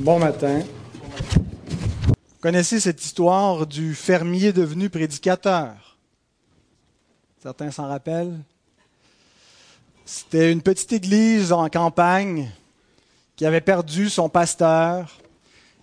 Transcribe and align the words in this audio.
Bon 0.00 0.18
matin. 0.18 0.62
Vous 2.06 2.40
connaissez 2.40 2.80
cette 2.80 3.04
histoire 3.04 3.66
du 3.66 3.94
fermier 3.94 4.50
devenu 4.50 4.88
prédicateur? 4.88 5.98
Certains 7.42 7.70
s'en 7.70 7.86
rappellent. 7.86 8.38
C'était 10.06 10.50
une 10.50 10.62
petite 10.62 10.94
église 10.94 11.52
en 11.52 11.68
campagne 11.68 12.50
qui 13.36 13.44
avait 13.44 13.60
perdu 13.60 14.08
son 14.08 14.30
pasteur. 14.30 15.18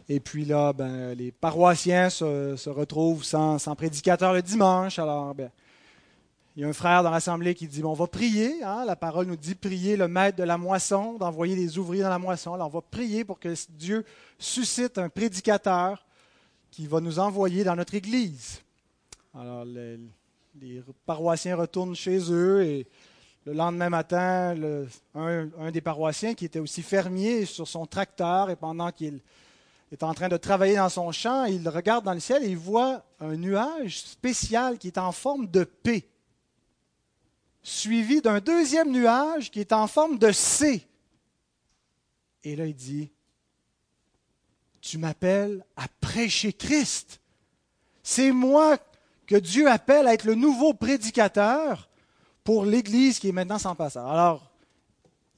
Et 0.10 0.20
puis 0.20 0.46
là, 0.46 0.74
ben, 0.74 1.14
les 1.14 1.32
paroissiens 1.32 2.10
se, 2.10 2.70
retrouvent 2.70 3.24
sans, 3.24 3.60
prédicateur 3.76 4.34
le 4.34 4.42
dimanche. 4.42 4.98
Alors, 4.98 5.36
ben, 5.36 5.52
il 6.58 6.62
y 6.62 6.64
a 6.64 6.70
un 6.70 6.74
frère 6.74 7.04
dans 7.04 7.12
l'assemblée 7.12 7.54
qui 7.54 7.68
dit, 7.68 7.84
on 7.84 7.94
va 7.94 8.08
prier. 8.08 8.64
Hein, 8.64 8.84
la 8.84 8.96
parole 8.96 9.28
nous 9.28 9.36
dit, 9.36 9.54
prier 9.54 9.96
le 9.96 10.08
maître 10.08 10.40
de 10.40 10.44
la 10.44 10.58
moisson, 10.58 11.14
d'envoyer 11.14 11.56
des 11.56 11.78
ouvriers 11.78 12.02
dans 12.02 12.10
la 12.10 12.18
moisson. 12.18 12.56
Alors 12.56 12.66
on 12.66 12.72
va 12.72 12.82
prier 12.82 13.24
pour 13.24 13.40
que 13.40 13.54
Dieu 13.70 14.04
suscite 14.40 14.98
un 14.98 15.08
prédicateur 15.08 16.04
qui 16.72 16.88
va 16.88 17.00
nous 17.00 17.20
envoyer 17.20 17.64
dans 17.64 17.76
notre 17.76 17.94
église. 17.94 18.60
Alors 19.36 19.66
les, 19.66 20.00
paroissiens 21.06 21.56
retournent 21.56 21.96
chez 21.96 22.18
eux 22.32 22.64
et 22.64 22.88
le 23.46 23.54
lendemain 23.54 23.90
matin, 23.90 24.56
un, 25.14 25.50
un, 25.60 25.72
des 25.72 25.82
paroissiens 25.82 26.34
qui 26.34 26.46
était 26.46 26.58
aussi 26.58 26.82
fermier 26.82 27.46
sur 27.46 27.68
son 27.68 27.86
tracteur 27.86 28.50
et 28.50 28.56
pendant 28.56 28.92
qu'il 28.92 29.22
est 29.92 30.02
en 30.02 30.16
train 30.16 30.28
de 30.28 30.38
travailler 30.38 30.78
dans 30.78 30.90
son 30.90 31.12
champ, 31.12 31.46
il 31.46 31.70
regarde 31.70 32.04
dans 32.04 32.16
le 32.16 32.20
ciel 32.20 32.44
et 32.44 32.50
il 32.50 32.58
voit 32.58 33.04
un 33.20 33.36
nuage 33.36 34.00
spécial 34.00 34.80
qui 34.80 34.88
est 34.88 34.98
en 34.98 35.12
forme 35.12 35.46
de 35.46 35.64
paix 35.64 36.08
suivi 37.68 38.22
d'un 38.22 38.40
deuxième 38.40 38.92
nuage 38.92 39.52
qui 39.52 39.60
est 39.60 39.74
en 39.74 39.88
forme 39.88 40.18
de 40.18 40.32
C. 40.32 40.88
Et 42.44 42.56
là, 42.56 42.66
il 42.66 42.74
dit, 42.74 43.12
tu 44.80 44.98
m'appelles 44.98 45.66
à 45.76 45.88
prêcher 46.00 46.54
Christ. 46.54 47.20
C'est 48.04 48.32
moi 48.32 48.78
que 49.26 49.36
Dieu 49.36 49.70
appelle 49.70 50.08
à 50.08 50.14
être 50.14 50.24
le 50.24 50.36
nouveau 50.36 50.74
prédicateur 50.74 51.90
pour 52.46 52.66
l'Église 52.66 53.20
qui 53.20 53.28
est 53.28 53.34
maintenant 53.34 53.60
sans 53.60 53.76
passeur. 53.76 54.08
Alors, 54.08 54.50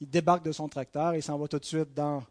il 0.00 0.08
débarque 0.08 0.44
de 0.44 0.52
son 0.52 0.68
tracteur 0.68 1.14
et 1.14 1.20
s'en 1.20 1.36
va 1.36 1.48
tout 1.48 1.58
de 1.58 1.64
suite 1.64 1.92
dans 1.94 2.22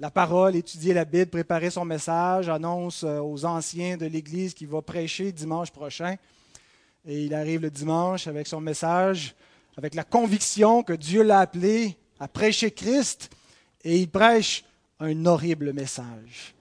la 0.00 0.10
parole, 0.10 0.56
étudier 0.56 0.94
la 0.94 1.04
Bible, 1.04 1.30
préparer 1.30 1.68
son 1.68 1.84
message, 1.84 2.48
annonce 2.48 3.04
euh, 3.04 3.20
aux 3.20 3.44
anciens 3.44 3.98
de 3.98 4.06
l'Église 4.06 4.54
qu'il 4.54 4.68
va 4.68 4.80
prêcher 4.80 5.30
dimanche 5.30 5.70
prochain. 5.70 6.16
Et 7.06 7.24
il 7.24 7.34
arrive 7.34 7.60
le 7.60 7.70
dimanche 7.70 8.26
avec 8.26 8.46
son 8.46 8.60
message, 8.60 9.34
avec 9.76 9.94
la 9.94 10.04
conviction 10.04 10.82
que 10.82 10.94
Dieu 10.94 11.22
l'a 11.22 11.40
appelé 11.40 11.96
à 12.18 12.28
prêcher 12.28 12.70
Christ, 12.70 13.30
et 13.82 13.98
il 13.98 14.08
prêche 14.08 14.64
un 15.00 15.26
horrible 15.26 15.72
message. 15.72 16.54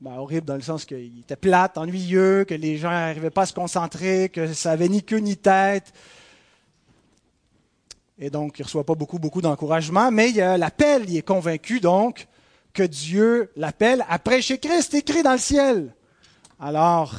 Ben, 0.00 0.16
horrible 0.16 0.46
dans 0.46 0.56
le 0.56 0.60
sens 0.60 0.84
qu'il 0.84 1.20
était 1.20 1.36
plate, 1.36 1.78
ennuyeux, 1.78 2.44
que 2.44 2.54
les 2.54 2.76
gens 2.76 2.90
n'arrivaient 2.90 3.30
pas 3.30 3.42
à 3.42 3.46
se 3.46 3.54
concentrer, 3.54 4.28
que 4.28 4.52
ça 4.52 4.70
n'avait 4.70 4.88
ni 4.88 5.02
queue 5.02 5.18
ni 5.18 5.36
tête. 5.36 5.94
Et 8.18 8.28
donc, 8.28 8.58
il 8.58 8.62
ne 8.62 8.64
reçoit 8.66 8.84
pas 8.84 8.94
beaucoup, 8.94 9.18
beaucoup 9.18 9.40
d'encouragement, 9.40 10.10
mais 10.10 10.30
il 10.30 10.40
a 10.42 10.58
l'appel, 10.58 11.08
il 11.08 11.16
est 11.16 11.22
convaincu 11.22 11.80
donc 11.80 12.26
que 12.74 12.82
Dieu 12.82 13.50
l'appelle 13.56 14.04
à 14.08 14.18
prêcher 14.18 14.58
Christ 14.58 14.92
écrit 14.92 15.22
dans 15.22 15.32
le 15.32 15.38
ciel. 15.38 15.94
Alors, 16.60 17.14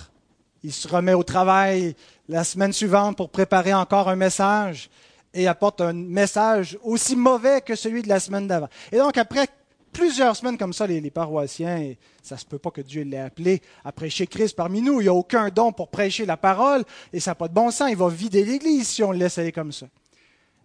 il 0.66 0.74
se 0.74 0.88
remet 0.88 1.14
au 1.14 1.24
travail 1.24 1.96
la 2.28 2.44
semaine 2.44 2.74
suivante 2.74 3.16
pour 3.16 3.30
préparer 3.30 3.72
encore 3.72 4.10
un 4.10 4.16
message 4.16 4.90
et 5.32 5.48
apporte 5.48 5.80
un 5.80 5.94
message 5.94 6.76
aussi 6.84 7.16
mauvais 7.16 7.62
que 7.62 7.76
celui 7.76 8.02
de 8.02 8.10
la 8.10 8.20
semaine 8.20 8.48
d'avant. 8.48 8.70
Et 8.92 8.98
donc, 8.98 9.16
après 9.18 9.48
plusieurs 9.94 10.36
semaines 10.36 10.58
comme 10.58 10.74
ça, 10.74 10.88
les, 10.88 11.12
paroissiens, 11.12 11.78
et 11.78 12.00
ça 12.24 12.36
se 12.38 12.46
peut 12.46 12.58
pas 12.58 12.72
que 12.72 12.82
Dieu 12.82 13.04
l'ait 13.04 13.20
appelé 13.20 13.62
à 13.84 13.92
prêcher 13.92 14.26
Christ 14.26 14.56
parmi 14.56 14.82
nous. 14.82 15.02
Il 15.02 15.04
n'y 15.04 15.10
a 15.10 15.14
aucun 15.14 15.50
don 15.50 15.72
pour 15.72 15.90
prêcher 15.90 16.26
la 16.26 16.36
parole 16.36 16.84
et 17.14 17.20
ça 17.20 17.32
n'a 17.32 17.36
pas 17.36 17.48
de 17.48 17.54
bon 17.54 17.70
sens. 17.70 17.92
Il 17.92 17.98
va 17.98 18.10
vider 18.10 18.44
l'Église 18.44 18.88
si 18.88 19.04
on 19.04 19.12
le 19.12 19.20
laisse 19.20 19.38
aller 19.38 19.52
comme 19.52 19.72
ça. 19.72 19.86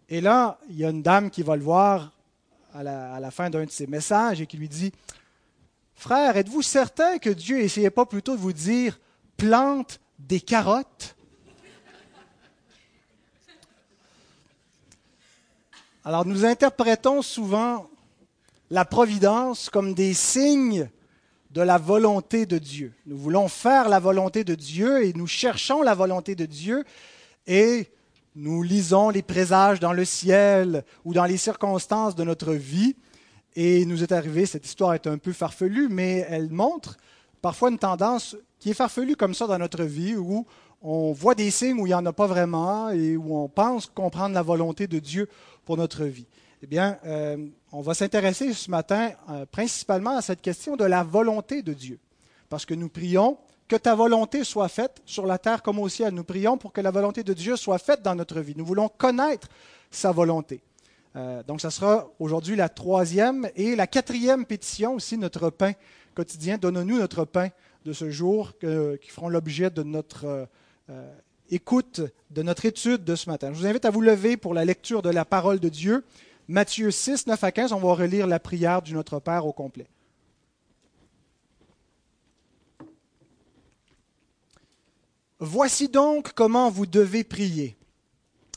Et 0.09 0.23
là, 0.23 0.59
il 0.71 0.79
y 0.79 0.85
a 0.85 0.89
une 0.89 1.03
dame 1.03 1.29
qui 1.29 1.43
va 1.43 1.57
le 1.57 1.63
voir 1.63 2.11
à 2.73 2.83
la, 2.83 3.13
à 3.13 3.21
la 3.21 3.31
fin 3.31 3.51
d'un 3.51 3.65
de 3.65 3.71
ses 3.71 3.87
messages 3.87 4.41
et 4.41 4.47
qui 4.47 4.57
lui 4.57 4.69
dit 4.69 4.93
Frère, 5.95 6.39
êtes-vous 6.39 6.63
certain 6.63 7.19
que 7.19 7.29
Dieu 7.29 7.59
n'essayait 7.59 7.91
pas 7.91 8.07
plutôt 8.07 8.35
de 8.35 8.41
vous 8.41 8.55
dire 8.55 8.99
plante 9.41 10.01
des 10.19 10.41
carottes 10.41 11.17
Alors 16.05 16.27
nous 16.27 16.45
interprétons 16.45 17.23
souvent 17.23 17.89
la 18.69 18.85
providence 18.85 19.71
comme 19.71 19.95
des 19.95 20.13
signes 20.13 20.91
de 21.53 21.63
la 21.63 21.79
volonté 21.79 22.45
de 22.45 22.59
Dieu. 22.59 22.93
Nous 23.07 23.17
voulons 23.17 23.49
faire 23.49 23.89
la 23.89 23.99
volonté 23.99 24.45
de 24.45 24.55
Dieu 24.55 25.05
et 25.05 25.15
nous 25.15 25.27
cherchons 25.27 25.81
la 25.81 25.95
volonté 25.95 26.35
de 26.35 26.45
Dieu 26.45 26.85
et 27.47 27.91
nous 28.37 28.63
lisons 28.63 29.09
les 29.09 29.23
présages 29.23 29.81
dans 29.81 29.95
le 29.95 30.05
ciel 30.05 30.85
ou 31.07 31.15
dans 31.15 31.25
les 31.25 31.39
circonstances 31.39 32.15
de 32.15 32.25
notre 32.25 32.53
vie 32.53 32.95
et 33.57 33.87
nous 33.87 34.03
est 34.03 34.13
arrivé, 34.13 34.45
cette 34.45 34.67
histoire 34.67 34.93
est 34.93 35.07
un 35.07 35.17
peu 35.17 35.33
farfelue, 35.33 35.89
mais 35.89 36.27
elle 36.29 36.51
montre 36.51 36.99
parfois 37.41 37.71
une 37.71 37.79
tendance 37.79 38.37
qui 38.61 38.71
est 38.71 38.75
farfelue 38.75 39.17
comme 39.17 39.35
ça 39.35 39.47
dans 39.47 39.59
notre 39.59 39.83
vie 39.83 40.15
où 40.15 40.47
on 40.83 41.13
voit 41.13 41.35
des 41.35 41.51
signes 41.51 41.81
où 41.81 41.87
il 41.87 41.91
n'y 41.91 41.95
en 41.95 42.07
a 42.07 42.13
pas 42.13 42.27
vraiment 42.27 42.91
et 42.91 43.17
où 43.17 43.37
on 43.37 43.49
pense 43.49 43.87
comprendre 43.87 44.35
la 44.35 44.43
volonté 44.43 44.87
de 44.87 44.99
Dieu 44.99 45.29
pour 45.65 45.77
notre 45.77 46.05
vie. 46.05 46.27
Eh 46.63 46.67
bien, 46.67 46.99
euh, 47.07 47.39
on 47.73 47.81
va 47.81 47.95
s'intéresser 47.95 48.53
ce 48.53 48.71
matin 48.71 49.11
euh, 49.31 49.47
principalement 49.47 50.17
à 50.17 50.23
cette 50.23 50.43
question 50.43 50.77
de 50.77 50.85
la 50.85 51.03
volonté 51.03 51.63
de 51.63 51.73
Dieu. 51.73 51.99
Parce 52.51 52.67
que 52.67 52.75
nous 52.75 52.91
prions 52.91 53.39
que 53.67 53.77
ta 53.77 53.95
volonté 53.95 54.45
soit 54.45 54.69
faite 54.69 55.01
sur 55.07 55.27
la 55.27 55.39
terre 55.39 55.63
comme 55.63 55.79
au 55.79 55.89
ciel. 55.89 56.13
Nous 56.13 56.25
prions 56.25 56.59
pour 56.59 56.73
que 56.73 56.81
la 56.83 56.91
volonté 56.91 57.23
de 57.23 57.33
Dieu 57.33 57.57
soit 57.57 57.79
faite 57.79 58.03
dans 58.03 58.15
notre 58.15 58.41
vie. 58.41 58.55
Nous 58.57 58.67
voulons 58.67 58.89
connaître 58.89 59.49
sa 59.91 60.13
volonté. 60.13 60.61
Euh, 61.17 61.43
donc, 61.45 61.61
ce 61.61 61.71
sera 61.71 62.11
aujourd'hui 62.19 62.57
la 62.57 62.69
troisième 62.69 63.49
et 63.57 63.75
la 63.75 63.87
quatrième 63.87 64.45
pétition 64.45 64.95
aussi, 64.95 65.17
notre 65.17 65.51
pain 65.51 65.73
quotidien. 66.15 66.59
Donne-nous 66.59 66.99
notre 66.99 67.25
pain 67.25 67.49
de 67.85 67.93
ce 67.93 68.11
jour 68.11 68.53
qui 68.59 69.11
feront 69.11 69.29
l'objet 69.29 69.71
de 69.71 69.83
notre 69.83 70.49
écoute 71.51 72.01
de 72.31 72.43
notre 72.43 72.65
étude 72.65 73.05
de 73.05 73.17
ce 73.17 73.29
matin. 73.29 73.53
Je 73.53 73.59
vous 73.59 73.67
invite 73.67 73.85
à 73.85 73.91
vous 73.91 74.01
lever 74.01 74.37
pour 74.37 74.55
la 74.55 74.65
lecture 74.65 75.03
de 75.03 75.11
la 75.11 75.25
parole 75.25 75.59
de 75.59 75.69
Dieu. 75.69 76.05
Matthieu 76.49 76.91
6, 76.91 77.27
9 77.27 77.45
à 77.45 77.53
15, 77.53 77.73
on 77.73 77.81
va 77.81 77.95
relire 77.95 78.27
la 78.27 78.41
prière 78.41 78.83
du 78.83 78.95
Notre 78.95 79.21
Père 79.21 79.47
au 79.47 79.53
complet. 79.53 79.87
Voici 85.39 85.89
donc 85.89 86.33
comment 86.35 86.71
vous 86.71 86.87
devez 86.87 87.25
prier. 87.25 87.77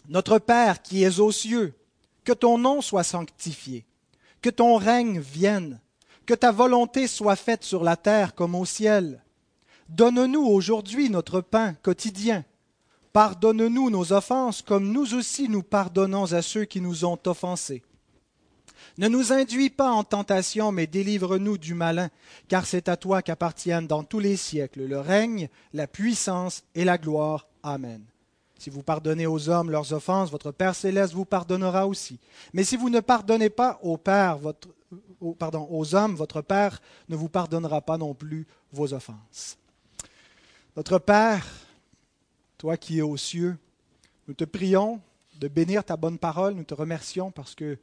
Notre 0.09 0.37
Père 0.37 0.81
qui 0.81 1.03
es 1.03 1.19
aux 1.19 1.31
cieux, 1.31 1.73
que 2.23 2.33
ton 2.33 2.57
nom 2.57 2.81
soit 2.81 3.03
sanctifié, 3.03 3.85
que 4.41 4.49
ton 4.49 4.75
règne 4.75 5.19
vienne, 5.19 5.79
que 6.25 6.33
ta 6.33 6.51
volonté 6.51 7.07
soit 7.07 7.35
faite 7.35 7.63
sur 7.63 7.83
la 7.83 7.95
terre 7.95 8.35
comme 8.35 8.55
au 8.55 8.65
ciel. 8.65 9.23
Donne-nous 9.89 10.45
aujourd'hui 10.45 11.09
notre 11.09 11.41
pain 11.41 11.73
quotidien 11.83 12.45
Pardonne-nous 13.13 13.91
nos 13.91 14.11
offenses 14.11 14.63
comme 14.63 14.91
nous 14.91 15.13
aussi 15.13 15.47
nous 15.47 15.61
pardonnons 15.61 16.33
à 16.33 16.41
ceux 16.41 16.65
qui 16.65 16.81
nous 16.81 17.05
ont 17.05 17.19
offensés. 17.27 17.83
Ne 18.97 19.07
nous 19.07 19.31
induis 19.31 19.69
pas 19.69 19.91
en 19.91 20.03
tentation, 20.03 20.71
mais 20.71 20.87
délivre-nous 20.87 21.59
du 21.59 21.75
malin, 21.75 22.09
car 22.47 22.65
c'est 22.65 22.89
à 22.89 22.97
toi 22.97 23.21
qu'appartiennent 23.21 23.87
dans 23.87 24.03
tous 24.03 24.19
les 24.19 24.35
siècles 24.35 24.85
le 24.85 24.99
règne, 24.99 25.49
la 25.73 25.87
puissance 25.87 26.63
et 26.73 26.83
la 26.83 26.97
gloire. 26.97 27.47
Amen. 27.61 28.03
Si 28.57 28.69
vous 28.69 28.81
pardonnez 28.81 29.27
aux 29.27 29.49
hommes 29.49 29.69
leurs 29.69 29.93
offenses, 29.93 30.31
votre 30.31 30.51
Père 30.51 30.75
céleste 30.75 31.13
vous 31.13 31.25
pardonnera 31.25 31.87
aussi. 31.87 32.19
Mais 32.53 32.63
si 32.63 32.77
vous 32.77 32.89
ne 32.89 32.99
pardonnez 32.99 33.49
pas 33.49 33.79
au 33.83 33.97
Père, 33.97 34.37
votre, 34.37 34.69
pardon, 35.31 35.67
aux 35.71 35.95
hommes, 35.95 36.15
votre 36.15 36.41
Père 36.41 36.81
ne 37.09 37.15
vous 37.15 37.29
pardonnera 37.29 37.81
pas 37.81 37.97
non 37.97 38.13
plus 38.13 38.45
vos 38.71 38.93
offenses. 38.93 39.57
Notre 40.75 40.99
Père, 40.99 41.45
toi 42.57 42.77
qui 42.77 42.99
es 42.99 43.01
aux 43.01 43.17
cieux, 43.17 43.57
nous 44.27 44.33
te 44.33 44.43
prions 44.43 44.99
de 45.39 45.47
bénir 45.47 45.83
ta 45.83 45.97
bonne 45.97 46.17
parole. 46.17 46.53
Nous 46.53 46.63
te 46.63 46.73
remercions 46.73 47.31
parce 47.31 47.55
que 47.55 47.77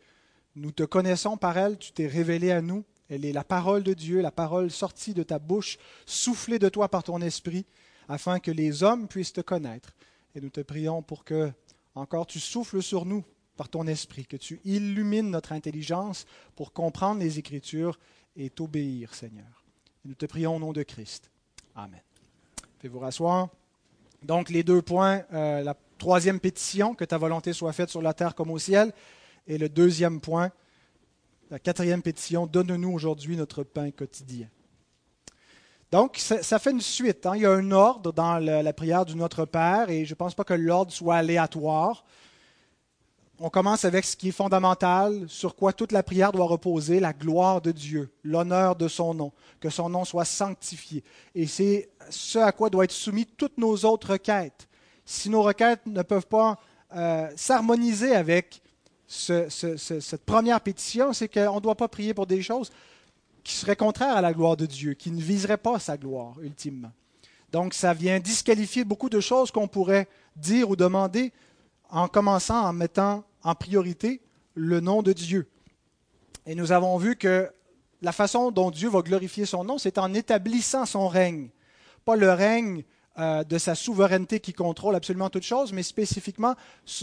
nous 0.56 0.72
te 0.72 0.82
connaissons 0.82 1.36
par 1.36 1.56
elle. 1.58 1.78
Tu 1.78 1.92
t'es 1.92 2.06
révélé 2.06 2.50
à 2.50 2.60
nous. 2.60 2.84
Elle 3.08 3.24
est 3.24 3.32
la 3.32 3.44
parole 3.44 3.82
de 3.82 3.92
Dieu, 3.92 4.20
la 4.20 4.30
parole 4.30 4.70
sortie 4.70 5.14
de 5.14 5.22
ta 5.22 5.38
bouche, 5.38 5.78
soufflée 6.06 6.58
de 6.58 6.68
toi 6.68 6.88
par 6.88 7.02
ton 7.02 7.20
esprit, 7.20 7.66
afin 8.08 8.38
que 8.38 8.52
les 8.52 8.82
hommes 8.82 9.08
puissent 9.08 9.32
te 9.32 9.40
connaître. 9.40 9.90
Et 10.34 10.40
nous 10.40 10.50
te 10.50 10.60
prions 10.60 11.02
pour 11.02 11.24
que, 11.24 11.50
encore, 11.94 12.26
tu 12.26 12.38
souffles 12.38 12.82
sur 12.82 13.04
nous 13.04 13.24
par 13.60 13.68
ton 13.68 13.86
esprit, 13.86 14.24
que 14.24 14.38
tu 14.38 14.58
illumines 14.64 15.30
notre 15.30 15.52
intelligence 15.52 16.24
pour 16.56 16.72
comprendre 16.72 17.20
les 17.20 17.38
Écritures 17.38 17.98
et 18.34 18.48
t'obéir, 18.48 19.14
Seigneur. 19.14 19.66
Nous 20.06 20.14
te 20.14 20.24
prions 20.24 20.56
au 20.56 20.58
nom 20.58 20.72
de 20.72 20.82
Christ. 20.82 21.30
Amen. 21.76 22.00
Faites-vous 22.78 23.00
rasseoir. 23.00 23.50
Donc 24.22 24.48
les 24.48 24.62
deux 24.62 24.80
points, 24.80 25.24
euh, 25.34 25.60
la 25.60 25.76
troisième 25.98 26.40
pétition, 26.40 26.94
que 26.94 27.04
ta 27.04 27.18
volonté 27.18 27.52
soit 27.52 27.74
faite 27.74 27.90
sur 27.90 28.00
la 28.00 28.14
terre 28.14 28.34
comme 28.34 28.50
au 28.50 28.58
ciel, 28.58 28.94
et 29.46 29.58
le 29.58 29.68
deuxième 29.68 30.22
point, 30.22 30.50
La 31.50 31.58
quatrième 31.58 32.00
pétition, 32.00 32.46
Donne-nous 32.46 32.90
aujourd'hui 32.90 33.36
notre 33.36 33.62
pain 33.62 33.90
quotidien. 33.90 34.48
Donc, 35.92 36.16
ça, 36.16 36.58
fait 36.58 36.70
une 36.70 36.80
suite. 36.80 37.26
Hein. 37.26 37.32
Il 37.36 37.42
y 37.42 37.46
a 37.46 37.52
un 37.52 37.72
ordre 37.72 38.10
dans 38.10 38.38
la, 38.38 38.72
prière 38.72 39.04
du 39.04 39.16
Notre 39.16 39.44
Père 39.44 39.90
et 39.90 40.06
je 40.06 40.12
ne 40.12 40.16
pense 40.16 40.34
pas 40.34 40.44
que 40.44 40.54
l'ordre 40.54 40.92
soit 40.92 41.16
aléatoire. 41.16 42.06
On 43.42 43.48
commence 43.48 43.86
avec 43.86 44.04
ce 44.04 44.16
qui 44.16 44.28
est 44.28 44.32
fondamental, 44.32 45.24
sur 45.26 45.56
quoi 45.56 45.72
toute 45.72 45.92
la 45.92 46.02
prière 46.02 46.30
doit 46.30 46.44
reposer, 46.44 47.00
la 47.00 47.14
gloire 47.14 47.62
de 47.62 47.72
Dieu, 47.72 48.10
l'honneur 48.22 48.76
de 48.76 48.86
son 48.86 49.14
nom, 49.14 49.32
que 49.60 49.70
son 49.70 49.88
nom 49.88 50.04
soit 50.04 50.26
sanctifié. 50.26 51.02
Et 51.34 51.46
c'est 51.46 51.88
ce 52.10 52.38
à 52.38 52.52
quoi 52.52 52.68
doivent 52.68 52.84
être 52.84 52.92
soumis 52.92 53.24
toutes 53.24 53.56
nos 53.56 53.74
autres 53.86 54.12
requêtes. 54.12 54.68
Si 55.06 55.30
nos 55.30 55.42
requêtes 55.42 55.86
ne 55.86 56.02
peuvent 56.02 56.26
pas 56.26 56.58
euh, 56.94 57.30
s'harmoniser 57.34 58.14
avec 58.14 58.60
cette 59.08 60.24
première 60.26 60.60
pétition, 60.60 61.14
c'est 61.14 61.28
qu'on 61.28 61.56
ne 61.56 61.60
doit 61.60 61.76
pas 61.76 61.88
prier 61.88 62.12
pour 62.12 62.26
des 62.26 62.42
choses 62.42 62.70
qui 63.42 63.54
seraient 63.54 63.74
contraires 63.74 64.16
à 64.16 64.20
la 64.20 64.34
gloire 64.34 64.58
de 64.58 64.66
Dieu, 64.66 64.92
qui 64.92 65.10
ne 65.10 65.20
viseraient 65.22 65.56
pas 65.56 65.78
sa 65.78 65.96
gloire, 65.96 66.34
ultimement. 66.42 66.92
Donc, 67.52 67.72
ça 67.72 67.94
vient 67.94 68.20
disqualifier 68.20 68.84
beaucoup 68.84 69.08
de 69.08 69.18
choses 69.18 69.50
qu'on 69.50 69.66
pourrait 69.66 70.08
dire 70.36 70.68
ou 70.68 70.76
demander 70.76 71.32
en 71.90 72.08
commençant 72.08 72.64
en 72.64 72.72
mettant 72.72 73.24
en 73.42 73.54
priorité 73.54 74.20
le 74.54 74.80
nom 74.80 75.02
de 75.02 75.12
Dieu. 75.12 75.48
Et 76.46 76.54
nous 76.54 76.72
avons 76.72 76.96
vu 76.96 77.16
que 77.16 77.50
la 78.02 78.12
façon 78.12 78.50
dont 78.50 78.70
Dieu 78.70 78.88
va 78.88 79.02
glorifier 79.02 79.46
son 79.46 79.64
nom, 79.64 79.78
c'est 79.78 79.98
en 79.98 80.14
établissant 80.14 80.86
son 80.86 81.08
règne. 81.08 81.50
Pas 82.04 82.16
le 82.16 82.32
règne 82.32 82.84
euh, 83.18 83.44
de 83.44 83.58
sa 83.58 83.74
souveraineté 83.74 84.40
qui 84.40 84.52
contrôle 84.52 84.94
absolument 84.94 85.30
toutes 85.30 85.42
choses, 85.42 85.72
mais 85.72 85.82
spécifiquement 85.82 86.54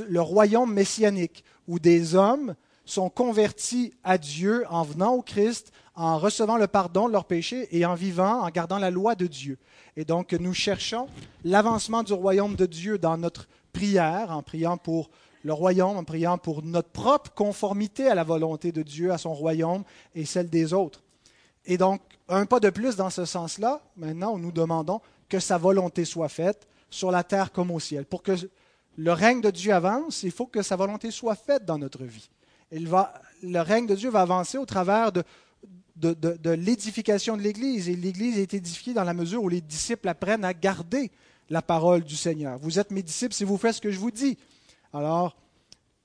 le 0.07 0.21
royaume 0.21 0.73
messianique, 0.73 1.43
où 1.67 1.79
des 1.79 2.15
hommes 2.15 2.55
sont 2.85 3.09
convertis 3.09 3.93
à 4.03 4.17
Dieu 4.17 4.65
en 4.69 4.83
venant 4.83 5.13
au 5.13 5.21
Christ, 5.21 5.71
en 5.95 6.17
recevant 6.17 6.57
le 6.57 6.67
pardon 6.67 7.07
de 7.07 7.13
leurs 7.13 7.25
péchés 7.25 7.67
et 7.77 7.85
en 7.85 7.95
vivant, 7.95 8.41
en 8.41 8.49
gardant 8.49 8.79
la 8.79 8.89
loi 8.89 9.15
de 9.15 9.27
Dieu. 9.27 9.57
Et 9.97 10.05
donc 10.05 10.31
nous 10.33 10.53
cherchons 10.53 11.07
l'avancement 11.43 12.03
du 12.03 12.13
royaume 12.13 12.55
de 12.55 12.65
Dieu 12.65 12.97
dans 12.97 13.17
notre 13.17 13.47
en 14.29 14.44
priant 14.44 14.77
pour 14.77 15.09
le 15.44 15.53
royaume, 15.53 15.97
en 15.97 16.03
priant 16.03 16.38
pour 16.38 16.63
notre 16.63 16.89
propre 16.89 17.31
conformité 17.33 18.07
à 18.07 18.15
la 18.15 18.24
volonté 18.24 18.71
de 18.71 18.83
Dieu, 18.83 19.12
à 19.12 19.18
son 19.18 19.33
royaume 19.33 19.83
et 20.15 20.25
celle 20.25 20.50
des 20.50 20.74
autres. 20.74 21.03
Et 21.65 21.77
donc, 21.77 22.01
un 22.27 22.45
pas 22.45 22.59
de 22.59 22.69
plus 22.69 22.95
dans 22.95 23.09
ce 23.09 23.25
sens-là, 23.25 23.81
maintenant, 23.95 24.38
nous 24.38 24.51
demandons 24.51 25.01
que 25.29 25.39
sa 25.39 25.57
volonté 25.57 26.06
soit 26.06 26.29
faite 26.29 26.68
sur 26.89 27.12
la 27.12 27.24
terre 27.24 27.51
comme 27.51 27.71
au 27.71 27.79
ciel. 27.79 28.06
Pour 28.06 28.24
que 28.24 28.33
le 28.97 29.12
règne 29.12 29.41
de 29.41 29.51
Dieu 29.51 29.74
avance, 29.74 30.23
il 30.23 30.31
faut 30.31 30.47
que 30.47 30.62
sa 30.62 30.75
volonté 30.75 31.12
soit 31.12 31.35
faite 31.35 31.65
dans 31.65 31.77
notre 31.77 32.03
vie. 32.03 32.30
Le 32.71 33.59
règne 33.59 33.85
de 33.85 33.95
Dieu 33.95 34.09
va 34.09 34.21
avancer 34.21 34.57
au 34.57 34.65
travers 34.65 35.12
de, 35.12 35.23
l'édification 36.51 37.38
de 37.38 37.41
l'Église. 37.41 37.89
Et 37.89 37.95
l'Église 37.95 38.39
est 38.39 38.53
édifiée 38.53 38.94
dans 38.94 39.03
la 39.03 39.13
mesure 39.13 39.44
où 39.44 39.50
les 39.50 39.62
disciples 39.62 40.07
apprennent 40.07 40.45
à 40.45 40.53
garder 40.53 41.12
la 41.49 41.61
parole 41.61 42.03
du 42.03 42.15
Seigneur. 42.15 42.57
Vous 42.59 42.79
êtes 42.79 42.91
mes 42.91 43.03
disciples 43.03 43.33
si 43.33 43.44
vous 43.44 43.57
faites 43.57 43.75
ce 43.75 43.81
que 43.81 43.91
je 43.91 43.99
vous 43.99 44.11
dis. 44.11 44.38
Alors, 44.94 45.35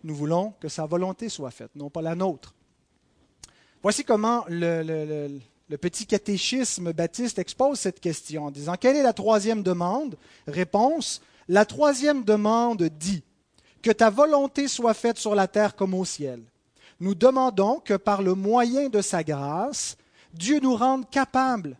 nous 0.04 0.14
voulons 0.14 0.54
que 0.60 0.68
sa 0.68 0.86
volonté 0.86 1.28
soit 1.28 1.50
faite, 1.50 1.70
non 1.74 1.90
pas 1.90 2.02
la 2.02 2.14
nôtre. 2.14 2.54
Voici 3.82 4.04
comment 4.04 4.44
le 4.48 5.40
petit 5.80 6.06
catéchisme 6.06 6.92
baptiste 6.92 7.38
expose 7.38 7.80
cette 7.80 8.00
question 8.00 8.46
en 8.46 8.50
disant 8.50 8.74
Quelle 8.78 8.96
est 8.96 9.02
la 9.02 9.12
troisième 9.12 9.62
demande? 9.62 10.16
Réponse 10.46 11.20
La 11.48 11.64
troisième 11.64 12.24
demande 12.24 12.84
dit 12.84 13.22
Que 13.82 13.90
ta 13.90 14.10
volonté 14.10 14.68
soit 14.68 14.94
faite 14.94 15.18
sur 15.18 15.34
la 15.34 15.48
terre 15.48 15.74
comme 15.74 15.94
au 15.94 16.04
ciel. 16.04 16.42
Nous 17.00 17.16
demandons 17.16 17.80
que 17.80 17.94
par 17.94 18.22
le 18.22 18.34
moyen 18.34 18.88
de 18.88 19.00
sa 19.00 19.24
grâce, 19.24 19.96
Dieu 20.34 20.60
nous 20.60 20.76
rende 20.76 21.10
capables 21.10 21.76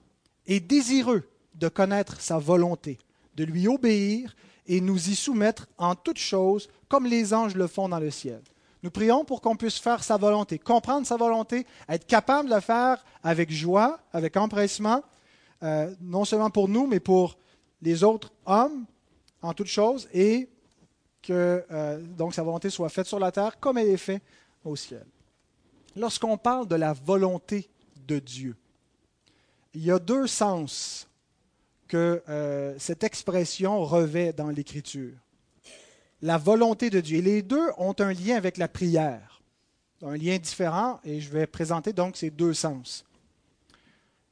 et 0.46 0.58
désireux 0.58 1.28
de 1.54 1.68
connaître 1.68 2.20
sa 2.20 2.38
volonté, 2.38 2.98
de 3.34 3.44
lui 3.44 3.68
obéir 3.68 4.34
et 4.66 4.80
nous 4.80 5.08
y 5.08 5.14
soumettre 5.14 5.68
en 5.78 5.94
toutes 5.94 6.18
choses 6.18 6.68
comme 6.88 7.06
les 7.06 7.34
anges 7.34 7.54
le 7.54 7.66
font 7.66 7.88
dans 7.88 7.98
le 7.98 8.10
ciel. 8.10 8.42
Nous 8.82 8.90
prions 8.90 9.24
pour 9.24 9.40
qu'on 9.40 9.56
puisse 9.56 9.78
faire 9.78 10.02
sa 10.02 10.16
volonté, 10.16 10.58
comprendre 10.58 11.06
sa 11.06 11.16
volonté, 11.16 11.66
être 11.88 12.06
capable 12.06 12.48
de 12.48 12.54
le 12.54 12.60
faire 12.60 13.02
avec 13.22 13.50
joie, 13.50 14.00
avec 14.12 14.36
empressement, 14.36 15.02
euh, 15.62 15.94
non 16.00 16.24
seulement 16.24 16.50
pour 16.50 16.68
nous, 16.68 16.86
mais 16.86 16.98
pour 16.98 17.38
les 17.80 18.02
autres 18.02 18.32
hommes 18.44 18.84
en 19.40 19.54
toutes 19.54 19.68
choses, 19.68 20.08
et 20.12 20.48
que 21.22 21.64
euh, 21.70 22.00
donc 22.00 22.34
sa 22.34 22.42
volonté 22.42 22.70
soit 22.70 22.88
faite 22.88 23.06
sur 23.06 23.20
la 23.20 23.30
terre 23.30 23.58
comme 23.60 23.78
elle 23.78 23.88
est 23.88 23.96
faite 23.96 24.22
au 24.64 24.74
ciel. 24.74 25.06
Lorsqu'on 25.94 26.36
parle 26.36 26.66
de 26.66 26.74
la 26.74 26.92
volonté 26.92 27.68
de 28.06 28.18
Dieu, 28.18 28.56
il 29.74 29.84
y 29.84 29.90
a 29.90 29.98
deux 29.98 30.26
sens 30.26 31.08
que 31.92 32.22
euh, 32.30 32.74
cette 32.78 33.04
expression 33.04 33.84
revêt 33.84 34.32
dans 34.32 34.48
l'Écriture 34.48 35.12
la 36.22 36.38
volonté 36.38 36.88
de 36.88 37.00
Dieu. 37.00 37.18
Et 37.18 37.22
les 37.22 37.42
deux 37.42 37.68
ont 37.76 37.94
un 37.98 38.14
lien 38.14 38.36
avec 38.36 38.56
la 38.56 38.66
prière, 38.66 39.42
un 40.00 40.16
lien 40.16 40.38
différent, 40.38 41.00
et 41.04 41.20
je 41.20 41.28
vais 41.28 41.46
présenter 41.46 41.92
donc 41.92 42.16
ces 42.16 42.30
deux 42.30 42.54
sens, 42.54 43.04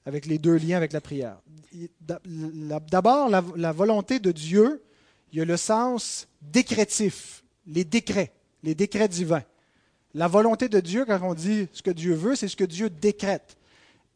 avec 0.07 0.25
les 0.25 0.39
deux 0.39 0.57
liens 0.57 0.79
avec 0.79 0.95
la 0.95 1.03
prière. 1.03 1.37
D'abord, 2.01 3.29
la, 3.29 3.73
volonté 3.73 4.21
de 4.21 4.33
Dieu, 4.33 4.83
il 5.31 5.41
y 5.41 5.43
a 5.43 5.45
le 5.45 5.59
sens 5.59 6.29
décrétif, 6.41 7.45
les 7.67 7.85
décrets, 7.85 8.33
les 8.63 8.75
décrets 8.75 9.09
divins. 9.09 9.45
La 10.15 10.29
volonté 10.29 10.71
de 10.71 10.81
Dieu, 10.81 11.05
quand 11.05 11.21
on 11.23 11.35
dit 11.35 11.69
ce 11.73 11.83
que 11.83 11.91
Dieu 11.91 12.15
veut, 12.15 12.37
c'est 12.37 12.49
ce 12.49 12.57
que 12.57 12.65
Dieu 12.65 12.89
décrète. 12.89 13.59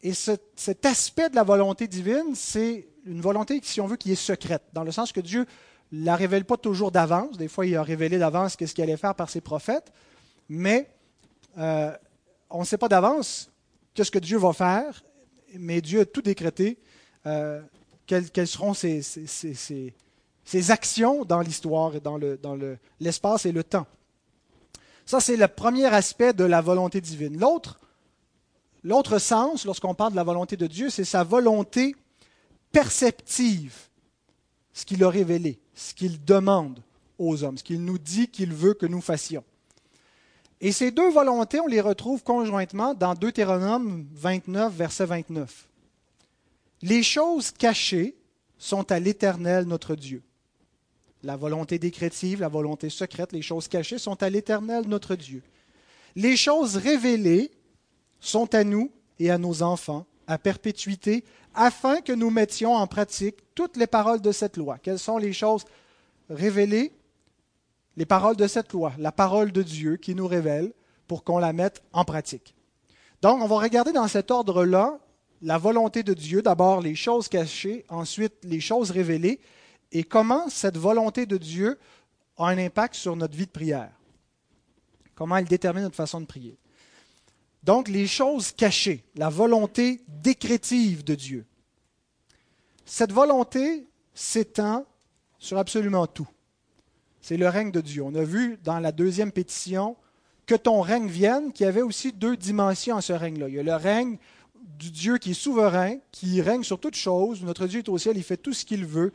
Et 0.01 0.13
cet 0.13 0.85
aspect 0.85 1.29
de 1.29 1.35
la 1.35 1.43
volonté 1.43 1.87
divine, 1.87 2.33
c'est 2.33 2.87
une 3.05 3.21
volonté, 3.21 3.59
si 3.63 3.79
on 3.81 3.87
veut, 3.87 3.97
qui 3.97 4.11
est 4.11 4.15
secrète, 4.15 4.63
dans 4.73 4.83
le 4.83 4.91
sens 4.91 5.11
que 5.11 5.21
Dieu 5.21 5.45
ne 5.91 6.05
la 6.05 6.15
révèle 6.15 6.45
pas 6.45 6.57
toujours 6.57 6.91
d'avance. 6.91 7.37
Des 7.37 7.47
fois, 7.47 7.65
il 7.65 7.75
a 7.75 7.83
révélé 7.83 8.17
d'avance 8.17 8.55
qu'est-ce 8.55 8.73
qu'il 8.73 8.83
allait 8.83 8.97
faire 8.97 9.15
par 9.15 9.29
ses 9.29 9.41
prophètes, 9.41 9.91
mais 10.49 10.89
euh, 11.57 11.91
on 12.49 12.61
ne 12.61 12.65
sait 12.65 12.77
pas 12.77 12.89
d'avance 12.89 13.49
qu'est-ce 13.93 14.11
que 14.11 14.19
Dieu 14.19 14.37
va 14.37 14.53
faire, 14.53 15.03
mais 15.57 15.81
Dieu 15.81 16.01
a 16.01 16.05
tout 16.05 16.21
décrété, 16.21 16.77
euh, 17.25 17.61
quelles, 18.05 18.47
seront 18.47 18.73
ses, 18.73 19.01
actions 20.69 21.25
dans 21.25 21.39
l'histoire 21.39 21.95
et 21.95 21.99
dans, 21.99 22.19
l'espace 22.99 23.45
et 23.45 23.51
le 23.51 23.63
temps. 23.63 23.87
Ça, 25.05 25.19
c'est 25.19 25.37
le 25.37 25.47
premier 25.47 25.85
aspect 25.85 26.33
de 26.33 26.43
la 26.43 26.61
volonté 26.61 26.99
divine. 26.99 27.39
L'autre, 27.39 27.79
l'autre 28.83 29.19
sens, 29.19 29.65
lorsqu'on 29.65 29.93
parle 29.93 30.11
de 30.11 30.17
la 30.17 30.23
volonté 30.23 30.57
de 30.57 30.67
Dieu, 30.67 30.89
c'est 30.89 31.05
sa 31.05 31.23
volonté 31.23 31.95
perceptive, 32.75 33.87
ce 34.73 34.83
qu'il 34.83 35.01
a 35.05 35.09
révélé 35.09 35.59
ce 35.75 35.93
qu'il 35.93 36.23
demande 36.25 36.81
aux 37.17 37.43
hommes, 37.43 37.57
ce 37.57 37.63
qu'il 37.63 37.83
nous 37.83 37.97
dit 37.97 38.27
qu'il 38.27 38.53
veut 38.53 38.73
que 38.73 38.85
nous 38.85 38.99
fassions. 38.99 39.45
Et 40.59 40.73
ces 40.73 40.91
deux 40.91 41.09
volontés, 41.09 41.61
on 41.61 41.67
les 41.67 41.79
retrouve 41.79 42.21
conjointement 42.23 42.93
dans 42.93 43.13
Deutéronome 43.13 44.05
29, 44.13 44.73
verset 44.73 45.05
29. 45.05 45.69
Les 46.81 47.01
choses 47.01 47.51
cachées 47.51 48.15
sont 48.57 48.91
à 48.91 48.99
l'Éternel 48.99 49.65
notre 49.65 49.95
Dieu. 49.95 50.21
La 51.23 51.37
volonté 51.37 51.79
décrétive, 51.79 52.41
la 52.41 52.49
volonté 52.49 52.89
secrète, 52.89 53.31
les 53.31 53.41
choses 53.41 53.69
cachées 53.69 53.99
sont 53.99 54.21
à 54.21 54.29
l'Éternel 54.29 54.85
notre 54.87 55.15
Dieu. 55.15 55.41
Les 56.15 56.35
choses 56.35 56.75
révélées 56.75 57.51
sont 58.19 58.53
à 58.53 58.65
nous 58.65 58.91
et 59.19 59.31
à 59.31 59.37
nos 59.37 59.61
enfants 59.61 60.05
à 60.27 60.37
perpétuité, 60.37 61.23
afin 61.55 62.01
que 62.01 62.13
nous 62.13 62.29
mettions 62.29 62.75
en 62.75 62.87
pratique 62.87 63.37
toutes 63.55 63.77
les 63.77 63.87
paroles 63.87 64.21
de 64.21 64.31
cette 64.31 64.57
loi. 64.57 64.77
Quelles 64.77 64.99
sont 64.99 65.17
les 65.17 65.33
choses 65.33 65.65
révélées? 66.29 66.91
Les 67.97 68.05
paroles 68.05 68.35
de 68.35 68.47
cette 68.47 68.73
loi, 68.73 68.93
la 68.97 69.11
parole 69.11 69.51
de 69.51 69.63
Dieu 69.63 69.95
qui 69.95 70.15
nous 70.15 70.27
révèle 70.27 70.73
pour 71.07 71.23
qu'on 71.23 71.37
la 71.37 71.53
mette 71.53 71.81
en 71.93 72.03
pratique. 72.03 72.53
Donc, 73.21 73.41
on 73.41 73.47
va 73.47 73.57
regarder 73.57 73.93
dans 73.93 74.07
cet 74.07 74.31
ordre-là 74.31 74.99
la 75.41 75.57
volonté 75.57 76.03
de 76.03 76.13
Dieu, 76.13 76.41
d'abord 76.41 76.81
les 76.81 76.95
choses 76.95 77.27
cachées, 77.27 77.85
ensuite 77.89 78.33
les 78.43 78.59
choses 78.59 78.91
révélées, 78.91 79.39
et 79.91 80.03
comment 80.03 80.49
cette 80.49 80.77
volonté 80.77 81.25
de 81.25 81.37
Dieu 81.37 81.79
a 82.37 82.47
un 82.47 82.57
impact 82.57 82.95
sur 82.95 83.15
notre 83.15 83.35
vie 83.35 83.45
de 83.45 83.51
prière. 83.51 83.91
Comment 85.13 85.37
elle 85.37 85.45
détermine 85.45 85.83
notre 85.83 85.95
façon 85.95 86.19
de 86.19 86.25
prier. 86.25 86.57
Donc 87.65 87.87
les 87.87 88.05
choses 88.05 88.51
cachées, 88.51 89.03
la 89.15 89.29
volonté 89.29 90.01
décrétive 90.07 91.03
de 91.03 91.15
Dieu. 91.15 91.45
Cette 92.85 93.11
volonté 93.11 93.87
s'étend 94.13 94.85
sur 95.39 95.57
absolument 95.57 96.05
tout. 96.05 96.27
C'est 97.21 97.37
le 97.37 97.49
règne 97.49 97.71
de 97.71 97.81
Dieu. 97.81 98.03
On 98.03 98.13
a 98.13 98.23
vu 98.23 98.59
dans 98.63 98.79
la 98.79 98.91
deuxième 98.91 99.31
pétition 99.31 99.97
que 100.45 100.53
ton 100.53 100.81
règne 100.81 101.07
vienne, 101.07 101.51
qu'il 101.51 101.65
y 101.65 101.69
avait 101.69 101.81
aussi 101.81 102.13
deux 102.13 102.37
dimensions 102.37 102.97
à 102.97 103.01
ce 103.01 103.13
règne-là. 103.13 103.49
Il 103.49 103.55
y 103.55 103.59
a 103.59 103.63
le 103.63 103.75
règne 103.75 104.19
du 104.77 104.91
Dieu 104.91 105.17
qui 105.17 105.31
est 105.31 105.33
souverain, 105.33 105.97
qui 106.11 106.39
règne 106.43 106.61
sur 106.61 106.79
toutes 106.79 106.95
choses. 106.95 107.41
Notre 107.41 107.65
Dieu 107.65 107.79
est 107.79 107.89
au 107.89 107.97
ciel, 107.97 108.15
il 108.15 108.23
fait 108.23 108.37
tout 108.37 108.53
ce 108.53 108.63
qu'il 108.63 108.85
veut. 108.85 109.11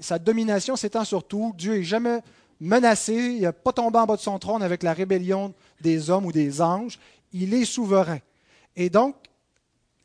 Sa 0.00 0.18
domination 0.18 0.74
s'étend 0.74 1.04
sur 1.04 1.22
tout. 1.22 1.54
Dieu 1.56 1.74
n'est 1.74 1.84
jamais 1.84 2.20
menacé, 2.58 3.14
il 3.14 3.42
n'a 3.42 3.52
pas 3.52 3.72
tombé 3.72 3.98
en 3.98 4.06
bas 4.06 4.16
de 4.16 4.20
son 4.20 4.40
trône 4.40 4.62
avec 4.62 4.82
la 4.82 4.92
rébellion 4.92 5.54
des 5.80 6.10
hommes 6.10 6.26
ou 6.26 6.32
des 6.32 6.60
anges 6.60 6.98
il 7.32 7.54
est 7.54 7.64
souverain. 7.64 8.18
Et 8.76 8.90
donc, 8.90 9.16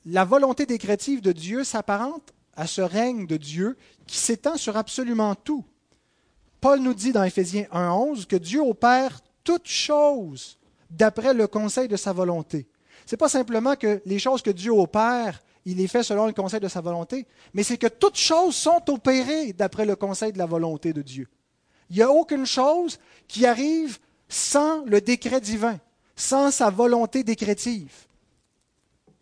la 0.06 0.24
volonté 0.24 0.66
décrétive 0.66 1.22
de 1.22 1.32
Dieu 1.32 1.64
s'apparente 1.64 2.34
à 2.56 2.68
ce 2.68 2.82
règne 2.82 3.28
de 3.28 3.38
Dieu 3.38 3.78
qui 4.08 4.18
s'étend 4.18 4.58
sur 4.58 4.78
absolument 4.78 5.36
tout. 5.36 5.66
Paul 6.60 6.80
nous 6.80 6.94
dit 6.94 7.12
dans 7.12 7.24
Éphésiens 7.24 7.66
1.11 7.72 8.26
que 8.26 8.36
Dieu 8.36 8.62
opère 8.62 9.22
toutes 9.44 9.68
choses 9.68 10.58
d'après 10.90 11.34
le 11.34 11.48
conseil 11.48 11.88
de 11.88 11.96
sa 11.96 12.14
volonté. 12.14 12.68
Ce 13.06 13.14
n'est 13.16 13.18
pas 13.18 13.30
simplement 13.30 13.76
que 13.76 14.02
les 14.06 14.20
choses 14.20 14.42
que 14.42 14.50
Dieu 14.50 14.72
opère, 14.72 15.42
il 15.66 15.78
les 15.78 15.88
fait 15.88 16.04
selon 16.04 16.26
le 16.26 16.34
conseil 16.34 16.60
de 16.60 16.68
sa 16.68 16.82
volonté, 16.82 17.28
mais 17.54 17.64
c'est 17.64 17.78
que 17.78 17.88
toutes 17.88 18.18
choses 18.18 18.56
sont 18.56 18.82
opérées 18.90 19.54
d'après 19.54 19.86
le 19.86 19.96
conseil 19.96 20.34
de 20.34 20.38
la 20.38 20.46
volonté 20.46 20.94
de 20.94 21.02
Dieu. 21.02 21.28
Il 21.90 21.98
n'y 21.98 22.02
a 22.02 22.12
aucune 22.12 22.46
chose 22.46 23.00
qui 23.28 23.46
arrive 23.46 24.00
sans 24.28 24.84
le 24.86 25.00
décret 25.00 25.40
divin, 25.40 25.80
sans 26.18 26.52
sa 26.52 26.70
volonté 26.70 27.24
décrétive. 27.24 27.94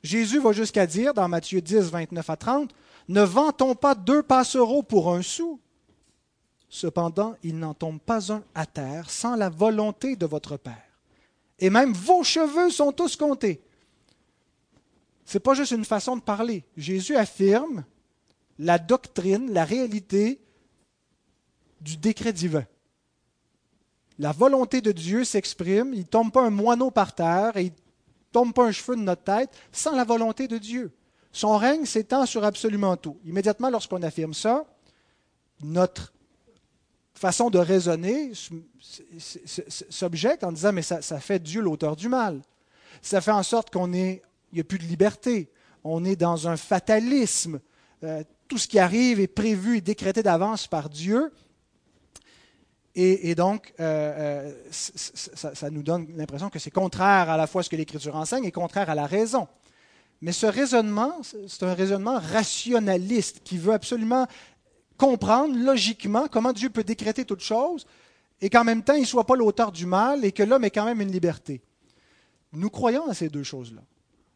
Jésus 0.02 0.40
va 0.40 0.54
jusqu'à 0.54 0.88
dire 0.88 1.14
dans 1.14 1.28
Matthieu 1.28 1.62
10, 1.62 1.92
29 1.92 2.30
à 2.30 2.38
30, 2.38 2.74
Ne 3.10 3.22
vantons 3.22 3.76
pas 3.76 3.94
deux 3.94 4.24
passereaux 4.24 4.82
pour 4.82 5.14
un 5.14 5.22
sou. 5.22 5.60
Cependant, 6.70 7.36
il 7.44 7.60
n'en 7.60 7.74
tombe 7.74 8.00
pas 8.00 8.32
un 8.32 8.44
à 8.56 8.66
terre 8.66 9.10
sans 9.10 9.36
la 9.36 9.50
volonté 9.50 10.16
de 10.16 10.26
votre 10.26 10.58
Père. 10.58 10.82
Et 11.60 11.70
même 11.70 11.94
vos 11.94 12.24
cheveux 12.24 12.70
sont 12.70 12.92
tous 12.92 13.16
comptés. 13.16 13.62
Ce 15.26 15.38
n'est 15.38 15.42
pas 15.42 15.54
juste 15.54 15.72
une 15.72 15.86
façon 15.86 16.16
de 16.16 16.22
parler. 16.22 16.64
Jésus 16.78 17.16
affirme 17.16 17.84
la 18.58 18.78
doctrine, 18.78 19.52
la 19.52 19.66
réalité 19.66 20.40
du 21.82 21.98
décret 21.98 22.34
divin. 22.34 22.66
La 24.18 24.32
volonté 24.32 24.82
de 24.82 24.92
Dieu 24.92 25.26
s'exprime, 25.26 25.94
il 25.94 26.00
ne 26.00 26.04
tombe 26.04 26.32
pas 26.32 26.42
un 26.42 26.50
moineau 26.50 26.90
par 26.90 27.14
terre 27.14 27.58
et 27.58 27.64
il 27.64 27.72
ne 27.72 28.32
tombe 28.32 28.54
pas 28.54 28.66
un 28.66 28.72
cheveu 28.72 28.96
de 28.96 29.02
notre 29.02 29.24
tête 29.24 29.50
sans 29.72 29.96
la 29.96 30.04
volonté 30.04 30.48
de 30.48 30.58
Dieu. 30.58 30.92
Son 31.32 31.58
règne 31.58 31.86
s'étend 31.86 32.26
sur 32.26 32.46
absolument 32.46 32.96
tout. 32.96 33.18
Immédiatement, 33.26 33.70
lorsqu'on 33.70 34.02
affirme 34.04 34.34
ça, 34.34 34.66
notre 35.62 36.14
façon 37.14 37.50
de 37.50 37.60
raisonner 37.60 38.32
s'objecte 39.90 40.44
en 40.44 40.52
disant 40.52 40.72
mais 40.72 40.82
ça, 40.82 41.02
fait 41.20 41.40
Dieu 41.40 41.62
l'auteur 41.62 41.98
du 41.98 42.08
mal. 42.08 42.42
Ça 43.02 43.20
fait 43.20 43.32
en 43.32 43.44
sorte 43.44 43.70
qu'on 43.70 43.92
est, 43.94 44.22
n'y 44.54 44.62
a 44.62 44.64
plus 44.64 44.80
de 44.80 44.86
liberté. 44.86 45.50
On 45.84 46.06
est 46.06 46.16
dans 46.16 46.48
un 46.48 46.56
fatalisme. 46.56 47.60
Euh, 48.04 48.24
tout 48.48 48.58
ce 48.58 48.68
qui 48.68 48.80
arrive 48.80 49.20
est 49.20 49.28
prévu 49.28 49.78
et 49.78 49.82
décrété 49.82 50.24
d'avance 50.24 50.68
par 50.68 50.90
Dieu. 50.90 51.32
Et, 52.98 53.36
donc, 53.36 53.74
euh, 53.82 54.48
euh, 54.48 54.54
ça, 54.72 55.54
ça, 55.54 55.70
nous 55.70 55.84
donne 55.84 56.08
l'impression 56.16 56.50
que 56.50 56.60
c'est 56.60 56.72
contraire 56.72 57.30
à 57.30 57.36
la 57.36 57.46
fois 57.46 57.62
ce 57.62 57.70
que 57.70 57.76
l'Écriture 57.76 58.16
enseigne 58.16 58.46
et 58.46 58.54
contraire 58.54 58.90
à 58.90 58.96
la 58.96 59.06
raison. 59.06 59.50
Mais 60.22 60.32
ce 60.32 60.46
raisonnement, 60.46 61.14
c'est 61.48 61.64
un 61.64 61.74
raisonnement 61.74 62.20
rationaliste 62.20 63.42
qui 63.44 63.58
veut 63.58 63.74
absolument 63.74 64.28
comprendre 64.98 65.58
logiquement 65.58 66.28
comment 66.30 66.54
Dieu 66.54 66.70
peut 66.70 66.86
décréter 66.86 67.26
toute 67.26 67.42
chose 67.42 67.86
et 68.40 68.50
qu'en 68.50 68.64
même 68.64 68.82
temps, 68.82 68.94
il 68.94 69.02
ne 69.02 69.06
soit 69.06 69.26
pas 69.26 69.36
l'auteur 69.36 69.74
du 69.74 69.86
mal 69.86 70.24
et 70.24 70.32
que 70.32 70.44
l'homme 70.44 70.64
ait 70.64 70.72
quand 70.72 70.86
même 70.86 71.02
une 71.02 71.12
liberté. 71.12 71.62
Nous 72.54 72.70
croyons 72.70 73.10
à 73.10 73.14
ces 73.14 73.28
deux 73.28 73.44
choses-là. 73.44 73.82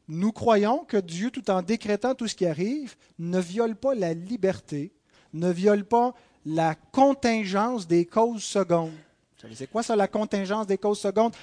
Nous 0.10 0.32
croyons 0.32 0.80
que 0.86 0.98
Dieu, 0.98 1.32
tout 1.32 1.50
en 1.50 1.62
décrétant 1.62 2.14
tout 2.14 2.28
ce 2.28 2.36
qui 2.36 2.46
arrive, 2.46 2.96
ne 3.20 3.40
viole 3.40 3.76
pas 3.76 3.96
la 3.96 4.14
liberté, 4.14 4.92
ne 5.34 5.50
viole 5.50 5.86
pas 5.86 6.14
la 6.46 6.76
contingence 6.92 7.88
des 7.88 8.06
causes 8.06 8.44
secondes. 8.44 8.92
Vous 8.92 9.44
savez, 9.44 9.56
c'est 9.56 9.68
quoi 9.68 9.84
ça, 9.84 9.96
la 9.96 10.08
contingence 10.08 10.68
des 10.68 10.78
causes 10.78 11.00
secondes? 11.00 11.34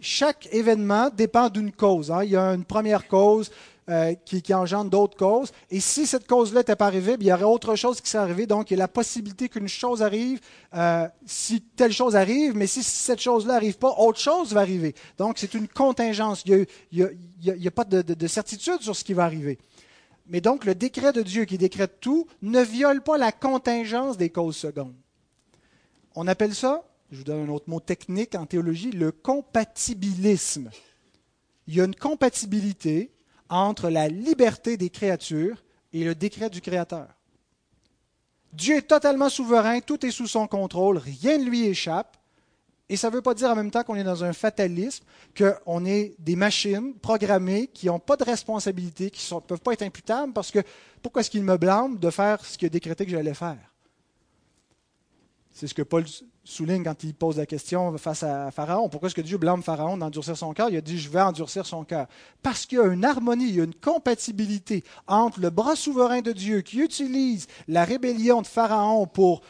Chaque 0.00 0.48
événement 0.52 1.08
dépend 1.08 1.48
d'une 1.48 1.72
cause. 1.72 2.10
Hein. 2.10 2.24
Il 2.24 2.30
y 2.30 2.36
a 2.36 2.52
une 2.52 2.64
première 2.64 3.08
cause, 3.08 3.50
euh, 3.90 4.14
qui, 4.26 4.52
engendre 4.52 4.90
d'autres 4.90 5.16
causes. 5.16 5.50
Et 5.70 5.80
si 5.80 6.06
cette 6.06 6.26
cause-là 6.26 6.60
n'était 6.60 6.76
pas 6.76 6.84
arrivée, 6.84 7.16
il 7.18 7.26
y 7.26 7.32
aurait 7.32 7.44
autre 7.44 7.74
chose 7.74 8.02
qui 8.02 8.10
serait 8.10 8.22
arrivée. 8.22 8.46
Donc, 8.46 8.70
il 8.70 8.74
y 8.74 8.76
a 8.76 8.80
la 8.80 8.88
possibilité 8.88 9.48
qu'une 9.48 9.66
chose 9.66 10.02
arrive 10.02 10.40
euh, 10.74 11.08
si 11.24 11.62
telle 11.62 11.92
chose 11.92 12.14
arrive, 12.14 12.54
mais 12.54 12.66
si 12.66 12.82
cette 12.82 13.18
chose-là 13.18 13.54
n'arrive 13.54 13.78
pas, 13.78 13.94
autre 13.96 14.20
chose 14.20 14.52
va 14.52 14.60
arriver. 14.60 14.94
Donc, 15.16 15.38
c'est 15.38 15.54
une 15.54 15.68
contingence. 15.68 16.44
Il 16.44 16.66
n'y 16.92 17.66
a, 17.66 17.70
pas 17.70 17.84
de, 17.84 18.26
certitude 18.26 18.82
sur 18.82 18.94
ce 18.94 19.02
qui 19.02 19.14
va 19.14 19.24
arriver. 19.24 19.56
Mais 20.28 20.40
donc, 20.40 20.64
le 20.64 20.74
décret 20.74 21.12
de 21.12 21.22
Dieu 21.22 21.46
qui 21.46 21.56
décrète 21.56 22.00
tout 22.00 22.26
ne 22.42 22.60
viole 22.60 23.02
pas 23.02 23.16
la 23.16 23.32
contingence 23.32 24.18
des 24.18 24.30
causes 24.30 24.56
secondes. 24.56 24.94
On 26.14 26.26
appelle 26.26 26.54
ça, 26.54 26.84
je 27.10 27.18
vous 27.18 27.24
donne 27.24 27.48
un 27.48 27.52
autre 27.52 27.70
mot 27.70 27.80
technique 27.80 28.34
en 28.34 28.44
théologie, 28.44 28.90
le 28.90 29.10
compatibilisme. 29.10 30.70
Il 31.66 31.74
y 31.74 31.80
a 31.80 31.84
une 31.84 31.94
compatibilité 31.94 33.10
entre 33.48 33.88
la 33.88 34.08
liberté 34.08 34.76
des 34.76 34.90
créatures 34.90 35.64
et 35.94 36.04
le 36.04 36.14
décret 36.14 36.50
du 36.50 36.60
Créateur. 36.60 37.08
Dieu 38.52 38.76
est 38.76 38.82
totalement 38.82 39.30
souverain, 39.30 39.80
tout 39.80 40.04
est 40.04 40.10
sous 40.10 40.26
son 40.26 40.46
contrôle, 40.46 40.98
rien 40.98 41.38
ne 41.38 41.44
lui 41.44 41.64
échappe. 41.64 42.17
Et 42.90 42.96
ça 42.96 43.10
ne 43.10 43.14
veut 43.14 43.22
pas 43.22 43.34
dire 43.34 43.50
en 43.50 43.54
même 43.54 43.70
temps 43.70 43.82
qu'on 43.82 43.96
est 43.96 44.04
dans 44.04 44.24
un 44.24 44.32
fatalisme, 44.32 45.04
qu'on 45.36 45.84
est 45.84 46.14
des 46.18 46.36
machines 46.36 46.94
programmées 46.94 47.66
qui 47.66 47.86
n'ont 47.86 47.98
pas 47.98 48.16
de 48.16 48.24
responsabilité, 48.24 49.10
qui 49.10 49.34
ne 49.34 49.40
peuvent 49.40 49.60
pas 49.60 49.72
être 49.72 49.82
imputables, 49.82 50.32
parce 50.32 50.50
que 50.50 50.60
pourquoi 51.02 51.20
est-ce 51.20 51.30
qu'il 51.30 51.44
me 51.44 51.58
blâme 51.58 51.98
de 51.98 52.10
faire 52.10 52.44
ce 52.44 52.56
qu'il 52.56 52.66
a 52.66 52.70
décrété 52.70 53.04
que 53.04 53.10
j'allais 53.10 53.34
faire? 53.34 53.58
C'est 55.52 55.66
ce 55.66 55.74
que 55.74 55.82
Paul 55.82 56.04
souligne 56.44 56.84
quand 56.84 57.02
il 57.02 57.14
pose 57.14 57.36
la 57.36 57.44
question 57.44 57.98
face 57.98 58.22
à 58.22 58.50
Pharaon. 58.52 58.88
Pourquoi 58.88 59.08
est-ce 59.08 59.14
que 59.14 59.20
Dieu 59.20 59.38
blâme 59.38 59.62
Pharaon 59.62 59.96
d'endurcir 59.96 60.36
son 60.36 60.54
cœur? 60.54 60.70
Il 60.70 60.76
a 60.76 60.80
dit, 60.80 60.98
je 60.98 61.10
vais 61.10 61.20
endurcir 61.20 61.66
son 61.66 61.84
cœur. 61.84 62.06
Parce 62.42 62.64
qu'il 62.64 62.78
y 62.78 62.80
a 62.80 62.86
une 62.86 63.04
harmonie, 63.04 63.48
il 63.48 63.56
y 63.56 63.60
a 63.60 63.64
une 63.64 63.74
compatibilité 63.74 64.84
entre 65.08 65.40
le 65.40 65.50
bras 65.50 65.74
souverain 65.74 66.20
de 66.20 66.30
Dieu 66.32 66.60
qui 66.60 66.78
utilise 66.78 67.48
la 67.66 67.84
rébellion 67.84 68.40
de 68.40 68.46
Pharaon 68.46 69.06
pour 69.06 69.42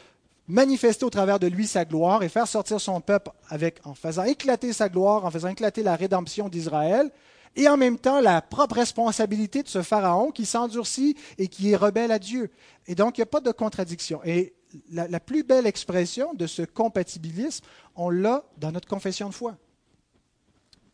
manifester 0.49 1.05
au 1.05 1.11
travers 1.11 1.38
de 1.38 1.47
lui 1.47 1.67
sa 1.67 1.85
gloire 1.85 2.23
et 2.23 2.28
faire 2.28 2.49
sortir 2.49 2.81
son 2.81 3.00
peuple 3.00 3.31
avec, 3.49 3.81
en 3.85 3.95
faisant 3.95 4.25
éclater 4.25 4.73
sa 4.73 4.88
gloire, 4.88 5.25
en 5.25 5.31
faisant 5.31 5.49
éclater 5.49 5.83
la 5.83 5.95
rédemption 5.95 6.49
d'Israël, 6.49 7.11
et 7.55 7.69
en 7.69 7.76
même 7.76 7.99
temps 7.99 8.21
la 8.21 8.40
propre 8.40 8.76
responsabilité 8.76 9.62
de 9.62 9.69
ce 9.69 9.83
Pharaon 9.83 10.31
qui 10.31 10.47
s'endurcit 10.47 11.17
et 11.37 11.49
qui 11.49 11.71
est 11.71 11.76
rebelle 11.76 12.12
à 12.12 12.19
Dieu. 12.19 12.50
Et 12.87 12.95
donc, 12.95 13.19
il 13.19 13.21
n'y 13.21 13.25
a 13.25 13.26
pas 13.26 13.40
de 13.40 13.52
contradiction. 13.52 14.21
Et 14.25 14.55
la, 14.90 15.21
plus 15.21 15.43
belle 15.43 15.67
expression 15.67 16.35
de 16.35 16.47
ce 16.47 16.62
compatibilisme, 16.62 17.64
on 17.97 18.11
l'a 18.11 18.45
dans 18.59 18.73
notre 18.73 18.88
confession 18.88 19.28
de 19.28 19.35
foi. 19.35 19.57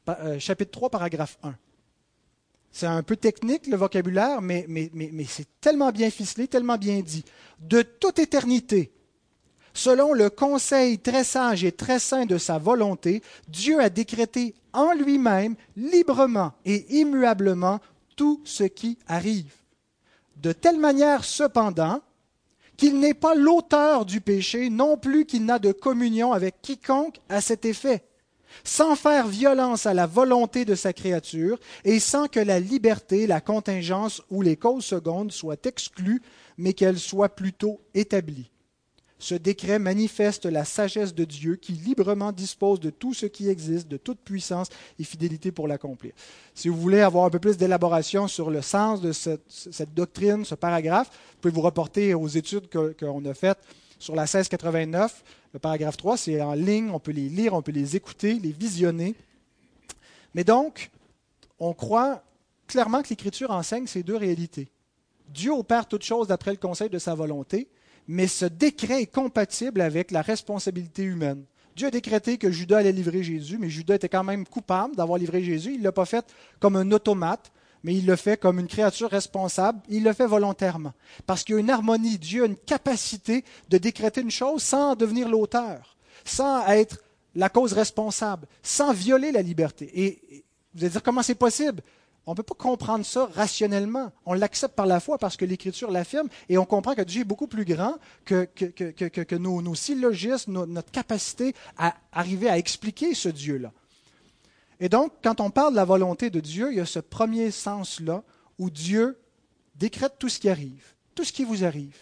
Euh, 0.09 0.39
chapitre 0.39 0.71
3, 0.73 0.91
paragraphe 0.91 1.39
1. 1.43 1.55
C'est 2.71 2.87
un 2.87 3.03
peu 3.03 3.17
technique 3.17 3.69
le 3.69 3.77
vocabulaire, 3.77 4.43
mais, 4.43 4.65
mais, 4.69 4.91
mais 4.93 5.25
c'est 5.25 5.47
tellement 5.61 5.93
bien 5.93 6.11
ficelé, 6.11 6.49
tellement 6.49 6.77
bien 6.77 7.01
dit. 7.01 7.25
De 7.61 7.83
toute 7.83 8.19
éternité, 8.19 8.93
selon 9.75 10.13
le 10.13 10.31
conseil 10.31 10.99
très 10.99 11.25
sage 11.25 11.65
et 11.65 11.73
très 11.73 11.99
saint 11.99 12.25
de 12.25 12.39
sa 12.39 12.59
volonté, 12.59 13.23
Dieu 13.49 13.81
a 13.81 13.91
décrété 13.91 14.55
en 14.73 14.95
lui-même, 14.95 15.57
librement 15.77 16.53
et 16.65 16.87
immuablement, 17.01 17.81
tout 18.17 18.41
ce 18.45 18.65
qui 18.65 18.99
arrive. 19.07 19.53
De 20.37 20.53
telle 20.53 20.79
manière, 20.79 21.25
cependant, 21.25 22.01
qu'il 22.77 22.99
n'est 22.99 23.15
pas 23.15 23.35
l'auteur 23.35 24.05
du 24.05 24.21
péché, 24.21 24.71
non 24.71 24.97
plus 24.97 25.27
qu'il 25.27 25.45
n'a 25.45 25.59
de 25.59 25.73
communion 25.73 26.33
avec 26.33 26.61
quiconque 26.61 27.21
à 27.29 27.41
cet 27.41 27.65
effet, 27.65 28.05
sans 28.63 28.97
faire 28.97 29.27
violence 29.27 29.87
à 29.87 29.95
la 29.95 30.07
volonté 30.07 30.65
de 30.65 30.75
sa 30.75 30.93
créature 30.93 31.59
et 31.85 32.01
sans 32.01 32.27
que 32.27 32.41
la 32.41 32.61
liberté, 32.61 33.27
la 33.27 33.41
contingence 33.41 34.23
ou 34.31 34.43
les 34.43 34.57
causes 34.57 34.85
secondes 34.85 35.33
soient 35.33 35.57
exclues, 35.65 36.23
mais 36.59 36.73
qu'elles 36.73 36.99
soient 36.99 37.35
plutôt 37.35 37.81
établies. 37.95 38.51
Ce 39.19 39.35
décret 39.35 39.79
manifeste 39.79 40.45
la 40.45 40.65
sagesse 40.65 41.15
de 41.15 41.25
Dieu 41.25 41.57
qui 41.57 41.73
librement 41.73 42.33
dispose 42.33 42.81
de 42.81 42.91
tout 42.91 43.15
ce 43.15 43.27
qui 43.27 43.49
existe, 43.49 43.89
de 43.89 43.97
toute 43.97 44.19
puissance 44.19 44.69
et 44.99 45.05
fidélité 45.05 45.53
pour 45.53 45.69
l'accomplir. 45.69 46.13
Si 46.55 46.69
vous 46.69 46.79
voulez 46.79 47.01
avoir 47.01 47.25
un 47.25 47.31
peu 47.31 47.39
plus 47.39 47.57
d'élaboration 47.57 48.29
sur 48.29 48.51
le 48.51 48.61
sens 48.61 49.01
de 49.01 49.13
cette, 49.13 49.95
doctrine, 49.95 50.45
ce 50.45 50.55
paragraphe, 50.55 51.09
vous 51.09 51.39
pouvez 51.41 51.55
vous 51.55 51.61
reporter 51.61 52.15
aux 52.15 52.29
études 52.29 52.69
qu'on 52.71 53.25
a 53.25 53.35
faites 53.35 53.59
sur 53.99 54.15
la 54.15 54.23
1689. 54.23 55.23
Le 55.55 55.59
paragraphe 55.61 55.97
3, 55.97 56.17
c'est 56.17 56.43
en 56.43 56.55
ligne, 56.55 56.91
on 56.91 56.99
peut 56.99 57.13
les 57.13 57.29
lire, 57.29 57.55
on 57.55 57.63
peut 57.63 57.73
les 57.73 57.97
écouter, 57.97 58.35
les 58.35 58.53
visionner. 58.53 59.15
Mais 60.35 60.45
donc, 60.45 60.91
on 61.61 61.73
croit 61.73 62.23
clairement 62.67 63.03
que 63.03 63.09
l'Écriture 63.09 63.53
enseigne 63.53 63.87
ces 63.87 64.03
deux 64.03 64.17
réalités. 64.17 64.69
Dieu 65.29 65.53
opère 65.53 65.87
toutes 65.87 66.05
choses 66.05 66.29
d'après 66.29 66.51
le 66.51 66.57
conseil 66.57 66.91
de 66.91 66.99
sa 66.99 67.15
volonté, 67.15 67.69
mais 68.09 68.27
ce 68.27 68.45
décret 68.45 69.03
est 69.03 69.13
compatible 69.13 69.81
avec 69.81 70.11
la 70.11 70.23
responsabilité 70.23 71.03
humaine. 71.03 71.45
Dieu 71.77 71.89
a 71.89 71.91
décrété 71.91 72.39
que 72.39 72.51
Judas 72.51 72.79
allait 72.79 72.93
livrer 72.93 73.23
Jésus, 73.23 73.59
mais 73.59 73.69
Judas 73.69 73.97
était 73.97 74.09
quand 74.09 74.23
même 74.23 74.47
coupable 74.47 74.95
d'avoir 74.95 75.19
livré 75.19 75.43
Jésus. 75.43 75.73
Il 75.75 75.81
ne 75.81 75.85
l'a 75.85 75.93
pas 75.93 76.05
fait 76.05 76.25
comme 76.61 76.77
un 76.77 76.93
automate, 76.93 77.51
mais 77.83 77.95
il 77.95 78.07
le 78.07 78.17
fait 78.17 78.37
comme 78.37 78.61
une 78.61 78.69
créature 78.69 79.11
responsable. 79.11 79.81
Il 79.89 80.05
le 80.05 80.13
fait 80.13 80.27
volontairement. 80.27 80.93
Parce 81.27 81.43
qu'il 81.43 81.57
y 81.57 81.59
a 81.59 81.61
une 81.61 81.71
harmonie. 81.71 82.19
Dieu 82.19 82.45
a 82.45 82.47
une 82.47 82.57
capacité 82.57 83.45
de 83.69 83.79
décréter 83.79 84.21
une 84.21 84.31
chose 84.31 84.63
sans 84.63 84.95
devenir 84.95 85.29
l'auteur, 85.29 85.97
sans 86.25 86.65
être 86.69 87.03
la 87.35 87.49
cause 87.49 87.73
responsable, 87.73 88.47
sans 88.63 88.93
violer 88.93 89.33
la 89.33 89.43
liberté. 89.43 89.91
Et 90.01 90.45
vous 90.75 90.85
allez 90.85 90.91
dire 90.91 91.03
comment 91.03 91.23
c'est 91.23 91.35
possible? 91.35 91.83
On 92.27 92.33
ne 92.33 92.37
peut 92.37 92.43
pas 92.43 92.55
comprendre 92.55 93.05
ça 93.05 93.29
rationnellement. 93.35 94.11
On 94.25 94.33
l'accepte 94.33 94.75
par 94.75 94.87
la 94.87 94.99
foi 94.99 95.19
parce 95.19 95.37
que 95.37 95.45
l'Écriture 95.45 95.91
l'affirme 95.91 96.29
et 96.49 96.57
on 96.57 96.65
comprend 96.65 96.95
que 96.95 97.03
Dieu 97.03 97.23
est 97.23 97.27
beaucoup 97.27 97.47
plus 97.47 97.67
grand 97.67 97.97
que, 98.25 98.45
que, 98.45 99.37
nos, 99.37 99.61
nos, 99.61 99.75
syllogismes, 99.75 100.65
notre 100.65 100.91
capacité 100.91 101.55
à 101.77 101.95
arriver 102.13 102.49
à 102.49 102.57
expliquer 102.57 103.15
ce 103.15 103.29
Dieu-là. 103.29 103.73
Et 104.81 104.89
donc, 104.89 105.13
quand 105.23 105.41
on 105.41 105.51
parle 105.51 105.73
de 105.73 105.77
la 105.77 105.85
volonté 105.85 106.31
de 106.31 106.41
Dieu, 106.41 106.73
il 106.73 106.79
y 106.79 106.81
a 106.81 106.87
ce 106.87 106.99
premier 106.99 107.51
sens-là 107.51 108.23
où 108.59 108.71
Dieu 108.71 109.19
décrète 109.77 110.15
tout 110.19 110.29
ce 110.29 110.41
qui 110.41 110.49
arrive, 110.49 110.95
tout 111.15 111.25
ce 111.25 111.33
qui 111.33 111.45
vous 111.45 111.65
arrive. 111.65 111.97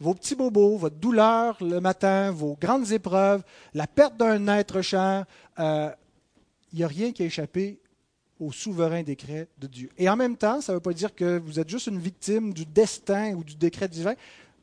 Vos 0.00 0.14
petits 0.14 0.34
bobos, 0.34 0.76
votre 0.76 0.96
douleur 0.96 1.56
le 1.60 1.80
matin, 1.80 2.32
vos 2.32 2.56
grandes 2.60 2.90
épreuves, 2.90 3.44
la 3.72 3.86
perte 3.86 4.16
d'un 4.16 4.48
être 4.48 4.82
cher, 4.82 5.24
euh, 5.60 5.90
il 6.72 6.78
n'y 6.78 6.84
a 6.84 6.88
rien 6.88 7.12
qui 7.12 7.22
a 7.22 7.26
échappé 7.26 7.78
au 8.40 8.52
souverain 8.52 9.02
décret 9.02 9.48
de 9.58 9.66
Dieu. 9.66 9.90
Et 9.98 10.08
en 10.08 10.16
même 10.16 10.36
temps, 10.36 10.60
ça 10.60 10.72
ne 10.72 10.76
veut 10.76 10.82
pas 10.82 10.92
dire 10.92 11.14
que 11.14 11.38
vous 11.38 11.60
êtes 11.60 11.68
juste 11.68 11.86
une 11.86 11.98
victime 11.98 12.52
du 12.52 12.66
destin 12.66 13.34
ou 13.34 13.44
du 13.44 13.54
décret 13.54 13.88
divin. 13.88 14.14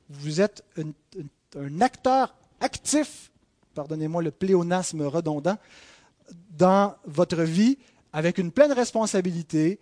Vous 0.10 0.42
êtes 0.42 0.64
un, 0.78 1.82
acteur 1.82 2.36
actif, 2.60 3.32
pardonnez-moi 3.74 4.22
le 4.22 4.32
pléonasme 4.32 5.04
redondant, 5.04 5.58
dans 6.58 6.96
votre 7.06 7.42
vie 7.42 7.78
avec 8.14 8.38
une 8.38 8.52
pleine 8.52 8.74
responsabilité, 8.74 9.80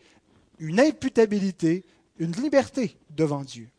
une 0.60 0.80
imputabilité, 0.80 1.84
une 2.18 2.32
liberté 2.34 2.98
devant 3.10 3.44
Dieu. 3.44 3.70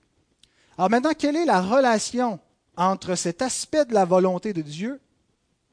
Alors 0.77 0.91
maintenant, 0.91 1.13
quelle 1.17 1.37
est 1.37 1.45
la 1.45 1.61
relation 1.61 2.41
entre 2.77 3.15
cet 3.15 3.43
aspect 3.43 3.85
de 3.85 3.95
la 3.95 4.05
volonté 4.05 4.53
de 4.53 4.63
Dieu 4.63 5.01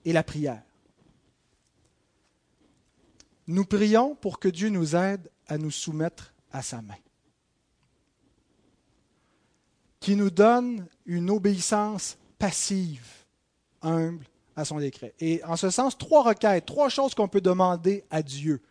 et 0.05 0.13
la 0.13 0.23
prière? 0.23 0.61
Nous 3.47 3.65
prions 3.65 4.15
pour 4.15 4.39
que 4.39 4.49
Dieu 4.49 4.69
nous 4.69 4.95
aide 4.95 5.31
à 5.47 5.57
nous 5.57 5.71
soumettre 5.71 6.33
à 6.51 6.61
sa 6.61 6.81
main, 6.81 6.97
qui 9.99 10.15
nous 10.15 10.29
donne 10.29 10.87
une 11.05 11.29
obéissance 11.29 12.17
passive, 12.37 13.07
humble 13.81 14.25
à 14.55 14.65
son 14.65 14.79
décret. 14.79 15.13
Et 15.19 15.43
en 15.43 15.55
ce 15.55 15.69
sens, 15.69 15.97
trois 15.97 16.23
requêtes, 16.23 16.65
trois 16.65 16.89
choses 16.89 17.13
qu'on 17.13 17.27
peut 17.27 17.41
demander 17.41 18.03
à 18.09 18.21
Dieu 18.21 18.61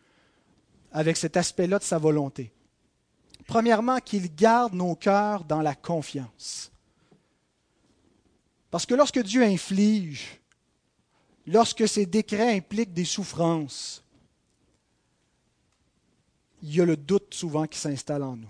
avec 0.92 1.16
cet 1.16 1.36
aspect-là 1.36 1.78
de 1.78 1.84
sa 1.84 1.98
volonté. 1.98 2.52
Premièrement, 3.46 3.98
qu'il 3.98 4.34
garde 4.34 4.74
nos 4.74 4.94
cœurs 4.96 5.44
dans 5.44 5.62
la 5.62 5.74
confiance. 5.74 6.72
Parce 8.70 8.86
que 8.86 8.94
lorsque 8.94 9.22
Dieu 9.22 9.42
inflige, 9.42 10.40
lorsque 11.46 11.86
ses 11.88 12.06
décrets 12.06 12.56
impliquent 12.56 12.92
des 12.92 13.04
souffrances, 13.04 14.05
il 16.66 16.74
y 16.74 16.80
a 16.80 16.84
le 16.84 16.96
doute 16.96 17.32
souvent 17.32 17.66
qui 17.66 17.78
s'installe 17.78 18.24
en 18.24 18.36
nous. 18.36 18.48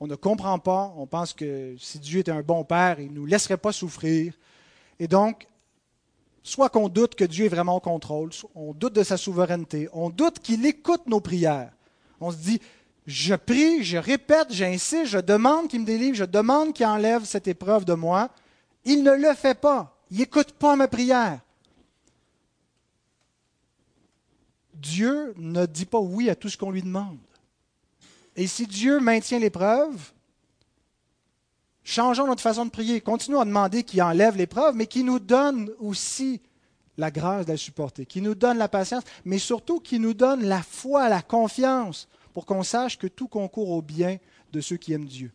On 0.00 0.06
ne 0.06 0.16
comprend 0.16 0.58
pas, 0.58 0.92
on 0.96 1.06
pense 1.06 1.32
que 1.32 1.74
si 1.78 1.98
Dieu 1.98 2.20
était 2.20 2.30
un 2.30 2.42
bon 2.42 2.62
Père, 2.62 3.00
il 3.00 3.08
ne 3.08 3.14
nous 3.14 3.26
laisserait 3.26 3.56
pas 3.56 3.72
souffrir. 3.72 4.34
Et 4.98 5.08
donc, 5.08 5.46
soit 6.42 6.68
qu'on 6.68 6.90
doute 6.90 7.14
que 7.14 7.24
Dieu 7.24 7.46
est 7.46 7.48
vraiment 7.48 7.76
au 7.76 7.80
contrôle, 7.80 8.30
on 8.54 8.74
doute 8.74 8.92
de 8.92 9.02
sa 9.02 9.16
souveraineté, 9.16 9.88
on 9.94 10.10
doute 10.10 10.40
qu'il 10.40 10.66
écoute 10.66 11.06
nos 11.06 11.20
prières. 11.20 11.72
On 12.20 12.30
se 12.30 12.36
dit, 12.36 12.60
je 13.06 13.34
prie, 13.34 13.82
je 13.82 13.96
répète, 13.96 14.52
j'insiste, 14.52 15.06
je 15.06 15.18
demande 15.18 15.68
qu'il 15.68 15.80
me 15.80 15.86
délivre, 15.86 16.16
je 16.16 16.24
demande 16.24 16.74
qu'il 16.74 16.86
enlève 16.86 17.24
cette 17.24 17.48
épreuve 17.48 17.86
de 17.86 17.94
moi. 17.94 18.28
Il 18.84 19.02
ne 19.02 19.12
le 19.12 19.32
fait 19.34 19.58
pas. 19.58 19.96
Il 20.10 20.18
n'écoute 20.18 20.52
pas 20.52 20.76
ma 20.76 20.86
prière. 20.86 21.40
Dieu 24.82 25.32
ne 25.36 25.64
dit 25.64 25.86
pas 25.86 26.00
oui 26.00 26.28
à 26.28 26.34
tout 26.34 26.48
ce 26.48 26.58
qu'on 26.58 26.72
lui 26.72 26.82
demande. 26.82 27.18
Et 28.34 28.48
si 28.48 28.66
Dieu 28.66 28.98
maintient 28.98 29.38
l'épreuve, 29.38 30.12
changeons 31.84 32.26
notre 32.26 32.42
façon 32.42 32.66
de 32.66 32.70
prier. 32.70 33.00
Continuons 33.00 33.40
à 33.40 33.44
demander 33.44 33.84
qu'il 33.84 34.02
enlève 34.02 34.36
l'épreuve, 34.36 34.74
mais 34.74 34.86
qu'il 34.86 35.04
nous 35.04 35.20
donne 35.20 35.70
aussi 35.78 36.40
la 36.98 37.12
grâce 37.12 37.46
de 37.46 37.52
la 37.52 37.56
supporter, 37.56 38.04
qu'il 38.04 38.24
nous 38.24 38.34
donne 38.34 38.58
la 38.58 38.68
patience, 38.68 39.04
mais 39.24 39.38
surtout 39.38 39.78
qu'il 39.78 40.00
nous 40.00 40.14
donne 40.14 40.44
la 40.44 40.62
foi, 40.62 41.08
la 41.08 41.22
confiance, 41.22 42.08
pour 42.34 42.44
qu'on 42.44 42.64
sache 42.64 42.98
que 42.98 43.06
tout 43.06 43.28
concourt 43.28 43.70
au 43.70 43.82
bien 43.82 44.18
de 44.52 44.60
ceux 44.60 44.76
qui 44.76 44.92
aiment 44.92 45.06
Dieu. 45.06 45.30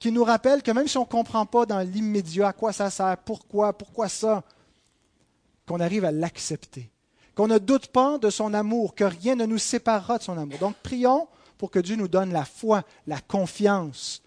Qu'il 0.00 0.14
nous 0.14 0.24
rappelle 0.24 0.62
que 0.62 0.72
même 0.72 0.88
si 0.88 0.98
on 0.98 1.02
ne 1.02 1.06
comprend 1.06 1.46
pas 1.46 1.64
dans 1.64 1.80
l'immédiat 1.80 2.48
à 2.48 2.52
quoi 2.52 2.72
ça 2.72 2.90
sert, 2.90 3.18
pourquoi, 3.18 3.72
pourquoi 3.72 4.08
ça, 4.08 4.42
qu'on 5.64 5.80
arrive 5.80 6.04
à 6.04 6.12
l'accepter 6.12 6.90
qu'on 7.38 7.46
ne 7.46 7.58
doute 7.58 7.86
pas 7.86 8.18
de 8.18 8.30
son 8.30 8.52
amour, 8.52 8.96
que 8.96 9.04
rien 9.04 9.36
ne 9.36 9.46
nous 9.46 9.58
séparera 9.58 10.18
de 10.18 10.24
son 10.24 10.36
amour. 10.36 10.58
Donc 10.58 10.74
prions 10.82 11.28
pour 11.56 11.70
que 11.70 11.78
Dieu 11.78 11.94
nous 11.94 12.08
donne 12.08 12.32
la 12.32 12.44
foi, 12.44 12.82
la 13.06 13.20
confiance. 13.20 14.24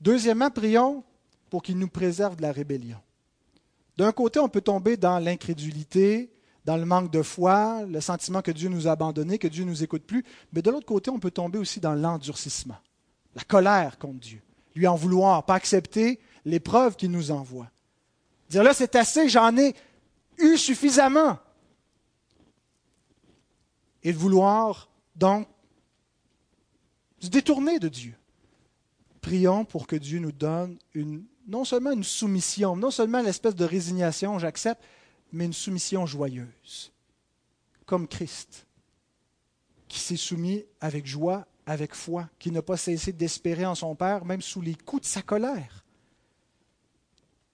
Deuxièmement, 0.00 0.50
prions 0.50 1.04
pour 1.48 1.62
qu'il 1.62 1.78
nous 1.78 1.86
préserve 1.86 2.34
de 2.34 2.42
la 2.42 2.50
rébellion. 2.50 2.98
D'un 3.96 4.10
côté, 4.10 4.40
on 4.40 4.48
peut 4.48 4.62
tomber 4.62 4.96
dans 4.96 5.20
l'incrédulité, 5.20 6.32
dans 6.64 6.76
le 6.76 6.84
manque 6.84 7.12
de 7.12 7.22
foi, 7.22 7.84
le 7.84 8.00
sentiment 8.00 8.42
que 8.42 8.50
Dieu 8.50 8.68
nous 8.68 8.88
a 8.88 8.92
abandonnés, 8.92 9.38
que 9.38 9.46
Dieu 9.46 9.62
ne 9.62 9.70
nous 9.70 9.84
écoute 9.84 10.02
plus, 10.02 10.24
mais 10.52 10.60
de 10.60 10.72
l'autre 10.72 10.86
côté, 10.86 11.08
on 11.08 11.20
peut 11.20 11.30
tomber 11.30 11.60
aussi 11.60 11.78
dans 11.78 11.94
l'endurcissement, 11.94 12.78
la 13.36 13.44
colère 13.44 13.96
contre 13.98 14.18
Dieu, 14.18 14.42
lui 14.74 14.88
en 14.88 14.96
vouloir, 14.96 15.44
pas 15.44 15.54
accepter 15.54 16.18
l'épreuve 16.44 16.96
qu'il 16.96 17.12
nous 17.12 17.30
envoie. 17.30 17.68
Dire 18.50 18.64
là, 18.64 18.74
c'est 18.74 18.96
assez, 18.96 19.28
j'en 19.28 19.56
ai, 19.56 19.76
eu 20.38 20.56
suffisamment. 20.56 21.38
Et 24.02 24.12
de 24.12 24.18
vouloir 24.18 24.88
donc 25.16 25.48
se 27.18 27.28
détourner 27.28 27.78
de 27.78 27.88
Dieu. 27.88 28.14
Prions 29.20 29.64
pour 29.64 29.86
que 29.86 29.96
Dieu 29.96 30.20
nous 30.20 30.32
donne 30.32 30.78
non 31.46 31.64
seulement 31.64 31.90
une 31.90 32.04
soumission, 32.04 32.76
non 32.76 32.90
seulement 32.90 33.20
l'espèce 33.20 33.56
de 33.56 33.64
résignation, 33.64 34.38
j'accepte, 34.38 34.82
mais 35.32 35.46
une 35.46 35.52
soumission 35.52 36.06
joyeuse, 36.06 36.92
comme 37.84 38.06
Christ, 38.06 38.66
qui 39.88 39.98
s'est 39.98 40.16
soumis 40.16 40.64
avec 40.80 41.06
joie, 41.06 41.46
avec 41.66 41.94
foi, 41.94 42.30
qui 42.38 42.50
n'a 42.50 42.62
pas 42.62 42.76
cessé 42.76 43.12
d'espérer 43.12 43.66
en 43.66 43.74
son 43.74 43.94
Père, 43.94 44.24
même 44.24 44.40
sous 44.40 44.60
les 44.60 44.74
coups 44.74 45.02
de 45.02 45.06
sa 45.08 45.22
colère. 45.22 45.84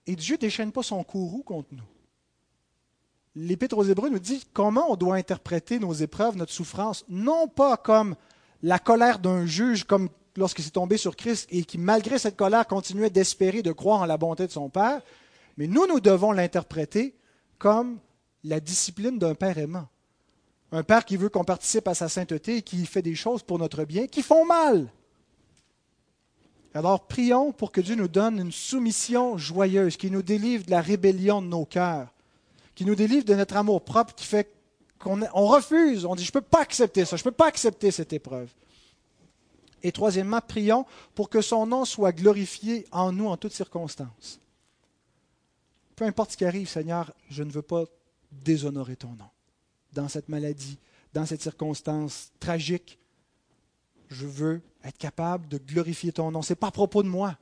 Et 0.05 0.15
Dieu 0.15 0.35
ne 0.35 0.41
déchaîne 0.41 0.71
pas 0.71 0.83
son 0.83 1.03
courroux 1.03 1.43
contre 1.43 1.73
nous 1.73 1.94
l'Épître 3.35 3.77
aux 3.77 3.83
Hébreux 3.83 4.09
nous 4.09 4.19
dit 4.19 4.45
comment 4.53 4.91
on 4.91 4.95
doit 4.95 5.15
interpréter 5.15 5.79
nos 5.79 5.93
épreuves, 5.93 6.37
notre 6.37 6.53
souffrance, 6.53 7.05
non 7.09 7.47
pas 7.47 7.77
comme 7.77 8.15
la 8.63 8.79
colère 8.79 9.19
d'un 9.19 9.45
juge, 9.45 9.83
comme 9.83 10.09
lorsqu'il 10.35 10.63
s'est 10.63 10.71
tombé 10.71 10.97
sur 10.97 11.15
Christ 11.15 11.47
et 11.51 11.63
qui, 11.63 11.77
malgré 11.77 12.17
cette 12.17 12.35
colère, 12.35 12.67
continuait 12.67 13.09
d'espérer, 13.09 13.61
de 13.61 13.71
croire 13.71 14.01
en 14.01 14.05
la 14.05 14.17
bonté 14.17 14.47
de 14.47 14.51
son 14.51 14.69
Père, 14.69 15.01
mais 15.57 15.67
nous, 15.67 15.87
nous 15.87 15.99
devons 15.99 16.31
l'interpréter 16.31 17.15
comme 17.57 17.99
la 18.43 18.59
discipline 18.59 19.17
d'un 19.17 19.35
Père 19.35 19.57
aimant. 19.57 19.87
Un 20.71 20.83
Père 20.83 21.05
qui 21.05 21.17
veut 21.17 21.29
qu'on 21.29 21.43
participe 21.43 21.87
à 21.87 21.93
sa 21.93 22.09
sainteté 22.09 22.57
et 22.57 22.61
qui 22.61 22.85
fait 22.85 23.01
des 23.01 23.15
choses 23.15 23.43
pour 23.43 23.59
notre 23.59 23.85
bien 23.85 24.07
qui 24.07 24.21
font 24.21 24.45
mal. 24.45 24.91
Alors 26.73 27.07
prions 27.07 27.53
pour 27.53 27.71
que 27.71 27.79
Dieu 27.79 27.95
nous 27.95 28.09
donne 28.09 28.39
une 28.39 28.51
soumission 28.51 29.37
joyeuse, 29.37 29.95
qui 29.95 30.11
nous 30.11 30.21
délivre 30.21 30.65
de 30.65 30.71
la 30.71 30.81
rébellion 30.81 31.41
de 31.41 31.47
nos 31.47 31.65
cœurs, 31.65 32.09
qui 32.75 32.85
nous 32.85 32.95
délivre 32.95 33.25
de 33.25 33.33
notre 33.33 33.55
amour 33.55 33.83
propre, 33.83 34.13
qui 34.13 34.25
fait 34.25 34.51
qu'on 34.99 35.19
refuse, 35.45 36.05
on 36.05 36.15
dit, 36.15 36.23
je 36.23 36.29
ne 36.29 36.33
peux 36.33 36.41
pas 36.41 36.61
accepter 36.61 37.05
ça, 37.05 37.15
je 37.15 37.21
ne 37.21 37.25
peux 37.25 37.35
pas 37.35 37.47
accepter 37.47 37.91
cette 37.91 38.13
épreuve. 38.13 38.49
Et 39.83 39.91
troisièmement, 39.91 40.41
prions 40.41 40.85
pour 41.13 41.29
que 41.29 41.41
son 41.41 41.67
nom 41.67 41.85
soit 41.85 42.11
glorifié 42.11 42.85
en 42.91 43.11
nous 43.11 43.27
en 43.27 43.37
toutes 43.37 43.53
circonstances. 43.53 44.39
Peu 45.95 46.05
importe 46.05 46.31
ce 46.31 46.37
qui 46.37 46.45
arrive, 46.45 46.67
Seigneur, 46.67 47.13
je 47.29 47.43
ne 47.43 47.51
veux 47.51 47.61
pas 47.61 47.85
déshonorer 48.31 48.95
ton 48.95 49.09
nom. 49.09 49.29
Dans 49.93 50.09
cette 50.09 50.27
maladie, 50.27 50.77
dans 51.13 51.25
cette 51.25 51.41
circonstance 51.41 52.31
tragique, 52.39 52.97
je 54.09 54.25
veux 54.25 54.61
être 54.83 54.97
capable 54.97 55.47
de 55.47 55.57
glorifier 55.57 56.11
ton 56.11 56.31
nom. 56.31 56.41
Ce 56.41 56.51
n'est 56.51 56.57
pas 56.57 56.67
à 56.67 56.71
propos 56.71 57.03
de 57.03 57.07
moi. 57.07 57.37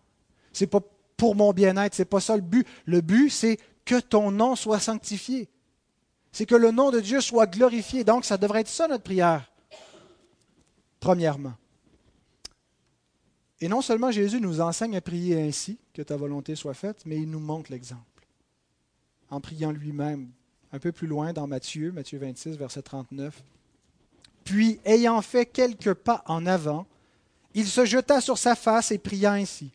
Ce 0.51 0.63
n'est 0.63 0.69
pas 0.69 0.81
pour 1.17 1.35
mon 1.35 1.51
bien-être. 1.53 1.95
Ce 1.95 2.01
n'est 2.01 2.07
pas 2.07 2.19
ça 2.19 2.35
le 2.35 2.41
but. 2.41 2.67
Le 2.85 3.01
but, 3.01 3.29
c'est 3.29 3.57
que 3.85 3.99
ton 3.99 4.31
nom 4.31 4.55
soit 4.55 4.79
sanctifié. 4.79 5.49
C'est 6.31 6.45
que 6.45 6.55
le 6.55 6.71
nom 6.71 6.91
de 6.91 6.99
Dieu 6.99 7.21
soit 7.21 7.47
glorifié. 7.47 8.03
Donc, 8.03 8.25
ça 8.25 8.37
devrait 8.37 8.61
être 8.61 8.67
ça 8.67 8.87
notre 8.87 9.03
prière, 9.03 9.51
premièrement. 10.99 11.53
Et 13.61 13.67
non 13.67 13.81
seulement 13.81 14.11
Jésus 14.11 14.41
nous 14.41 14.59
enseigne 14.59 14.97
à 14.97 15.01
prier 15.01 15.41
ainsi, 15.41 15.77
que 15.93 16.01
ta 16.01 16.17
volonté 16.17 16.55
soit 16.55 16.73
faite, 16.73 17.03
mais 17.05 17.17
il 17.17 17.29
nous 17.29 17.39
montre 17.39 17.71
l'exemple. 17.71 18.01
En 19.29 19.39
priant 19.39 19.71
lui-même, 19.71 20.31
un 20.73 20.79
peu 20.79 20.91
plus 20.91 21.07
loin 21.07 21.33
dans 21.33 21.47
Matthieu, 21.47 21.91
Matthieu 21.91 22.19
26, 22.19 22.57
verset 22.57 22.81
39. 22.81 23.43
Puis, 24.43 24.79
ayant 24.83 25.21
fait 25.21 25.45
quelques 25.45 25.93
pas 25.93 26.23
en 26.25 26.45
avant, 26.45 26.87
il 27.53 27.67
se 27.67 27.85
jeta 27.85 28.19
sur 28.19 28.37
sa 28.37 28.55
face 28.55 28.91
et 28.91 28.97
pria 28.97 29.33
ainsi. 29.33 29.71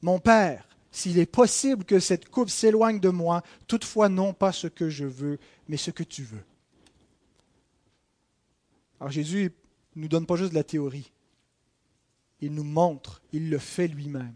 Mon 0.00 0.18
Père, 0.18 0.66
s'il 0.92 1.18
est 1.18 1.26
possible 1.26 1.84
que 1.84 1.98
cette 1.98 2.28
coupe 2.28 2.50
s'éloigne 2.50 3.00
de 3.00 3.08
moi, 3.08 3.42
toutefois 3.66 4.08
non 4.08 4.34
pas 4.34 4.52
ce 4.52 4.66
que 4.66 4.90
je 4.90 5.06
veux, 5.06 5.38
mais 5.68 5.78
ce 5.78 5.90
que 5.90 6.02
tu 6.02 6.22
veux. 6.22 6.44
Alors 9.00 9.10
Jésus 9.10 9.52
ne 9.96 10.02
nous 10.02 10.08
donne 10.08 10.26
pas 10.26 10.36
juste 10.36 10.50
de 10.50 10.54
la 10.54 10.64
théorie. 10.64 11.10
Il 12.40 12.54
nous 12.54 12.64
montre, 12.64 13.22
il 13.32 13.50
le 13.50 13.58
fait 13.58 13.88
lui-même. 13.88 14.34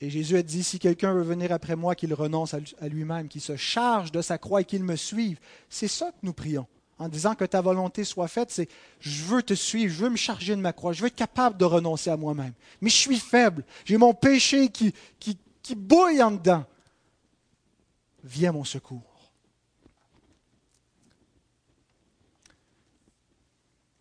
Et 0.00 0.10
Jésus 0.10 0.36
a 0.36 0.42
dit, 0.42 0.62
si 0.62 0.78
quelqu'un 0.78 1.14
veut 1.14 1.22
venir 1.22 1.52
après 1.52 1.74
moi, 1.74 1.94
qu'il 1.94 2.12
renonce 2.14 2.54
à 2.54 2.88
lui-même, 2.88 3.28
qu'il 3.28 3.40
se 3.40 3.56
charge 3.56 4.12
de 4.12 4.20
sa 4.20 4.38
croix 4.38 4.60
et 4.60 4.64
qu'il 4.64 4.84
me 4.84 4.96
suive. 4.96 5.38
C'est 5.70 5.88
ça 5.88 6.10
que 6.12 6.18
nous 6.22 6.34
prions. 6.34 6.66
En 6.98 7.08
disant 7.08 7.34
que 7.34 7.44
ta 7.44 7.60
volonté 7.60 8.04
soit 8.04 8.28
faite, 8.28 8.50
c'est 8.50 8.68
je 9.00 9.24
veux 9.24 9.42
te 9.42 9.52
suivre, 9.52 9.92
je 9.92 10.04
veux 10.04 10.10
me 10.10 10.16
charger 10.16 10.56
de 10.56 10.60
ma 10.60 10.72
croix, 10.72 10.92
je 10.92 11.02
veux 11.02 11.08
être 11.08 11.14
capable 11.14 11.58
de 11.58 11.64
renoncer 11.64 12.08
à 12.08 12.16
moi-même. 12.16 12.52
Mais 12.80 12.88
je 12.88 12.96
suis 12.96 13.18
faible, 13.18 13.64
j'ai 13.84 13.98
mon 13.98 14.14
péché 14.14 14.68
qui, 14.70 14.94
qui, 15.18 15.36
qui 15.66 15.74
bouille 15.74 16.22
en 16.22 16.30
dedans. 16.30 16.64
Viens 18.22 18.52
mon 18.52 18.62
secours. 18.62 19.32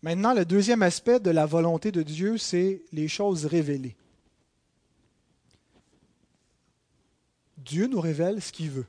Maintenant, 0.04 0.36
le 0.36 0.46
deuxième 0.46 0.84
aspect 0.84 1.20
de 1.20 1.32
la 1.32 1.48
volonté 1.48 1.92
de 1.92 2.04
Dieu, 2.04 2.38
c'est 2.38 2.84
les 2.92 3.08
choses 3.08 3.48
révélées. 3.48 3.96
Dieu 7.58 7.88
nous 7.88 8.00
révèle 8.00 8.44
ce 8.44 8.52
qu'il 8.52 8.70
veut. 8.70 8.86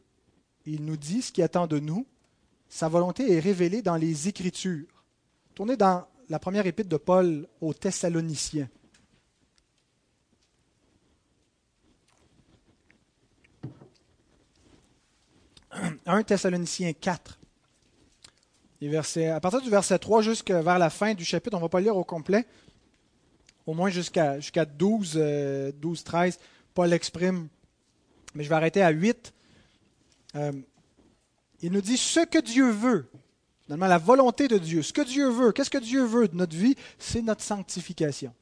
Il 0.66 0.84
nous 0.84 0.98
dit 0.98 1.22
ce 1.22 1.32
qui 1.32 1.40
attend 1.40 1.66
de 1.66 1.78
nous. 1.78 2.06
Sa 2.68 2.90
volonté 2.90 3.32
est 3.32 3.40
révélée 3.40 3.80
dans 3.80 3.96
les 3.96 4.28
Écritures. 4.28 5.02
Tournez 5.54 5.78
dans 5.78 6.06
la 6.28 6.38
première 6.38 6.66
épître 6.66 6.90
de 6.90 6.98
Paul 6.98 7.48
aux 7.62 7.72
Thessaloniciens. 7.72 8.68
«1 16.06 16.22
Thessaloniciens 16.22 16.92
4. 16.92 17.38
à 19.32 19.40
partir 19.40 19.60
du 19.60 19.70
verset 19.70 19.98
3 19.98 20.22
jusqu'à 20.22 20.62
vers 20.62 20.78
la 20.78 20.90
fin 20.90 21.14
du 21.14 21.24
chapitre, 21.24 21.56
on 21.56 21.60
ne 21.60 21.64
va 21.64 21.68
pas 21.68 21.80
lire 21.80 21.96
au 21.96 22.04
complet, 22.04 22.46
au 23.66 23.74
moins 23.74 23.90
jusqu'à 23.90 24.38
jusqu'à 24.40 24.64
12, 24.64 25.72
12, 25.78 26.04
13, 26.04 26.38
Paul 26.74 26.92
exprime 26.92 27.48
mais 28.36 28.44
je 28.44 28.48
vais 28.48 28.54
arrêter 28.54 28.82
à 28.82 28.90
8. 28.90 29.32
Euh, 30.36 30.52
il 31.62 31.72
nous 31.72 31.80
dit 31.80 31.96
ce 31.96 32.20
que 32.20 32.38
Dieu 32.38 32.70
veut, 32.70 33.10
finalement 33.64 33.86
la 33.86 33.98
volonté 33.98 34.46
de 34.46 34.58
Dieu, 34.58 34.82
ce 34.82 34.92
que 34.92 35.00
Dieu 35.00 35.28
veut, 35.28 35.52
qu'est-ce 35.52 35.70
que 35.70 35.78
Dieu 35.78 36.04
veut 36.04 36.28
de 36.28 36.36
notre 36.36 36.54
vie, 36.54 36.76
c'est 36.98 37.22
notre 37.22 37.42
sanctification. 37.42 38.34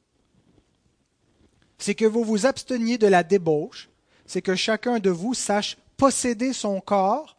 C'est 1.77 1.95
que 1.95 2.05
vous 2.05 2.23
vous 2.23 2.45
absteniez 2.45 2.97
de 2.97 3.07
la 3.07 3.23
débauche, 3.23 3.89
c'est 4.25 4.41
que 4.41 4.55
chacun 4.55 4.99
de 4.99 5.09
vous 5.09 5.33
sache 5.33 5.77
posséder 5.97 6.53
son 6.53 6.81
corps 6.81 7.37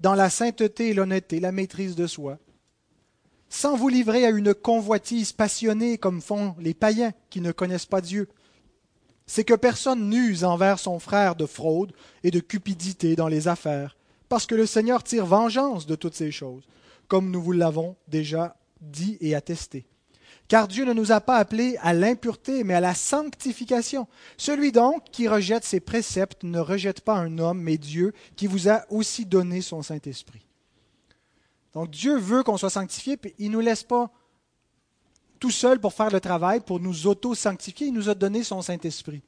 dans 0.00 0.14
la 0.14 0.30
sainteté 0.30 0.90
et 0.90 0.94
l'honnêteté, 0.94 1.40
la 1.40 1.52
maîtrise 1.52 1.96
de 1.96 2.06
soi, 2.06 2.38
sans 3.48 3.76
vous 3.76 3.88
livrer 3.88 4.24
à 4.24 4.30
une 4.30 4.54
convoitise 4.54 5.32
passionnée 5.32 5.98
comme 5.98 6.20
font 6.20 6.54
les 6.58 6.74
païens 6.74 7.12
qui 7.30 7.40
ne 7.40 7.52
connaissent 7.52 7.86
pas 7.86 8.00
Dieu 8.00 8.28
c'est 9.28 9.44
que 9.44 9.54
personne 9.54 10.08
n'use 10.08 10.42
envers 10.42 10.78
son 10.80 10.98
frère 10.98 11.36
de 11.36 11.46
fraude 11.46 11.92
et 12.24 12.32
de 12.32 12.40
cupidité 12.40 13.14
dans 13.14 13.28
les 13.28 13.46
affaires, 13.46 13.96
parce 14.28 14.46
que 14.46 14.54
le 14.54 14.66
Seigneur 14.66 15.04
tire 15.04 15.26
vengeance 15.26 15.86
de 15.86 15.94
toutes 15.94 16.14
ces 16.14 16.32
choses, 16.32 16.66
comme 17.06 17.30
nous 17.30 17.42
vous 17.42 17.52
l'avons 17.52 17.94
déjà 18.08 18.56
dit 18.80 19.18
et 19.20 19.34
attesté. 19.34 19.86
Car 20.48 20.66
Dieu 20.66 20.86
ne 20.86 20.94
nous 20.94 21.12
a 21.12 21.20
pas 21.20 21.36
appelés 21.36 21.76
à 21.82 21.92
l'impureté, 21.92 22.64
mais 22.64 22.74
à 22.74 22.80
la 22.80 22.94
sanctification. 22.94 24.08
Celui 24.38 24.72
donc 24.72 25.04
qui 25.12 25.28
rejette 25.28 25.64
ses 25.64 25.78
préceptes 25.78 26.42
ne 26.42 26.58
rejette 26.58 27.02
pas 27.02 27.16
un 27.16 27.38
homme, 27.38 27.60
mais 27.60 27.76
Dieu 27.76 28.14
qui 28.34 28.46
vous 28.46 28.68
a 28.68 28.84
aussi 28.90 29.26
donné 29.26 29.60
son 29.60 29.82
Saint-Esprit. 29.82 30.46
Donc 31.74 31.90
Dieu 31.90 32.16
veut 32.16 32.42
qu'on 32.42 32.56
soit 32.56 32.70
sanctifié, 32.70 33.18
puis 33.18 33.34
il 33.38 33.50
ne 33.50 33.56
nous 33.56 33.60
laisse 33.60 33.84
pas 33.84 34.10
tout 35.38 35.50
seul 35.50 35.78
pour 35.78 35.92
faire 35.92 36.10
le 36.10 36.20
travail, 36.20 36.60
pour 36.60 36.80
nous 36.80 37.06
auto-sanctifier. 37.06 37.88
Il 37.88 37.92
nous 37.92 38.08
a 38.08 38.14
donné 38.14 38.42
son 38.42 38.62
Saint-Esprit. 38.62 39.22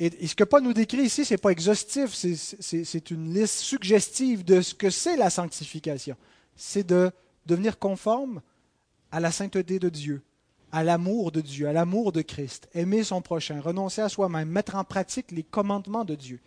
Et, 0.00 0.26
ce 0.26 0.34
que 0.34 0.44
Paul 0.44 0.62
nous 0.62 0.72
décrit 0.72 1.02
ici, 1.02 1.24
ce 1.24 1.34
n'est 1.34 1.38
pas 1.38 1.50
exhaustif, 1.50 2.14
c'est 2.14 3.10
une 3.10 3.32
liste 3.32 3.58
suggestive 3.58 4.44
de 4.44 4.62
ce 4.62 4.74
que 4.74 4.90
c'est 4.90 5.16
la 5.16 5.30
sanctification. 5.30 6.16
C'est 6.56 6.86
de 6.86 7.12
devenir 7.46 7.78
conforme 7.78 8.40
à 9.12 9.20
la 9.20 9.30
sainteté 9.30 9.78
de 9.78 9.88
Dieu, 9.88 10.22
à 10.72 10.84
l'amour 10.84 11.32
de 11.32 11.40
Dieu, 11.40 11.68
à 11.68 11.72
l'amour 11.72 12.12
de 12.12 12.22
Christ, 12.22 12.68
aimer 12.74 13.02
son 13.04 13.22
prochain, 13.22 13.60
renoncer 13.60 14.00
à 14.00 14.08
soi-même, 14.08 14.48
mettre 14.48 14.76
en 14.76 14.84
pratique 14.84 15.30
les 15.32 15.42
commandements 15.42 16.04
de 16.04 16.14
Dieu. 16.14 16.40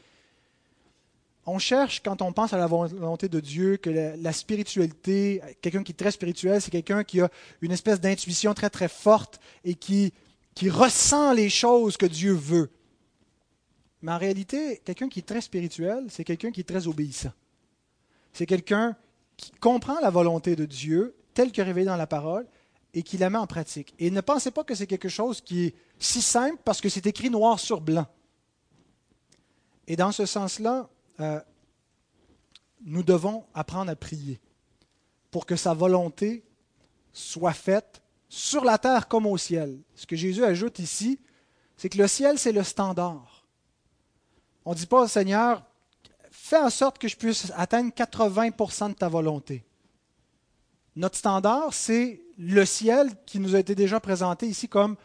On 1.45 1.59
cherche, 1.59 2.01
quand 2.01 2.21
on 2.21 2.31
pense 2.31 2.53
à 2.53 2.57
la 2.57 2.67
volonté 2.67 3.27
de 3.27 3.41
Dieu, 3.41 3.75
que 3.75 3.89
la, 3.89 4.31
spiritualité, 4.31 5.41
quelqu'un 5.61 5.83
qui 5.83 5.91
est 5.91 5.95
très 5.95 6.11
spirituel, 6.11 6.61
c'est 6.61 6.71
quelqu'un 6.71 7.03
qui 7.03 7.19
a 7.19 7.29
une 7.61 7.73
espèce 7.73 7.99
d'intuition 7.99 8.53
très 8.53 8.69
très 8.69 8.87
forte 8.87 9.41
et 9.65 9.75
qui, 9.75 10.13
qui 10.55 10.69
ressent 10.69 11.33
les 11.33 11.49
choses 11.49 11.97
que 11.97 12.05
Dieu 12.05 12.31
veut. 12.31 12.71
Mais 14.01 14.13
en 14.13 14.17
réalité, 14.17 14.81
quelqu'un 14.85 15.09
qui 15.09 15.19
est 15.19 15.27
très 15.27 15.41
spirituel, 15.41 16.05
c'est 16.09 16.23
quelqu'un 16.23 16.51
qui 16.51 16.61
est 16.61 16.65
très 16.67 16.87
obéissant. 16.87 17.33
C'est 18.31 18.45
quelqu'un 18.45 18.95
qui 19.35 19.51
comprend 19.51 19.99
la 19.99 20.09
volonté 20.09 20.55
de 20.55 20.65
Dieu 20.65 21.13
telle 21.33 21.51
que 21.51 21.61
révélée 21.61 21.85
dans 21.85 21.95
la 21.95 22.07
parole 22.07 22.47
et 22.93 23.03
qui 23.03 23.17
la 23.17 23.29
met 23.29 23.37
en 23.37 23.47
pratique. 23.47 23.93
Et 23.99 24.11
ne 24.11 24.21
pensez 24.21 24.51
pas 24.51 24.63
que 24.63 24.75
c'est 24.75 24.87
quelque 24.87 25.09
chose 25.09 25.41
qui 25.41 25.65
est 25.65 25.75
si 25.99 26.21
simple 26.21 26.59
parce 26.63 26.81
que 26.81 26.89
c'est 26.89 27.05
écrit 27.07 27.29
noir 27.29 27.59
sur 27.59 27.81
blanc. 27.81 28.05
Et 29.87 29.95
dans 29.95 30.11
ce 30.11 30.25
sens-là, 30.25 30.89
euh, 31.19 31.39
nous 32.85 33.03
devons 33.03 33.45
apprendre 33.53 33.91
à 33.91 33.95
prier 33.95 34.39
pour 35.31 35.45
que 35.45 35.55
sa 35.55 35.73
volonté 35.73 36.43
soit 37.11 37.53
faite 37.53 38.01
sur 38.29 38.63
la 38.63 38.77
terre 38.77 39.07
comme 39.07 39.25
au 39.25 39.37
ciel. 39.37 39.79
Ce 39.95 40.05
que 40.05 40.15
Jésus 40.15 40.43
ajoute 40.43 40.79
ici, 40.79 41.19
c'est 41.77 41.89
que 41.89 41.97
le 41.97 42.07
ciel, 42.07 42.37
c'est 42.37 42.51
le 42.51 42.63
standard. 42.63 43.45
On 44.65 44.71
ne 44.71 44.75
dit 44.75 44.85
pas, 44.85 45.07
Seigneur, 45.07 45.63
fais 46.31 46.57
en 46.57 46.69
sorte 46.69 46.97
que 46.97 47.07
je 47.07 47.17
puisse 47.17 47.51
atteindre 47.55 47.91
80% 47.91 48.89
de 48.89 48.93
ta 48.93 49.09
volonté. 49.09 49.65
Notre 50.95 51.17
standard, 51.17 51.73
c'est 51.73 52.21
le 52.37 52.65
ciel 52.65 53.09
qui 53.25 53.39
nous 53.39 53.55
a 53.55 53.59
été 53.59 53.75
déjà 53.75 53.99
présenté 53.99 54.47
ici 54.47 54.67
comme 54.67 54.95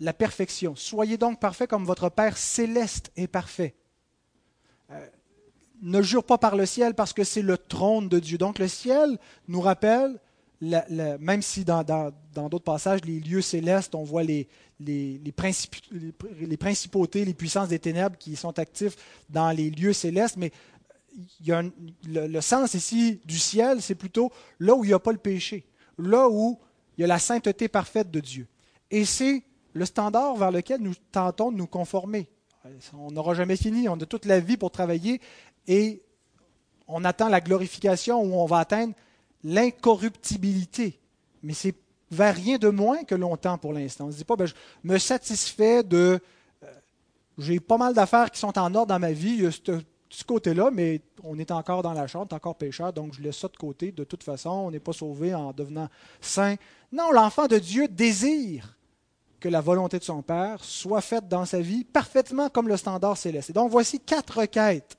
la 0.00 0.12
perfection. 0.12 0.74
Soyez 0.76 1.18
donc 1.18 1.40
parfaits 1.40 1.68
comme 1.68 1.84
votre 1.84 2.08
Père 2.08 2.36
céleste 2.36 3.12
est 3.16 3.28
parfait. 3.28 3.74
Euh, 4.90 5.06
ne 5.82 6.02
jure 6.02 6.24
pas 6.24 6.38
par 6.38 6.56
le 6.56 6.66
ciel 6.66 6.94
parce 6.94 7.12
que 7.12 7.24
c'est 7.24 7.42
le 7.42 7.56
trône 7.56 8.08
de 8.08 8.18
Dieu. 8.18 8.38
Donc 8.38 8.58
le 8.58 8.68
ciel 8.68 9.18
nous 9.48 9.60
rappelle, 9.60 10.18
même 10.60 11.42
si 11.42 11.64
dans, 11.64 11.82
d'autres 12.34 12.58
passages, 12.64 13.00
les 13.04 13.20
lieux 13.20 13.40
célestes, 13.40 13.94
on 13.94 14.04
voit 14.04 14.22
les, 14.22 14.48
principautés, 16.56 17.24
les 17.24 17.34
puissances 17.34 17.68
des 17.68 17.78
ténèbres 17.78 18.16
qui 18.18 18.36
sont 18.36 18.58
actifs 18.58 18.96
dans 19.30 19.50
les 19.52 19.70
lieux 19.70 19.92
célestes, 19.92 20.36
mais 20.36 20.52
il 21.40 21.46
y 21.46 21.52
a 21.52 21.62
le, 22.06 22.40
sens 22.40 22.74
ici 22.74 23.20
du 23.24 23.38
ciel, 23.38 23.82
c'est 23.82 23.94
plutôt 23.94 24.32
là 24.58 24.74
où 24.74 24.84
il 24.84 24.88
n'y 24.88 24.94
a 24.94 24.98
pas 24.98 25.12
le 25.12 25.18
péché, 25.18 25.64
là 25.98 26.28
où 26.28 26.58
il 26.96 27.02
y 27.02 27.04
a 27.04 27.06
la 27.06 27.18
sainteté 27.18 27.68
parfaite 27.68 28.10
de 28.10 28.20
Dieu. 28.20 28.46
Et 28.90 29.04
c'est 29.04 29.42
le 29.72 29.84
standard 29.84 30.36
vers 30.36 30.50
lequel 30.50 30.80
nous 30.80 30.94
tentons 31.12 31.52
de 31.52 31.56
nous 31.56 31.66
conformer. 31.66 32.28
On 32.94 33.10
n'aura 33.10 33.34
jamais 33.34 33.56
fini, 33.56 33.88
on 33.88 33.94
a 33.94 34.06
toute 34.06 34.26
la 34.26 34.40
vie 34.40 34.56
pour 34.56 34.70
travailler 34.70 35.20
et 35.66 36.02
on 36.86 37.04
attend 37.04 37.28
la 37.28 37.40
glorification 37.40 38.20
où 38.20 38.34
on 38.34 38.46
va 38.46 38.58
atteindre 38.58 38.94
l'incorruptibilité. 39.44 40.98
Mais 41.42 41.54
c'est 41.54 41.74
vers 42.10 42.34
rien 42.34 42.58
de 42.58 42.68
moins 42.68 43.04
que 43.04 43.14
longtemps 43.14 43.56
pour 43.56 43.72
l'instant. 43.72 44.04
On 44.04 44.06
ne 44.08 44.12
se 44.12 44.18
dit 44.18 44.24
pas, 44.24 44.36
ben, 44.36 44.46
je 44.46 44.54
me 44.84 44.98
satisfais 44.98 45.82
de... 45.82 46.20
Euh, 46.62 46.66
j'ai 47.38 47.60
pas 47.60 47.78
mal 47.78 47.94
d'affaires 47.94 48.30
qui 48.30 48.40
sont 48.40 48.58
en 48.58 48.74
ordre 48.74 48.88
dans 48.88 48.98
ma 48.98 49.12
vie, 49.12 49.34
il 49.38 49.42
y 49.42 49.46
a 49.46 49.80
ce, 50.10 50.24
côté-là, 50.24 50.70
mais 50.72 51.00
on 51.24 51.38
est 51.38 51.50
encore 51.50 51.82
dans 51.82 51.92
la 51.92 52.04
est 52.04 52.16
encore 52.16 52.56
pécheur, 52.56 52.92
donc 52.92 53.14
je 53.14 53.22
laisse 53.22 53.38
ça 53.38 53.48
de 53.48 53.56
côté. 53.56 53.92
De 53.92 54.04
toute 54.04 54.22
façon, 54.22 54.50
on 54.50 54.70
n'est 54.70 54.80
pas 54.80 54.92
sauvé 54.92 55.34
en 55.34 55.52
devenant 55.52 55.88
saint. 56.20 56.56
Non, 56.92 57.10
l'enfant 57.12 57.46
de 57.46 57.58
Dieu 57.58 57.88
désire 57.88 58.76
que 59.40 59.48
la 59.48 59.60
volonté 59.60 59.98
de 59.98 60.04
son 60.04 60.22
Père 60.22 60.62
soit 60.62 61.00
faite 61.00 61.28
dans 61.28 61.46
sa 61.46 61.60
vie 61.60 61.84
parfaitement 61.84 62.50
comme 62.50 62.68
le 62.68 62.76
standard 62.76 63.16
céleste. 63.16 63.52
Donc 63.52 63.70
voici 63.70 63.98
quatre 63.98 64.40
requêtes 64.40 64.98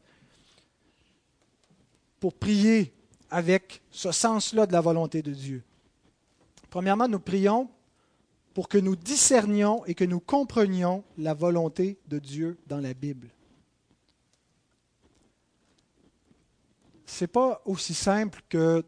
pour 2.19 2.33
prier 2.33 2.93
avec 3.29 3.81
ce 3.91 4.11
sens-là 4.11 4.65
de 4.65 4.73
la 4.73 4.81
volonté 4.81 5.21
de 5.21 5.31
Dieu. 5.31 5.63
Premièrement, 6.69 7.07
nous 7.07 7.19
prions 7.19 7.69
pour 8.53 8.67
que 8.67 8.77
nous 8.77 8.95
discernions 8.95 9.85
et 9.85 9.93
que 9.93 10.03
nous 10.03 10.19
comprenions 10.19 11.03
la 11.17 11.33
volonté 11.33 11.97
de 12.07 12.19
Dieu 12.19 12.57
dans 12.67 12.79
la 12.79 12.93
Bible. 12.93 13.29
Ce 17.11 17.25
n'est 17.25 17.27
pas 17.27 17.61
aussi 17.65 17.93
simple 17.93 18.41
que 18.47 18.85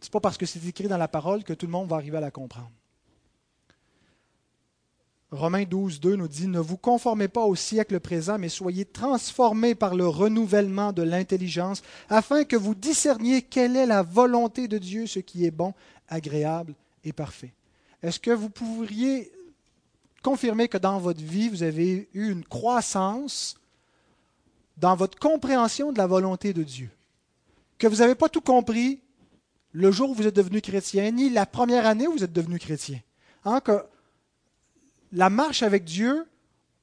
ce 0.00 0.06
n'est 0.06 0.10
pas 0.10 0.20
parce 0.20 0.36
que 0.36 0.44
c'est 0.44 0.64
écrit 0.66 0.88
dans 0.88 0.96
la 0.96 1.06
parole 1.06 1.44
que 1.44 1.52
tout 1.52 1.66
le 1.66 1.72
monde 1.72 1.88
va 1.88 1.96
arriver 1.96 2.16
à 2.16 2.20
la 2.20 2.32
comprendre. 2.32 2.72
Romains 5.30 5.62
12, 5.62 6.00
2 6.00 6.16
nous 6.16 6.26
dit 6.26 6.48
Ne 6.48 6.58
vous 6.58 6.76
conformez 6.76 7.28
pas 7.28 7.44
au 7.44 7.54
siècle 7.54 8.00
présent, 8.00 8.38
mais 8.38 8.48
soyez 8.48 8.84
transformés 8.84 9.76
par 9.76 9.94
le 9.94 10.08
renouvellement 10.08 10.92
de 10.92 11.02
l'intelligence, 11.02 11.82
afin 12.08 12.42
que 12.42 12.56
vous 12.56 12.74
discerniez 12.74 13.42
quelle 13.42 13.76
est 13.76 13.86
la 13.86 14.02
volonté 14.02 14.66
de 14.66 14.78
Dieu, 14.78 15.06
ce 15.06 15.20
qui 15.20 15.46
est 15.46 15.52
bon, 15.52 15.74
agréable 16.08 16.74
et 17.04 17.12
parfait. 17.12 17.54
Est-ce 18.02 18.18
que 18.18 18.32
vous 18.32 18.50
pourriez 18.50 19.30
confirmer 20.24 20.66
que 20.66 20.78
dans 20.78 20.98
votre 20.98 21.22
vie, 21.22 21.48
vous 21.48 21.62
avez 21.62 22.08
eu 22.14 22.32
une 22.32 22.44
croissance 22.44 23.59
dans 24.80 24.96
votre 24.96 25.18
compréhension 25.18 25.92
de 25.92 25.98
la 25.98 26.06
volonté 26.06 26.52
de 26.52 26.62
Dieu? 26.62 26.90
Que 27.78 27.86
vous 27.86 27.96
n'avez 27.96 28.14
pas 28.14 28.28
tout 28.28 28.40
compris 28.40 29.00
le 29.72 29.92
jour 29.92 30.10
où 30.10 30.14
vous 30.14 30.26
êtes 30.26 30.34
devenu 30.34 30.60
chrétien, 30.60 31.10
ni 31.10 31.30
la 31.30 31.46
première 31.46 31.86
année 31.86 32.08
où 32.08 32.12
vous 32.12 32.24
êtes 32.24 32.32
devenu 32.32 32.58
chrétien. 32.58 32.98
Hein, 33.44 33.60
que 33.60 33.84
la 35.12 35.30
marche 35.30 35.62
avec 35.62 35.84
Dieu, 35.84 36.26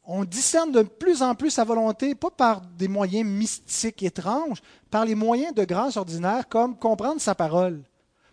on 0.05 0.23
discerne 0.23 0.71
de 0.71 0.83
plus 0.83 1.21
en 1.21 1.35
plus 1.35 1.51
sa 1.51 1.65
volonté, 1.65 2.15
pas 2.15 2.29
par 2.29 2.61
des 2.61 2.87
moyens 2.87 3.29
mystiques 3.29 4.03
étranges, 4.03 4.61
par 4.89 5.05
les 5.05 5.15
moyens 5.15 5.53
de 5.53 5.65
grâce 5.65 5.97
ordinaire, 5.97 6.47
comme 6.47 6.77
comprendre 6.77 7.19
sa 7.19 7.35
parole, 7.35 7.81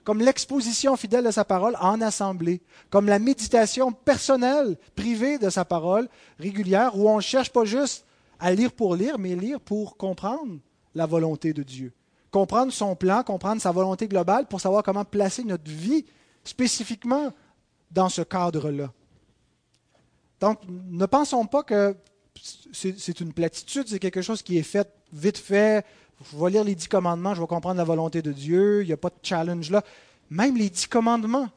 comme 0.04 0.20
l'exposition 0.20 0.96
fidèle 0.96 1.24
de 1.24 1.30
sa 1.30 1.44
parole 1.44 1.76
en 1.80 2.00
assemblée, 2.00 2.60
comme 2.90 3.06
la 3.06 3.18
méditation 3.18 3.90
personnelle, 3.90 4.76
privée 4.94 5.38
de 5.38 5.50
sa 5.50 5.64
parole, 5.64 6.08
régulière, 6.38 6.96
où 6.96 7.10
on 7.10 7.16
ne 7.16 7.22
cherche 7.22 7.50
pas 7.50 7.64
juste 7.64 8.04
à 8.44 8.52
lire 8.52 8.72
pour 8.72 8.94
lire, 8.94 9.18
mais 9.18 9.34
lire 9.34 9.58
pour 9.58 9.96
comprendre 9.96 10.58
la 10.94 11.06
volonté 11.06 11.54
de 11.54 11.62
Dieu, 11.62 11.94
comprendre 12.30 12.70
son 12.74 12.94
plan, 12.94 13.22
comprendre 13.22 13.62
sa 13.62 13.72
volonté 13.72 14.06
globale 14.06 14.46
pour 14.46 14.60
savoir 14.60 14.82
comment 14.82 15.06
placer 15.06 15.44
notre 15.44 15.70
vie 15.70 16.04
spécifiquement 16.44 17.32
dans 17.90 18.10
ce 18.10 18.20
cadre-là. 18.20 18.92
Donc, 20.40 20.58
ne 20.68 21.06
pensons 21.06 21.46
pas 21.46 21.62
que 21.62 21.96
c'est 22.70 23.18
une 23.20 23.32
platitude, 23.32 23.88
c'est 23.88 23.98
quelque 23.98 24.20
chose 24.20 24.42
qui 24.42 24.58
est 24.58 24.62
fait 24.62 24.92
vite 25.10 25.38
fait. 25.38 25.86
Je 26.30 26.36
vais 26.36 26.50
lire 26.50 26.64
les 26.64 26.74
dix 26.74 26.86
commandements, 26.88 27.34
je 27.34 27.40
vais 27.40 27.46
comprendre 27.46 27.78
la 27.78 27.84
volonté 27.84 28.20
de 28.20 28.32
Dieu, 28.32 28.82
il 28.82 28.88
n'y 28.88 28.92
a 28.92 28.98
pas 28.98 29.08
de 29.08 29.14
challenge 29.22 29.70
là. 29.70 29.82
Même 30.28 30.58
les 30.58 30.68
dix 30.68 30.86
commandements, 30.86 31.48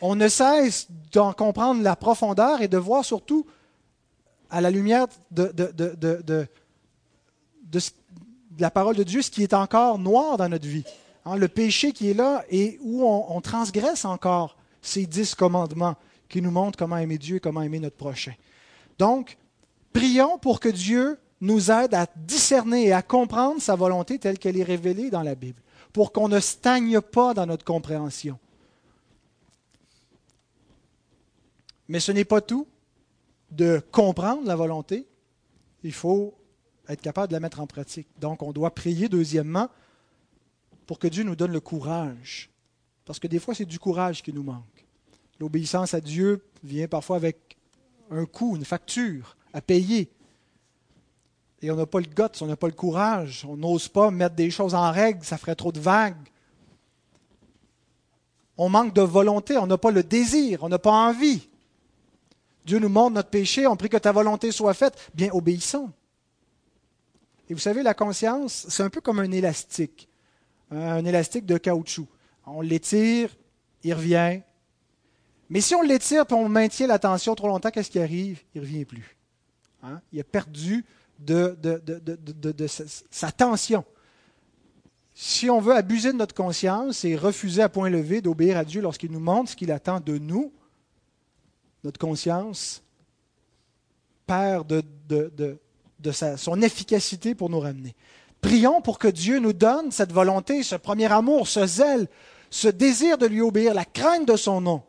on 0.00 0.14
ne 0.16 0.28
cesse 0.28 0.86
d'en 1.12 1.34
comprendre 1.34 1.82
la 1.82 1.94
profondeur 1.94 2.62
et 2.62 2.68
de 2.68 2.78
voir 2.78 3.04
surtout, 3.04 3.44
à 4.50 4.60
la 4.60 4.70
lumière 4.70 5.06
de, 5.30 5.52
la 8.58 8.70
parole 8.70 8.96
de 8.96 9.02
Dieu, 9.02 9.22
ce 9.22 9.30
qui 9.30 9.42
est 9.42 9.54
encore 9.54 9.98
noir 9.98 10.36
dans 10.36 10.48
notre 10.48 10.66
vie. 10.66 10.84
Hein, 11.24 11.36
le 11.36 11.48
péché 11.48 11.92
qui 11.92 12.10
est 12.10 12.14
là 12.14 12.44
et 12.50 12.78
où 12.82 13.04
on 13.04 13.40
transgresse 13.40 14.04
encore 14.04 14.56
ces 14.82 15.06
dix 15.06 15.34
commandements 15.34 15.96
qui 16.28 16.40
nous 16.40 16.50
montre 16.50 16.78
comment 16.78 16.96
aimer 16.96 17.18
Dieu 17.18 17.36
et 17.36 17.40
comment 17.40 17.62
aimer 17.62 17.80
notre 17.80 17.96
prochain. 17.96 18.32
Donc, 18.98 19.36
prions 19.92 20.38
pour 20.38 20.60
que 20.60 20.68
Dieu 20.68 21.18
nous 21.40 21.70
aide 21.70 21.94
à 21.94 22.06
discerner 22.16 22.86
et 22.86 22.92
à 22.92 23.02
comprendre 23.02 23.60
sa 23.60 23.74
volonté 23.74 24.18
telle 24.18 24.38
qu'elle 24.38 24.58
est 24.58 24.64
révélée 24.64 25.10
dans 25.10 25.22
la 25.22 25.34
Bible, 25.34 25.60
pour 25.92 26.12
qu'on 26.12 26.28
ne 26.28 26.38
stagne 26.40 27.00
pas 27.00 27.34
dans 27.34 27.46
notre 27.46 27.64
compréhension. 27.64 28.38
Mais 31.88 31.98
ce 31.98 32.12
n'est 32.12 32.24
pas 32.24 32.40
tout 32.40 32.66
de 33.50 33.82
comprendre 33.90 34.46
la 34.46 34.56
volonté, 34.56 35.06
il 35.82 35.92
faut 35.92 36.34
être 36.88 37.00
capable 37.00 37.28
de 37.28 37.32
la 37.32 37.40
mettre 37.40 37.60
en 37.60 37.66
pratique. 37.66 38.08
Donc 38.20 38.42
on 38.42 38.52
doit 38.52 38.74
prier, 38.74 39.08
deuxièmement, 39.08 39.68
pour 40.86 40.98
que 40.98 41.08
Dieu 41.08 41.22
nous 41.24 41.36
donne 41.36 41.52
le 41.52 41.60
courage. 41.60 42.50
Parce 43.04 43.18
que 43.18 43.26
des 43.26 43.38
fois, 43.38 43.54
c'est 43.54 43.64
du 43.64 43.78
courage 43.78 44.22
qui 44.22 44.32
nous 44.32 44.42
manque. 44.42 44.86
L'obéissance 45.38 45.94
à 45.94 46.00
Dieu 46.00 46.44
vient 46.62 46.88
parfois 46.88 47.16
avec 47.16 47.56
un 48.10 48.26
coût, 48.26 48.56
une 48.56 48.64
facture 48.64 49.36
à 49.52 49.60
payer. 49.60 50.10
Et 51.62 51.70
on 51.70 51.76
n'a 51.76 51.86
pas 51.86 52.00
le 52.00 52.06
goût, 52.06 52.28
on 52.40 52.46
n'a 52.46 52.56
pas 52.56 52.66
le 52.66 52.72
courage, 52.72 53.44
on 53.48 53.56
n'ose 53.56 53.88
pas 53.88 54.10
mettre 54.10 54.34
des 54.34 54.50
choses 54.50 54.74
en 54.74 54.90
règle, 54.90 55.24
ça 55.24 55.38
ferait 55.38 55.54
trop 55.54 55.72
de 55.72 55.80
vagues. 55.80 56.28
On 58.56 58.68
manque 58.68 58.94
de 58.94 59.02
volonté, 59.02 59.56
on 59.56 59.66
n'a 59.66 59.78
pas 59.78 59.90
le 59.90 60.02
désir, 60.02 60.62
on 60.62 60.68
n'a 60.68 60.78
pas 60.78 60.92
envie. 60.92 61.48
Dieu 62.64 62.78
nous 62.78 62.88
montre 62.88 63.14
notre 63.14 63.30
péché, 63.30 63.66
on 63.66 63.76
prie 63.76 63.88
que 63.88 63.96
ta 63.96 64.12
volonté 64.12 64.52
soit 64.52 64.74
faite, 64.74 65.10
bien 65.14 65.30
obéissons. 65.32 65.90
Et 67.48 67.54
vous 67.54 67.60
savez, 67.60 67.82
la 67.82 67.94
conscience, 67.94 68.66
c'est 68.68 68.82
un 68.82 68.90
peu 68.90 69.00
comme 69.00 69.18
un 69.18 69.30
élastique, 69.30 70.08
un 70.70 71.04
élastique 71.04 71.46
de 71.46 71.58
caoutchouc. 71.58 72.06
On 72.46 72.60
l'étire, 72.60 73.30
il 73.82 73.94
revient, 73.94 74.40
mais 75.50 75.60
si 75.60 75.74
on 75.74 75.82
l'étire 75.82 76.24
et 76.30 76.32
on 76.32 76.48
maintient 76.48 76.86
l'attention 76.86 77.34
trop 77.34 77.48
longtemps, 77.48 77.70
qu'est-ce 77.70 77.90
qui 77.90 77.98
arrive? 77.98 78.40
Il 78.54 78.60
ne 78.60 78.66
revient 78.66 78.84
plus. 78.84 79.16
Hein? 79.82 80.00
Il 80.12 80.20
a 80.20 80.24
perdu 80.24 80.84
de, 81.18 81.56
sa 83.10 83.32
tension. 83.32 83.84
Si 85.12 85.50
on 85.50 85.60
veut 85.60 85.74
abuser 85.74 86.12
de 86.12 86.18
notre 86.18 86.36
conscience 86.36 87.04
et 87.04 87.16
refuser 87.16 87.62
à 87.62 87.68
point 87.68 87.90
levé 87.90 88.22
d'obéir 88.22 88.56
à 88.56 88.64
Dieu 88.64 88.80
lorsqu'il 88.80 89.10
nous 89.10 89.20
montre 89.20 89.50
ce 89.50 89.56
qu'il 89.56 89.72
attend 89.72 89.98
de 89.98 90.18
nous, 90.18 90.52
notre 91.84 91.98
conscience 91.98 92.82
perd 94.26 94.84
de, 95.08 95.58
son 96.36 96.62
efficacité 96.62 97.34
pour 97.34 97.50
nous 97.50 97.60
ramener. 97.60 97.94
Prions 98.40 98.80
pour 98.80 98.98
que 98.98 99.08
Dieu 99.08 99.38
nous 99.38 99.52
donne 99.52 99.90
cette 99.90 100.12
volonté, 100.12 100.62
ce 100.62 100.76
premier 100.76 101.10
amour, 101.12 101.48
ce 101.48 101.66
zèle, 101.66 102.08
ce 102.48 102.68
désir 102.68 103.18
de 103.18 103.26
lui 103.26 103.40
obéir, 103.40 103.74
la 103.74 103.84
crainte 103.84 104.26
de 104.26 104.36
son 104.36 104.60
nom. 104.60 104.82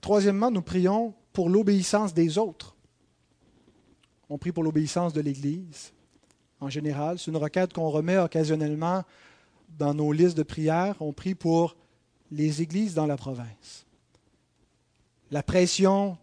Troisièmement, 0.00 0.50
nous 0.50 0.62
prions 0.62 1.14
pour 1.32 1.48
l'obéissance 1.48 2.12
des 2.12 2.36
autres. 2.36 2.76
On 4.28 4.36
prie 4.36 4.52
pour 4.52 4.62
l'obéissance 4.62 5.12
de 5.12 5.20
l'Église. 5.20 5.92
En 6.60 6.68
général, 6.68 7.18
c'est 7.18 7.30
une 7.30 7.36
requête 7.36 7.72
qu'on 7.72 7.88
remet 7.88 8.18
occasionnellement 8.18 9.04
dans 9.78 9.94
nos 9.94 10.12
listes 10.12 10.36
de 10.36 10.42
prières. 10.42 10.96
On 11.00 11.12
prie 11.12 11.34
pour 11.34 11.76
les 12.36 12.62
églises 12.62 12.94
dans 12.94 13.06
la 13.06 13.16
province. 13.16 13.86
La 15.30 15.42
pression 15.42 16.18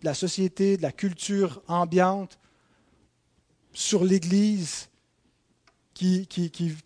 de 0.00 0.06
la 0.06 0.14
société, 0.14 0.76
de 0.76 0.82
la 0.82 0.92
culture 0.92 1.62
ambiante 1.68 2.38
sur 3.72 4.04
l'Église 4.04 4.88
qui, 5.94 6.26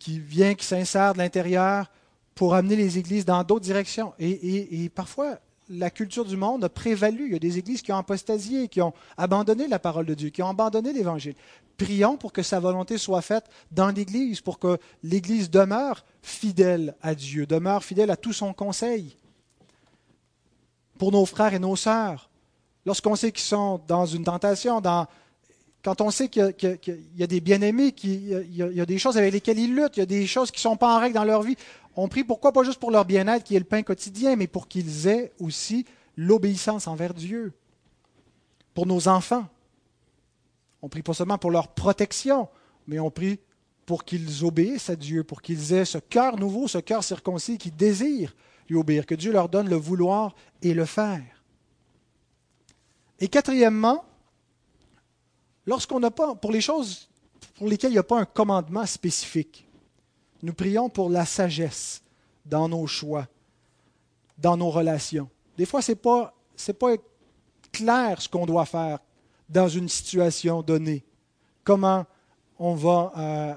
vient, 0.05 0.55
qui 0.55 0.65
s'insère 0.65 1.13
de 1.13 1.19
l'intérieur 1.19 1.91
pour 2.35 2.55
amener 2.55 2.75
les 2.75 2.97
églises 2.97 3.25
dans 3.25 3.43
d'autres 3.43 3.65
directions. 3.65 4.13
Et, 4.17 4.83
et 4.83 4.89
parfois, 4.89 5.39
la 5.69 5.89
culture 5.89 6.25
du 6.25 6.37
monde 6.37 6.63
a 6.63 6.69
prévalu. 6.69 7.27
Il 7.27 7.33
y 7.33 7.35
a 7.35 7.39
des 7.39 7.57
églises 7.57 7.81
qui 7.81 7.91
ont 7.91 7.97
apostasié, 7.97 8.67
qui 8.67 8.81
ont 8.81 8.93
abandonné 9.17 9.67
la 9.67 9.79
parole 9.79 10.05
de 10.05 10.13
Dieu, 10.13 10.29
qui 10.29 10.41
ont 10.41 10.49
abandonné 10.49 10.93
l'Évangile. 10.93 11.35
Prions 11.77 12.17
pour 12.17 12.31
que 12.31 12.43
sa 12.43 12.59
volonté 12.59 12.97
soit 12.97 13.21
faite 13.21 13.45
dans 13.71 13.89
l'Église, 13.89 14.41
pour 14.41 14.59
que 14.59 14.77
l'Église 15.01 15.49
demeure 15.49 16.05
fidèle 16.21 16.95
à 17.01 17.15
Dieu, 17.15 17.45
demeure 17.45 17.83
fidèle 17.83 18.11
à 18.11 18.15
tout 18.17 18.33
son 18.33 18.53
conseil. 18.53 19.17
Pour 20.97 21.11
nos 21.11 21.25
frères 21.25 21.53
et 21.53 21.59
nos 21.59 21.75
sœurs, 21.75 22.29
lorsqu'on 22.85 23.15
sait 23.15 23.31
qu'ils 23.31 23.43
sont 23.43 23.81
dans 23.87 24.05
une 24.05 24.23
tentation, 24.23 24.81
quand 25.83 25.99
on 25.99 26.11
sait 26.11 26.29
qu'il 26.29 26.53
y, 27.17 27.23
a 27.23 27.27
des 27.27 27.41
bien-aimés, 27.41 27.91
qu'il 27.91 28.47
y, 28.55 28.81
a 28.81 28.85
des 28.85 28.97
choses 28.99 29.17
avec 29.17 29.33
lesquelles 29.33 29.59
ils 29.59 29.75
luttent, 29.75 29.97
il 29.97 30.01
y 30.01 30.03
a 30.03 30.05
des 30.05 30.27
choses 30.27 30.51
qui 30.51 30.59
ne 30.59 30.71
sont 30.71 30.77
pas 30.77 30.95
en 30.95 30.99
règle 30.99 31.15
dans 31.15 31.25
leur 31.25 31.41
vie, 31.41 31.57
on 31.95 32.07
prie 32.07 32.23
pourquoi? 32.23 32.51
Pas 32.51 32.63
juste 32.63 32.79
pour 32.79 32.91
leur 32.91 33.05
bien-être 33.05 33.43
qui 33.43 33.55
est 33.55 33.59
le 33.59 33.65
pain 33.65 33.83
quotidien, 33.83 34.35
mais 34.35 34.47
pour 34.47 34.67
qu'ils 34.67 35.07
aient 35.07 35.31
aussi 35.39 35.85
l'obéissance 36.17 36.87
envers 36.87 37.13
Dieu. 37.13 37.53
Pour 38.73 38.85
nos 38.87 39.07
enfants. 39.07 39.47
On 40.81 40.89
prie 40.89 41.03
pas 41.03 41.13
seulement 41.13 41.37
pour 41.37 41.51
leur 41.51 41.69
protection, 41.69 42.49
mais 42.87 42.99
on 42.99 43.11
prie 43.11 43.39
pour 43.85 44.03
qu'ils 44.03 44.43
obéissent 44.43 44.89
à 44.89 44.95
Dieu, 44.95 45.23
pour 45.23 45.41
qu'ils 45.41 45.73
aient 45.73 45.85
ce 45.85 45.97
cœur 45.97 46.37
nouveau, 46.37 46.67
ce 46.67 46.79
cœur 46.79 47.03
circoncis 47.03 47.57
qui 47.57 47.71
désire 47.71 48.35
lui 48.69 48.77
obéir, 48.77 49.05
que 49.05 49.15
Dieu 49.15 49.31
leur 49.31 49.49
donne 49.49 49.69
le 49.69 49.75
vouloir 49.75 50.35
et 50.61 50.73
le 50.73 50.85
faire. 50.85 51.43
Et 53.19 53.27
quatrièmement, 53.27 54.03
lorsqu'on 55.65 55.99
n'a 55.99 56.11
pas, 56.11 56.35
pour 56.35 56.51
les 56.51 56.61
choses 56.61 57.09
pour 57.55 57.67
lesquelles 57.67 57.91
il 57.91 57.95
n'y 57.95 57.99
a 57.99 58.03
pas 58.03 58.19
un 58.19 58.25
commandement 58.25 58.85
spécifique, 58.85 59.67
nous 60.43 60.53
prions 60.53 60.89
pour 60.89 61.09
la 61.09 61.25
sagesse 61.25 62.03
dans 62.45 62.67
nos 62.67 62.85
choix, 62.85 63.27
dans 64.37 64.57
nos 64.57 64.69
relations. 64.69 65.29
Des 65.57 65.65
fois, 65.65 65.81
ce 65.81 65.93
n'est 65.93 65.95
pas, 65.95 66.33
clair 67.71 68.21
ce 68.21 68.29
qu'on 68.29 68.45
doit 68.45 68.65
faire 68.65 68.99
dans 69.49 69.67
une 69.67 69.89
situation 69.89 70.61
donnée. 70.61 71.03
Comment 71.63 72.05
on 72.59 72.75
va 72.75 73.11
euh, 73.17 73.53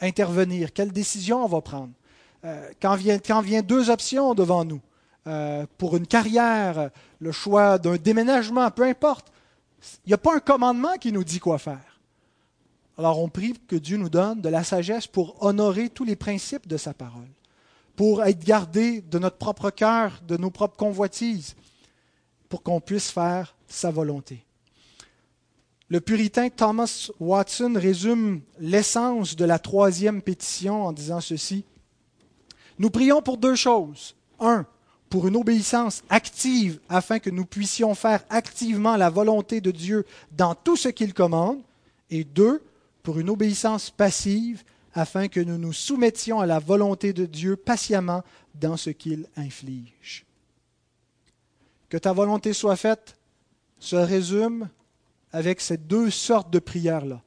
intervenir, 0.00 0.72
quelle 0.72 0.92
décision 0.92 1.44
on 1.44 1.48
va 1.48 1.60
prendre? 1.60 1.92
Euh, 2.44 2.70
quand, 2.80 2.96
vient 3.42 3.62
deux 3.62 3.90
options 3.90 4.34
devant 4.34 4.64
nous, 4.64 4.80
euh, 5.26 5.66
pour 5.78 5.96
une 5.96 6.06
carrière, 6.06 6.90
le 7.18 7.32
choix 7.32 7.78
d'un 7.78 7.96
déménagement, 7.96 8.70
peu 8.70 8.84
importe, 8.84 9.32
il 10.06 10.08
n'y 10.10 10.14
a 10.14 10.18
pas 10.18 10.36
un 10.36 10.40
commandement 10.40 10.94
qui 10.98 11.12
nous 11.12 11.24
dit 11.24 11.40
quoi 11.40 11.58
faire. 11.58 11.91
Alors 12.98 13.20
on 13.20 13.28
prie 13.28 13.54
que 13.66 13.76
Dieu 13.76 13.96
nous 13.96 14.10
donne 14.10 14.40
de 14.40 14.48
la 14.48 14.64
sagesse 14.64 15.06
pour 15.06 15.42
honorer 15.42 15.88
tous 15.88 16.04
les 16.04 16.16
principes 16.16 16.68
de 16.68 16.76
sa 16.76 16.92
parole, 16.92 17.28
pour 17.96 18.22
être 18.22 18.44
gardés 18.44 19.00
de 19.00 19.18
notre 19.18 19.38
propre 19.38 19.70
cœur, 19.70 20.20
de 20.26 20.36
nos 20.36 20.50
propres 20.50 20.76
convoitises, 20.76 21.56
pour 22.48 22.62
qu'on 22.62 22.80
puisse 22.80 23.10
faire 23.10 23.56
sa 23.66 23.90
volonté. 23.90 24.44
Le 25.88 26.00
puritain 26.00 26.48
Thomas 26.48 27.10
Watson 27.20 27.74
résume 27.76 28.40
l'essence 28.58 29.36
de 29.36 29.44
la 29.44 29.58
troisième 29.58 30.22
pétition 30.22 30.86
en 30.86 30.92
disant 30.92 31.20
ceci. 31.20 31.64
Nous 32.78 32.88
prions 32.88 33.20
pour 33.20 33.36
deux 33.36 33.54
choses. 33.56 34.14
Un, 34.40 34.66
pour 35.10 35.28
une 35.28 35.36
obéissance 35.36 36.02
active 36.08 36.80
afin 36.88 37.18
que 37.18 37.28
nous 37.28 37.44
puissions 37.44 37.94
faire 37.94 38.24
activement 38.30 38.96
la 38.96 39.10
volonté 39.10 39.60
de 39.60 39.70
Dieu 39.70 40.06
dans 40.30 40.54
tout 40.54 40.76
ce 40.76 40.88
qu'il 40.88 41.12
commande. 41.12 41.60
Et 42.08 42.24
deux, 42.24 42.62
pour 43.02 43.18
une 43.18 43.30
obéissance 43.30 43.90
passive 43.90 44.62
afin 44.94 45.28
que 45.28 45.40
nous 45.40 45.58
nous 45.58 45.72
soumettions 45.72 46.40
à 46.40 46.46
la 46.46 46.58
volonté 46.58 47.12
de 47.12 47.26
Dieu 47.26 47.56
patiemment 47.56 48.22
dans 48.54 48.76
ce 48.76 48.90
qu'il 48.90 49.26
inflige. 49.36 50.24
Que 51.88 51.96
ta 51.96 52.12
volonté 52.12 52.52
soit 52.52 52.76
faite 52.76 53.16
se 53.78 53.96
résume 53.96 54.68
avec 55.32 55.60
ces 55.60 55.76
deux 55.76 56.10
sortes 56.10 56.50
de 56.50 56.58
prières-là. 56.58 57.22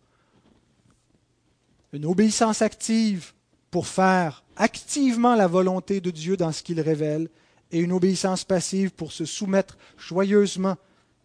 Une 1.94 2.06
obéissance 2.06 2.62
active 2.62 3.34
pour 3.72 3.88
faire 3.88 4.44
activement 4.56 5.36
la 5.36 5.48
volonté 5.48 6.02
de 6.02 6.12
Dieu 6.12 6.38
dans 6.38 6.52
ce 6.52 6.64
qu'il 6.64 6.80
révèle 6.80 7.30
et 7.72 7.80
une 7.80 7.92
obéissance 7.92 8.44
passive 8.44 8.92
pour 8.92 9.12
se 9.12 9.26
soumettre 9.26 9.78
joyeusement 9.98 10.78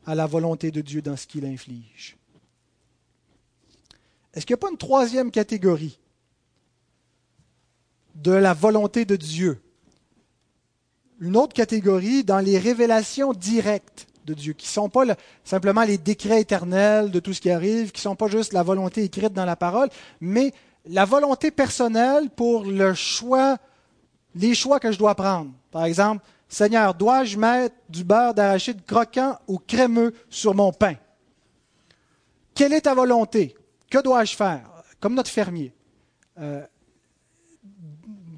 à 0.06 0.14
la 0.14 0.26
volonté 0.26 0.70
de 0.70 0.80
Dieu 0.80 1.02
dans 1.02 1.16
ce 1.16 1.26
qu'il 1.26 1.44
inflige. 1.44 2.16
Est-ce 4.34 4.46
qu'il 4.46 4.54
n'y 4.54 4.60
a 4.60 4.62
pas 4.62 4.70
une 4.70 4.78
troisième 4.78 5.30
catégorie 5.30 5.98
de 8.14 8.32
la 8.32 8.54
volonté 8.54 9.04
de 9.04 9.16
Dieu? 9.16 9.60
Une 11.20 11.36
autre 11.36 11.52
catégorie 11.52 12.24
dans 12.24 12.38
les 12.38 12.58
révélations 12.58 13.32
directes 13.32 14.06
de 14.24 14.34
Dieu, 14.34 14.52
qui 14.52 14.66
ne 14.66 14.72
sont 14.72 14.88
pas 14.88 15.04
simplement 15.44 15.82
les 15.82 15.98
décrets 15.98 16.40
éternels 16.40 17.10
de 17.10 17.20
tout 17.20 17.34
ce 17.34 17.40
qui 17.40 17.50
arrive, 17.50 17.90
qui 17.90 17.98
ne 17.98 18.10
sont 18.10 18.16
pas 18.16 18.28
juste 18.28 18.52
la 18.52 18.62
volonté 18.62 19.02
écrite 19.02 19.32
dans 19.32 19.44
la 19.44 19.56
parole, 19.56 19.88
mais 20.20 20.52
la 20.86 21.04
volonté 21.04 21.50
personnelle 21.50 22.30
pour 22.30 22.64
le 22.64 22.94
choix, 22.94 23.58
les 24.34 24.54
choix 24.54 24.80
que 24.80 24.92
je 24.92 24.98
dois 24.98 25.14
prendre. 25.14 25.50
Par 25.70 25.84
exemple, 25.84 26.24
Seigneur, 26.48 26.94
dois-je 26.94 27.36
mettre 27.36 27.74
du 27.88 28.04
beurre 28.04 28.34
d'arachide 28.34 28.84
croquant 28.84 29.38
ou 29.46 29.58
crémeux 29.58 30.14
sur 30.28 30.54
mon 30.54 30.72
pain? 30.72 30.94
Quelle 32.54 32.72
est 32.72 32.82
ta 32.82 32.94
volonté? 32.94 33.54
Que 33.90 33.98
dois-je 33.98 34.36
faire? 34.36 34.62
Comme 35.00 35.14
notre 35.14 35.30
fermier 35.30 35.74
euh, 36.38 36.64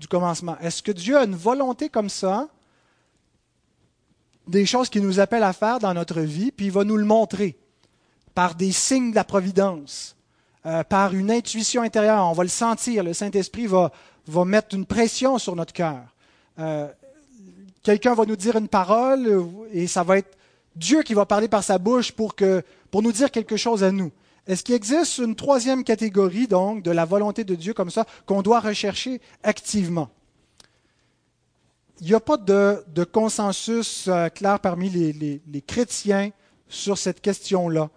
du 0.01 0.09
commencement. 0.09 0.59
Est-ce 0.61 0.83
que 0.83 0.91
Dieu 0.93 1.17
a 1.17 1.25
une 1.25 1.37
volonté 1.37 1.91
comme 1.91 2.09
ça 2.09 2.49
des 4.49 4.67
choses 4.67 4.89
qu'il 4.89 5.03
nous 5.03 5.21
appelle 5.21 5.45
à 5.45 5.53
faire 5.53 5.79
dans 5.79 5.95
notre 5.95 6.21
vie, 6.21 6.51
puis 6.51 6.67
il 6.67 6.73
va 6.73 6.83
nous 6.83 6.97
le 6.97 7.05
montrer 7.05 7.57
par 8.35 8.57
des 8.57 8.73
signes 8.73 9.11
de 9.11 9.15
la 9.15 9.23
providence, 9.25 10.17
euh, 10.67 10.83
par 10.83 11.15
une 11.15 11.31
intuition 11.31 11.83
intérieure. 11.83 12.27
On 12.27 12.33
va 12.33 12.43
le 12.43 12.49
sentir. 12.49 13.05
Le 13.05 13.13
Saint-Esprit 13.13 13.67
va, 13.67 13.93
va 14.27 14.45
mettre 14.45 14.75
une 14.75 14.87
pression 14.87 15.39
sur 15.39 15.55
notre 15.55 15.73
cœur. 15.73 16.01
Euh, 16.59 16.89
quelqu'un 17.83 18.15
va 18.15 18.25
nous 18.25 18.37
dire 18.37 18.57
une 18.57 18.69
parole 18.69 19.47
et 19.71 19.87
ça 19.87 20.03
va 20.03 20.19
être 20.19 20.37
Dieu 20.75 21.03
qui 21.03 21.15
va 21.15 21.27
parler 21.27 21.49
par 21.49 21.63
sa 21.63 21.79
bouche 21.79 22.11
pour, 22.11 22.35
pour 22.91 23.03
nous 23.03 23.13
dire 23.13 23.31
quelque 23.31 23.57
chose 23.57 23.85
à 23.85 23.93
nous. 23.93 24.11
Est-ce 24.47 24.65
qu'il 24.65 24.75
existe 24.75 25.19
une 25.19 25.37
troisième 25.37 25.85
catégorie, 25.85 26.49
donc, 26.49 26.83
de 26.83 26.91
la 26.91 27.05
volonté 27.05 27.45
de 27.45 27.55
Dieu 27.55 27.75
comme 27.75 27.91
ça, 27.91 28.07
qu'on 28.27 28.43
doit 28.43 28.61
rechercher 28.61 29.21
activement? 29.43 30.11
il 32.03 32.09
n'y 32.09 32.15
a 32.15 32.21
pas 32.21 32.37
de, 32.37 33.05
consensus 33.05 34.09
euh, 34.09 34.29
clair 34.29 34.59
parmi 34.59 34.91
les, 34.91 35.63
chrétiens 35.63 36.31
sur 36.69 36.99
cette 36.99 37.21
question-là. 37.21 37.91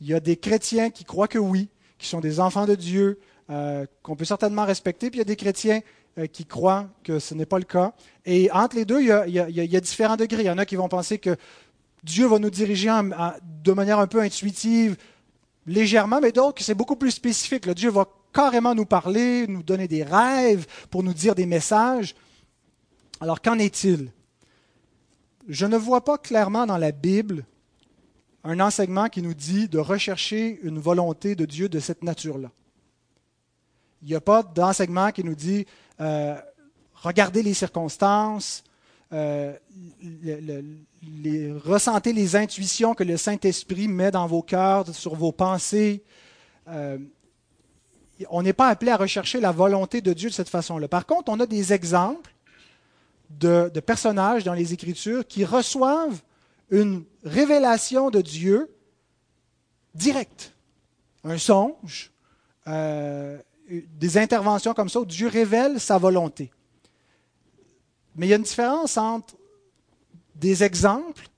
Il 0.00 0.06
y 0.06 0.14
a 0.14 0.20
des 0.20 0.36
chrétiens 0.36 0.90
qui 0.90 1.04
croient 1.04 1.26
que 1.26 1.38
oui, 1.38 1.68
qui 1.98 2.06
sont 2.06 2.20
des 2.20 2.38
enfants 2.38 2.66
de 2.66 2.76
Dieu, 2.76 3.18
euh, 3.50 3.84
qu'on 4.04 4.14
peut 4.14 4.24
certainement 4.24 4.64
respecter, 4.64 5.10
puis 5.10 5.16
il 5.18 5.22
y 5.22 5.22
a 5.22 5.24
des 5.24 5.34
chrétiens 5.34 5.80
euh, 6.18 6.26
qui 6.26 6.44
croient 6.44 6.86
que 7.02 7.18
ce 7.18 7.34
n'est 7.34 7.46
pas 7.46 7.58
le 7.58 7.64
cas. 7.64 7.94
Et 8.24 8.48
entre 8.52 8.76
les 8.76 8.84
deux, 8.84 9.00
il 9.00 9.08
y, 9.08 9.76
a, 9.76 9.80
différents 9.80 10.16
degrés. 10.16 10.42
Il 10.42 10.46
y 10.46 10.50
en 10.50 10.58
a 10.58 10.64
qui 10.64 10.76
vont 10.76 10.88
penser 10.88 11.18
que 11.18 11.36
Dieu 12.04 12.28
va 12.28 12.38
nous 12.38 12.50
diriger 12.50 12.92
de 13.42 13.72
manière 13.72 13.98
un 13.98 14.06
peu 14.06 14.20
intuitive, 14.20 14.96
légèrement, 15.68 16.20
mais 16.20 16.32
d'autres 16.32 16.62
c'est 16.62 16.74
beaucoup 16.74 16.96
plus 16.96 17.12
spécifique. 17.12 17.68
Dieu 17.68 17.90
va 17.90 18.06
carrément 18.32 18.74
nous 18.74 18.86
parler, 18.86 19.46
nous 19.46 19.62
donner 19.62 19.86
des 19.86 20.02
rêves 20.02 20.66
pour 20.90 21.02
nous 21.02 21.14
dire 21.14 21.34
des 21.34 21.46
messages. 21.46 22.14
Alors 23.20 23.40
qu'en 23.40 23.58
est-il? 23.58 24.10
Je 25.48 25.66
ne 25.66 25.76
vois 25.76 26.04
pas 26.04 26.18
clairement 26.18 26.66
dans 26.66 26.76
la 26.76 26.92
Bible 26.92 27.44
un 28.44 28.60
enseignement 28.60 29.08
qui 29.08 29.22
nous 29.22 29.34
dit 29.34 29.68
de 29.68 29.78
rechercher 29.78 30.58
une 30.62 30.78
volonté 30.78 31.34
de 31.34 31.44
Dieu 31.44 31.68
de 31.68 31.80
cette 31.80 32.02
nature-là. 32.02 32.50
Il 34.02 34.08
n'y 34.08 34.14
a 34.14 34.20
pas 34.20 34.42
d'enseignement 34.42 35.10
qui 35.10 35.24
nous 35.24 35.34
dit 35.34 35.66
euh, 36.00 36.36
regardez 36.94 37.42
les 37.42 37.54
circonstances, 37.54 38.62
euh, 39.12 39.54
les, 40.02 41.52
ressentez 41.52 42.12
les 42.12 42.36
intuitions 42.36 42.94
que 42.94 43.04
le 43.04 43.16
Saint-Esprit 43.16 43.88
met 43.88 44.10
dans 44.10 44.26
vos 44.26 44.42
cœurs, 44.42 44.94
sur 44.94 45.14
vos 45.14 45.32
pensées. 45.32 46.02
Euh, 46.68 46.98
on 48.28 48.42
n'est 48.42 48.52
pas 48.52 48.68
appelé 48.68 48.90
à 48.90 48.96
rechercher 48.96 49.40
la 49.40 49.52
volonté 49.52 50.00
de 50.00 50.12
Dieu 50.12 50.28
de 50.28 50.34
cette 50.34 50.48
façon-là. 50.48 50.88
Par 50.88 51.06
contre, 51.06 51.30
on 51.30 51.40
a 51.40 51.46
des 51.46 51.72
exemples 51.72 52.34
de, 53.30 53.68
personnages 53.80 54.44
dans 54.44 54.54
les 54.54 54.72
Écritures 54.72 55.26
qui 55.26 55.44
reçoivent 55.44 56.20
une 56.70 57.04
révélation 57.24 58.10
de 58.10 58.20
Dieu 58.20 58.70
directe. 59.94 60.52
Un 61.24 61.38
songe, 61.38 62.10
euh, 62.66 63.38
des 63.68 64.18
interventions 64.18 64.74
comme 64.74 64.88
ça 64.88 65.00
où 65.00 65.06
Dieu 65.06 65.28
révèle 65.28 65.80
sa 65.80 65.98
volonté. 65.98 66.50
Mais 68.18 68.26
il 68.26 68.30
y 68.30 68.32
a 68.32 68.36
une 68.36 68.42
différence 68.42 68.96
entre 68.98 69.34
des 70.34 70.62
exemples 70.64 71.28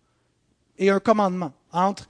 et 0.78 0.90
un 0.90 0.98
commandement, 0.98 1.52
entre 1.72 2.08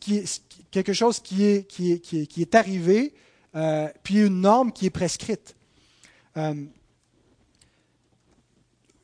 qui 0.00 0.24
quelque 0.70 0.92
chose 0.92 1.20
qui 1.20 1.44
est, 1.44 1.64
qui 1.68 1.92
est, 1.92 1.98
qui 2.00 2.40
est, 2.40 2.54
arrivé, 2.54 3.12
euh, 3.54 3.88
puis 4.02 4.24
une 4.24 4.40
norme 4.40 4.72
qui 4.72 4.86
est 4.86 4.90
prescrite. 4.90 5.54
Euh, 6.36 6.54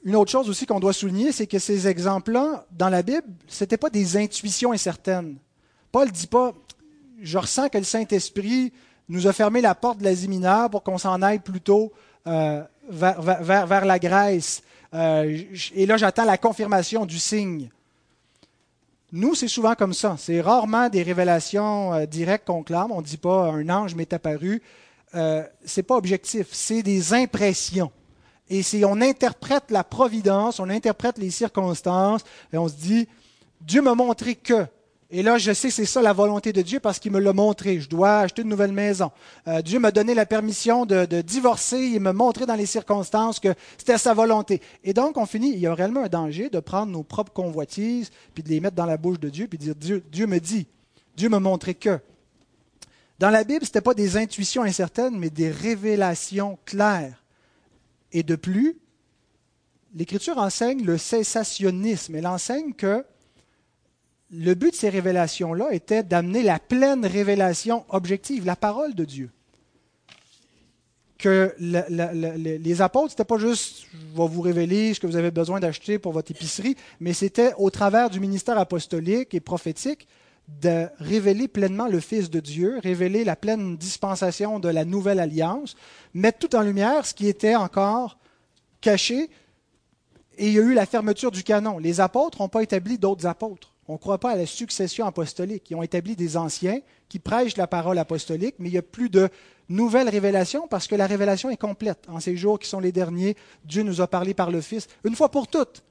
une 0.05 0.17
autre 0.17 0.31
chose 0.31 0.49
aussi 0.49 0.65
qu'on 0.65 0.81
doit 0.81 0.93
souligner, 0.93 1.33
c'est 1.33 1.47
que 1.47 1.59
ces 1.59 1.89
exemples-là, 1.89 2.65
dans 2.71 2.89
la 2.89 3.03
Bible, 3.03 3.27
ce 3.49 3.65
n'étaient 3.65 3.77
pas 3.77 3.91
des 3.91 4.17
intuitions 4.17 4.73
incertaines. 4.73 5.37
Paul 5.93 6.07
ne 6.07 6.13
dit 6.13 6.27
pas, 6.27 6.55
je 7.21 7.37
ressens 7.39 7.69
que 7.69 7.79
le 7.79 7.85
Saint-Esprit 7.85 8.73
nous 9.09 9.27
a 9.27 9.33
fermé 9.33 9.61
la 9.61 9.75
porte 9.75 9.99
de 9.99 10.05
l'Asie 10.05 10.29
mineure 10.29 10.71
pour 10.71 10.83
qu'on 10.83 10.99
s'en 10.99 11.21
aille 11.23 11.41
plutôt 11.41 11.93
euh, 12.27 12.63
vers, 12.89 13.85
la 13.85 13.99
Grèce. 13.99 14.63
Euh, 14.95 15.43
et 15.75 15.87
là, 15.87 15.97
j'attends 15.97 16.25
la 16.25 16.39
confirmation 16.39 17.07
du 17.07 17.19
signe. 17.19 17.71
Nous, 19.13 19.35
c'est 19.35 19.49
souvent 19.49 19.75
comme 19.75 19.95
ça. 19.95 20.17
C'est 20.19 20.41
rarement 20.41 20.89
des 20.89 21.03
révélations 21.03 21.95
euh, 21.95 22.07
directes 22.07 22.47
qu'on 22.47 22.63
clame. 22.63 22.93
On 22.93 23.01
ne 23.01 23.07
dit 23.07 23.17
pas 23.17 23.51
un 23.51 23.69
ange 23.69 23.95
m'est 23.95 24.13
apparu. 24.13 24.63
Ce 25.15 25.47
n'est 25.77 25.83
pas 25.83 25.97
objectif. 25.97 26.49
C'est 26.53 26.83
des 26.83 27.15
impressions. 27.15 27.91
Et 28.51 28.63
si 28.63 28.83
on 28.85 29.01
interprète 29.01 29.71
la 29.71 29.85
providence, 29.85 30.59
on 30.59 30.69
interprète 30.71 31.19
les 31.19 31.31
circonstances, 31.31 32.25
et 32.53 32.59
on 32.59 32.69
se 32.69 32.75
dit, 32.75 33.09
Dieu 33.61 33.83
m'a 33.83 33.95
montré 33.95 34.35
que. 34.35 34.67
Et 35.11 35.23
là, 35.23 35.39
je 35.39 35.53
sais 35.53 35.69
que 35.69 35.75
c'est 35.75 35.87
ça 35.87 36.03
la 36.03 36.13
volonté 36.13 36.53
de 36.53 36.61
Dieu 36.61 36.81
parce 36.81 36.99
qu'il 36.99 37.13
me 37.13 37.19
l'a 37.19 37.33
montré. 37.33 37.81
Je 37.81 37.89
dois 37.89 38.21
acheter 38.21 38.43
une 38.43 38.49
nouvelle 38.49 38.73
maison. 38.73 39.11
Euh, 39.47 39.63
Dieu 39.63 39.79
m'a 39.79 39.91
donné 39.91 40.13
la 40.13 40.27
permission 40.27 40.85
de, 40.85 41.07
divorcer. 41.23 41.79
Il 41.79 42.01
m'a 42.01 42.13
montré 42.13 42.45
dans 42.45 42.55
les 42.55 42.67
circonstances 42.67 43.41
que 43.41 43.55
c'était 43.79 43.97
sa 43.97 44.13
volonté. 44.13 44.61
Et 44.85 44.93
donc, 44.93 45.17
on 45.17 45.25
finit, 45.25 45.53
il 45.53 45.61
y 45.61 45.67
a 45.67 45.75
réellement 45.75 46.05
un 46.05 46.09
danger 46.09 46.51
de 46.51 46.61
prendre 46.61 46.93
nos 46.93 47.05
propres 47.05 47.33
convoitises, 47.33 48.11
puis 48.35 48.43
de 48.43 48.51
les 48.51 48.61
mettre 48.61 48.77
dans 48.77 48.85
la 48.85 48.99
bouche 48.99 49.19
de 49.19 49.31
Dieu, 49.31 49.47
puis 49.47 49.57
de 49.57 49.73
dire, 49.73 49.75
Dieu, 49.75 50.05
Dieu 50.13 50.27
me 50.27 50.41
dit, 50.41 50.67
Dieu 51.17 51.31
m'a 51.31 51.41
montré 51.41 51.75
que. 51.75 51.99
Dans 53.19 53.31
la 53.31 53.45
Bible, 53.45 53.65
ce 53.65 53.71
n'était 53.71 53.81
pas 53.81 53.95
des 53.95 54.19
intuitions 54.19 54.63
incertaines, 54.63 55.19
mais 55.19 55.31
des 55.31 55.51
révélations 55.51 56.59
claires. 56.67 57.25
Et 58.13 58.23
de 58.23 58.37
plus, 58.37 58.77
l'Écriture 59.95 60.37
enseigne 60.37 60.85
le 60.85 60.99
cessationnisme. 60.99 62.15
Elle 62.15 62.27
enseigne 62.27 62.75
que 62.75 63.05
le 64.31 64.55
but 64.55 64.71
de 64.71 64.77
ces 64.77 64.89
révélations-là 64.89 65.73
était 65.73 66.03
d'amener 66.03 66.43
la 66.43 66.59
pleine 66.59 67.07
révélation 67.07 67.85
objective, 67.89 68.45
la 68.45 68.57
parole 68.57 68.95
de 68.95 69.05
Dieu. 69.05 69.31
Que 71.17 71.55
les 71.59 72.81
apôtres, 72.83 73.09
ce 73.09 73.15
n'était 73.15 73.25
pas 73.25 73.39
juste 73.39 73.87
je 73.93 74.17
vais 74.17 74.29
vous 74.29 74.41
révéler 74.41 74.95
ce 74.95 75.01
que 75.01 75.07
vous 75.07 75.17
avez 75.17 75.33
besoin 75.33 75.59
d'acheter 75.59 75.99
pour 75.99 76.13
votre 76.13 76.31
épicerie, 76.31 76.77
mais 77.01 77.13
c'était 77.13 77.53
au 77.59 77.71
travers 77.71 78.09
du 78.09 78.21
ministère 78.21 78.59
apostolique 78.59 79.35
et 79.35 79.41
prophétique 79.41 80.07
de 80.61 80.87
révéler 80.99 81.49
pleinement 81.49 81.89
le 81.89 82.01
Fils 82.01 82.31
de 82.31 82.41
Dieu, 82.41 82.79
révéler 82.83 83.25
la 83.25 83.37
pleine 83.37 83.77
dispensation 83.77 84.61
de 84.61 84.69
la 84.69 84.85
nouvelle 84.85 85.21
alliance, 85.21 85.77
mettre 86.15 86.39
tout 86.39 86.55
en 86.57 86.63
lumière 86.63 87.05
ce 87.05 87.15
qui 87.15 87.27
était 87.27 87.57
encore 87.57 88.19
caché 88.81 89.29
et 90.39 90.47
il 90.47 90.53
y 90.53 90.59
a 90.59 90.63
eu 90.63 90.73
la 90.73 90.87
fermeture 90.87 91.33
du 91.33 91.43
canon. 91.43 91.79
Les 91.79 92.01
apôtres 92.01 92.41
n'ont 92.41 92.49
pas 92.49 92.63
établi 92.63 92.97
d'autres 92.97 93.27
apôtres. 93.27 93.75
On 93.89 93.95
ne 93.95 93.99
croit 93.99 94.19
pas 94.19 94.33
à 94.33 94.37
la 94.37 94.45
succession 94.45 95.07
apostolique. 95.07 95.71
Ils 95.71 95.75
ont 95.75 95.83
établi 95.83 96.15
des 96.15 96.37
anciens 96.37 96.81
qui 97.09 97.19
prêchent 97.19 97.57
la 97.57 97.67
parole 97.67 97.99
apostolique, 97.99 98.57
mais 98.59 98.69
il 98.69 98.73
n'y 98.73 98.79
a 98.79 98.83
plus 98.83 99.09
de 99.09 99.31
nouvelles 99.71 100.11
révélations 100.11 100.69
parce 100.69 100.87
que 100.87 100.95
la 100.95 101.07
révélation 101.07 101.49
est 101.49 101.57
complète. 101.57 102.05
En 102.09 102.21
ces 102.21 102.37
jours 102.37 102.59
qui 102.59 102.69
sont 102.69 102.81
les 102.81 102.93
derniers, 102.93 103.35
Dieu 103.65 103.83
nous 103.83 104.03
a 104.03 104.07
parlé 104.07 104.35
par 104.35 104.51
le 104.51 104.61
Fils, 104.61 104.89
une 105.05 105.17
fois 105.17 105.31
pour 105.31 105.49
toutes. 105.49 105.83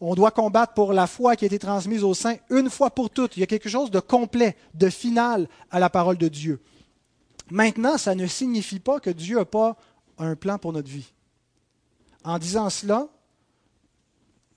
On 0.00 0.14
doit 0.14 0.30
combattre 0.30 0.74
pour 0.74 0.92
la 0.92 1.06
foi 1.06 1.36
qui 1.36 1.44
a 1.44 1.46
été 1.46 1.58
transmise 1.58 2.04
au 2.04 2.12
sein 2.12 2.36
une 2.50 2.68
fois 2.68 2.90
pour 2.90 3.08
toutes. 3.08 3.36
Il 3.36 3.40
y 3.40 3.42
a 3.42 3.46
quelque 3.46 3.70
chose 3.70 3.90
de 3.90 3.98
complet, 3.98 4.54
de 4.74 4.90
final 4.90 5.48
à 5.70 5.80
la 5.80 5.88
parole 5.88 6.18
de 6.18 6.28
Dieu. 6.28 6.60
Maintenant, 7.50 7.96
ça 7.96 8.14
ne 8.14 8.26
signifie 8.26 8.78
pas 8.78 9.00
que 9.00 9.10
Dieu 9.10 9.38
n'a 9.38 9.46
pas 9.46 9.76
un 10.18 10.36
plan 10.36 10.58
pour 10.58 10.74
notre 10.74 10.90
vie. 10.90 11.12
En 12.24 12.38
disant 12.38 12.68
cela, 12.68 13.08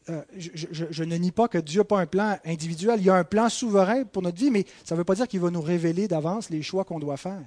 euh, 0.10 0.22
je, 0.36 1.04
ne 1.04 1.16
nie 1.16 1.32
pas 1.32 1.48
que 1.48 1.60
Dieu 1.60 1.82
n'a 1.82 1.86
pas 1.86 2.00
un 2.00 2.08
plan 2.08 2.40
individuel, 2.44 3.00
il 3.00 3.06
y 3.06 3.10
a 3.10 3.16
un 3.16 3.24
plan 3.24 3.50
souverain 3.50 4.04
pour 4.04 4.24
notre 4.24 4.38
vie, 4.38 4.50
mais 4.50 4.66
ça 4.84 4.96
ne 4.96 4.98
veut 4.98 5.04
pas 5.04 5.14
dire 5.14 5.28
qu'il 5.28 5.40
va 5.40 5.52
nous 5.52 5.62
révéler 5.62 6.08
d'avance 6.08 6.50
les 6.50 6.64
choix 6.64 6.84
qu'on 6.84 7.00
doit 7.00 7.18
faire. 7.18 7.44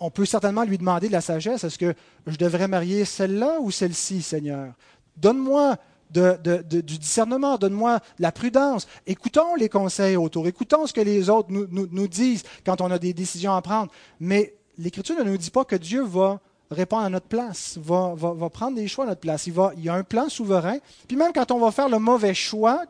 On 0.00 0.10
peut 0.10 0.24
certainement 0.24 0.64
lui 0.64 0.78
demander 0.78 1.06
de 1.06 1.12
la 1.12 1.20
sagesse, 1.20 1.62
est-ce 1.62 1.78
que 1.78 1.94
je 2.26 2.36
devrais 2.36 2.66
marier 2.66 3.04
celle-là 3.04 3.60
ou 3.60 3.70
celle-ci, 3.70 4.22
Seigneur? 4.22 4.74
Donne-moi 5.16 5.76
du 6.10 6.98
discernement, 6.98 7.56
donne-moi 7.56 7.98
de 8.18 8.22
la 8.22 8.32
prudence. 8.32 8.86
Écoutons 9.06 9.54
les 9.54 9.68
conseils 9.68 10.16
autour, 10.16 10.48
écoutons 10.48 10.86
ce 10.86 10.92
que 10.92 11.00
les 11.00 11.30
autres 11.30 11.50
nous, 11.50 11.66
nous 11.70 12.08
disent 12.08 12.42
quand 12.66 12.80
on 12.80 12.90
a 12.90 12.98
des 12.98 13.14
décisions 13.14 13.54
à 13.54 13.62
prendre. 13.62 13.90
Mais 14.20 14.54
l'Écriture 14.78 15.16
ne 15.16 15.30
nous 15.30 15.38
dit 15.38 15.50
pas 15.50 15.64
que 15.64 15.76
Dieu 15.76 16.02
va 16.02 16.40
répondre 16.72 17.04
à 17.04 17.10
notre 17.10 17.26
place, 17.26 17.78
va, 17.80 18.14
va, 18.14 18.50
prendre 18.50 18.76
des 18.76 18.88
choix 18.88 19.04
à 19.04 19.08
notre 19.08 19.20
place. 19.20 19.46
Il, 19.46 19.54
y 19.82 19.88
a 19.88 19.94
un 19.94 20.02
plan 20.02 20.28
souverain. 20.28 20.78
Puis 21.08 21.16
même 21.16 21.32
quand 21.32 21.50
on 21.50 21.58
va 21.58 21.70
faire 21.70 21.88
le 21.88 21.98
mauvais 21.98 22.34
choix, 22.34 22.84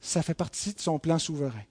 ça 0.00 0.22
fait 0.22 0.34
partie 0.34 0.72
de 0.72 0.80
son 0.80 0.98
plan 0.98 1.18
souverain. 1.18 1.64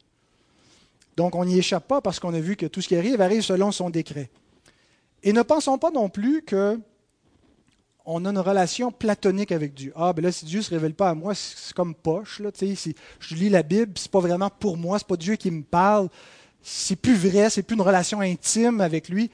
Donc 1.18 1.36
on 1.36 1.46
n'y 1.46 1.58
échappe 1.58 1.88
pas 1.88 2.02
parce 2.02 2.20
qu'on 2.20 2.34
a 2.34 2.40
vu 2.40 2.56
que 2.56 2.66
tout 2.66 2.82
ce 2.82 2.88
qui 2.88 2.96
arrive 2.96 3.22
arrive 3.22 3.42
selon 3.42 3.72
son 3.72 3.90
décret. 3.90 4.30
Et 5.24 5.34
ne 5.34 5.42
pensons 5.42 5.78
pas 5.78 5.92
non 5.92 6.10
plus 6.10 6.44
que 6.44 6.80
on 8.06 8.24
a 8.26 8.30
une 8.30 8.40
relation 8.40 8.92
platonique 8.92 9.52
avec 9.52 9.74
Dieu. 9.74 9.92
Ah, 9.96 10.14
ben 10.14 10.24
là, 10.24 10.32
si 10.32 10.46
Dieu 10.46 10.60
ne 10.60 10.64
se 10.64 10.70
révèle 10.70 10.94
pas 10.94 11.10
à 11.10 11.16
moi, 11.16 11.34
c'est 11.34 11.74
comme 11.74 11.96
poche. 11.96 12.40
Là, 12.40 12.52
je 12.60 13.36
lis 13.36 13.50
la 13.50 13.64
Bible, 13.64 13.94
c'est 13.96 14.12
pas 14.12 14.20
vraiment 14.20 14.50
pour 14.50 14.78
moi, 14.78 15.00
c'est 15.00 15.08
pas 15.08 15.18
Dieu 15.18 15.36
qui 15.36 15.50
me 15.50 15.64
parle. 15.64 16.10
C'est 16.62 16.96
plus 16.96 17.16
vrai, 17.16 17.50
c'est 17.50 17.64
plus 17.64 17.76
une 17.76 17.82
relation 17.82 18.22
intime 18.22 18.82
avec 18.82 19.10
lui. 19.10 19.32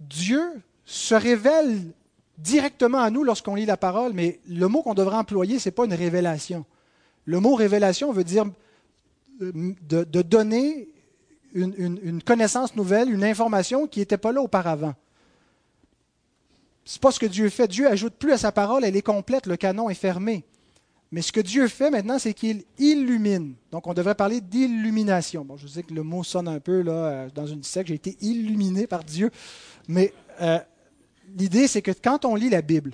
Dieu 0.00 0.42
se 0.84 1.14
révèle 1.14 1.92
directement 2.38 2.98
à 2.98 3.10
nous 3.10 3.22
lorsqu'on 3.22 3.54
lit 3.54 3.66
la 3.66 3.76
parole, 3.76 4.12
mais 4.12 4.40
le 4.48 4.66
mot 4.66 4.82
qu'on 4.82 4.94
devrait 4.94 5.16
employer, 5.16 5.58
ce 5.58 5.68
n'est 5.68 5.74
pas 5.74 5.84
une 5.84 5.94
révélation. 5.94 6.64
Le 7.26 7.38
mot 7.38 7.54
révélation 7.54 8.12
veut 8.12 8.24
dire 8.24 8.46
euh, 9.42 9.74
de, 9.82 10.22
donner 10.22 10.88
une, 11.52 12.22
connaissance 12.22 12.74
nouvelle, 12.76 13.12
une 13.12 13.24
information 13.24 13.86
qui 13.86 14.00
n'était 14.00 14.18
pas 14.18 14.32
là 14.32 14.40
auparavant. 14.40 14.94
Ce 16.84 16.96
n'est 16.96 17.00
pas 17.00 17.12
ce 17.12 17.20
que 17.20 17.26
Dieu 17.26 17.48
fait. 17.50 17.68
Dieu 17.68 17.86
ajoute 17.86 18.14
plus 18.14 18.32
à 18.32 18.38
sa 18.38 18.52
parole, 18.52 18.84
elle 18.84 18.96
est 18.96 19.02
complète, 19.02 19.46
le 19.46 19.56
canon 19.56 19.90
est 19.90 19.94
fermé. 19.94 20.44
Mais 21.12 21.22
ce 21.22 21.32
que 21.32 21.40
Dieu 21.40 21.66
fait 21.66 21.90
maintenant, 21.90 22.18
c'est 22.18 22.34
qu'il 22.34 22.62
illumine. 22.78 23.54
Donc, 23.72 23.86
on 23.88 23.94
devrait 23.94 24.14
parler 24.14 24.40
d'illumination. 24.40 25.44
Bon, 25.44 25.56
je 25.56 25.66
sais 25.66 25.82
que 25.82 25.92
le 25.92 26.04
mot 26.04 26.22
sonne 26.22 26.46
un 26.46 26.60
peu 26.60 26.82
là, 26.82 26.92
euh, 26.92 27.28
dans 27.34 27.46
une 27.46 27.64
secte, 27.64 27.88
j'ai 27.88 27.94
été 27.94 28.16
illuminé 28.20 28.86
par 28.86 29.02
Dieu. 29.02 29.30
Mais 29.88 30.12
euh, 30.40 30.58
l'idée, 31.36 31.66
c'est 31.66 31.82
que 31.82 31.90
quand 31.90 32.24
on 32.24 32.36
lit 32.36 32.48
la 32.48 32.62
Bible 32.62 32.92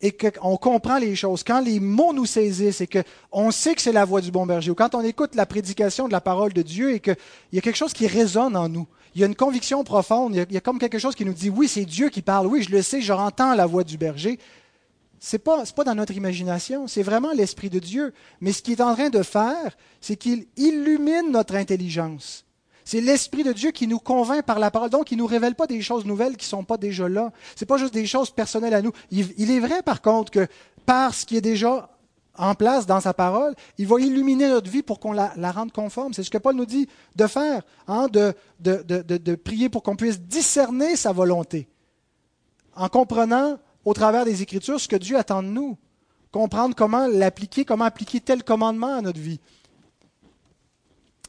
et 0.00 0.12
qu'on 0.12 0.56
comprend 0.56 0.98
les 0.98 1.16
choses, 1.16 1.42
quand 1.42 1.60
les 1.60 1.80
mots 1.80 2.12
nous 2.12 2.26
saisissent 2.26 2.80
et 2.80 2.88
qu'on 2.88 3.50
sait 3.50 3.74
que 3.74 3.82
c'est 3.82 3.92
la 3.92 4.04
voix 4.04 4.20
du 4.20 4.30
bon 4.30 4.46
berger, 4.46 4.70
ou 4.70 4.74
quand 4.74 4.94
on 4.94 5.00
écoute 5.00 5.34
la 5.34 5.46
prédication 5.46 6.06
de 6.06 6.12
la 6.12 6.20
parole 6.20 6.52
de 6.52 6.62
Dieu 6.62 6.92
et 6.92 7.00
qu'il 7.00 7.16
y 7.52 7.58
a 7.58 7.60
quelque 7.60 7.76
chose 7.76 7.94
qui 7.94 8.06
résonne 8.06 8.56
en 8.56 8.68
nous, 8.68 8.86
il 9.16 9.20
y 9.20 9.24
a 9.24 9.26
une 9.26 9.34
conviction 9.34 9.82
profonde, 9.82 10.34
il 10.34 10.52
y 10.52 10.56
a, 10.58 10.60
comme 10.60 10.78
quelque 10.78 10.98
chose 10.98 11.14
qui 11.14 11.24
nous 11.24 11.32
dit, 11.32 11.48
oui, 11.48 11.66
c'est 11.66 11.86
Dieu 11.86 12.10
qui 12.10 12.20
parle, 12.20 12.46
oui, 12.46 12.62
je 12.62 12.70
le 12.70 12.82
sais, 12.82 13.00
j'entends 13.00 13.54
la 13.54 13.64
voix 13.64 13.82
du 13.82 13.96
berger. 13.96 14.38
Ce 15.18 15.36
n'est 15.36 15.40
pas, 15.40 15.64
pas 15.64 15.84
dans 15.84 15.94
notre 15.94 16.14
imagination, 16.14 16.86
c'est 16.86 17.02
vraiment 17.02 17.32
l'Esprit 17.32 17.70
de 17.70 17.78
Dieu. 17.78 18.12
Mais 18.40 18.52
ce 18.52 18.62
qu'il 18.62 18.74
est 18.74 18.82
en 18.82 18.94
train 18.94 19.10
de 19.10 19.22
faire, 19.22 19.76
c'est 20.00 20.16
qu'il 20.16 20.46
illumine 20.56 21.30
notre 21.30 21.54
intelligence. 21.54 22.44
C'est 22.84 23.00
l'Esprit 23.00 23.42
de 23.42 23.52
Dieu 23.52 23.72
qui 23.72 23.88
nous 23.88 23.98
convainc 23.98 24.44
par 24.44 24.58
la 24.58 24.70
parole. 24.70 24.90
Donc, 24.90 25.10
il 25.10 25.16
ne 25.16 25.22
nous 25.22 25.26
révèle 25.26 25.54
pas 25.54 25.66
des 25.66 25.82
choses 25.82 26.04
nouvelles 26.04 26.36
qui 26.36 26.46
ne 26.46 26.50
sont 26.50 26.64
pas 26.64 26.76
déjà 26.76 27.08
là. 27.08 27.32
Ce 27.56 27.64
n'est 27.64 27.66
pas 27.66 27.78
juste 27.78 27.94
des 27.94 28.06
choses 28.06 28.30
personnelles 28.30 28.74
à 28.74 28.82
nous. 28.82 28.92
Il, 29.10 29.50
est 29.50 29.58
vrai, 29.58 29.82
par 29.82 30.02
contre, 30.02 30.30
que 30.30 30.46
par 30.84 31.12
ce 31.12 31.26
qui 31.26 31.36
est 31.36 31.40
déjà 31.40 31.90
en 32.38 32.54
place 32.54 32.86
dans 32.86 33.00
sa 33.00 33.12
parole, 33.12 33.54
il 33.78 33.88
va 33.88 33.98
illuminer 33.98 34.48
notre 34.48 34.70
vie 34.70 34.82
pour 34.82 35.00
qu'on 35.00 35.12
la, 35.12 35.32
rende 35.50 35.72
conforme. 35.72 36.12
C'est 36.12 36.22
ce 36.22 36.30
que 36.30 36.38
Paul 36.38 36.54
nous 36.54 36.66
dit 36.66 36.86
de 37.16 37.26
faire, 37.26 37.62
hein, 37.88 38.06
de, 38.12 38.34
de, 38.60 38.82
de 38.84 39.34
prier 39.34 39.68
pour 39.68 39.82
qu'on 39.82 39.96
puisse 39.96 40.20
discerner 40.20 40.94
sa 40.94 41.12
volonté, 41.12 41.66
en 42.76 42.88
comprenant 42.88 43.58
au 43.86 43.94
travers 43.94 44.24
des 44.24 44.42
Écritures 44.42 44.80
ce 44.80 44.88
que 44.88 44.96
Dieu 44.96 45.16
attend 45.16 45.42
de 45.42 45.48
nous, 45.48 45.78
comprendre 46.32 46.74
comment 46.74 47.06
l'appliquer, 47.06 47.64
comment 47.64 47.84
appliquer 47.84 48.20
tel 48.20 48.42
commandement 48.42 48.96
à 48.96 49.00
notre 49.00 49.20
vie. 49.20 49.40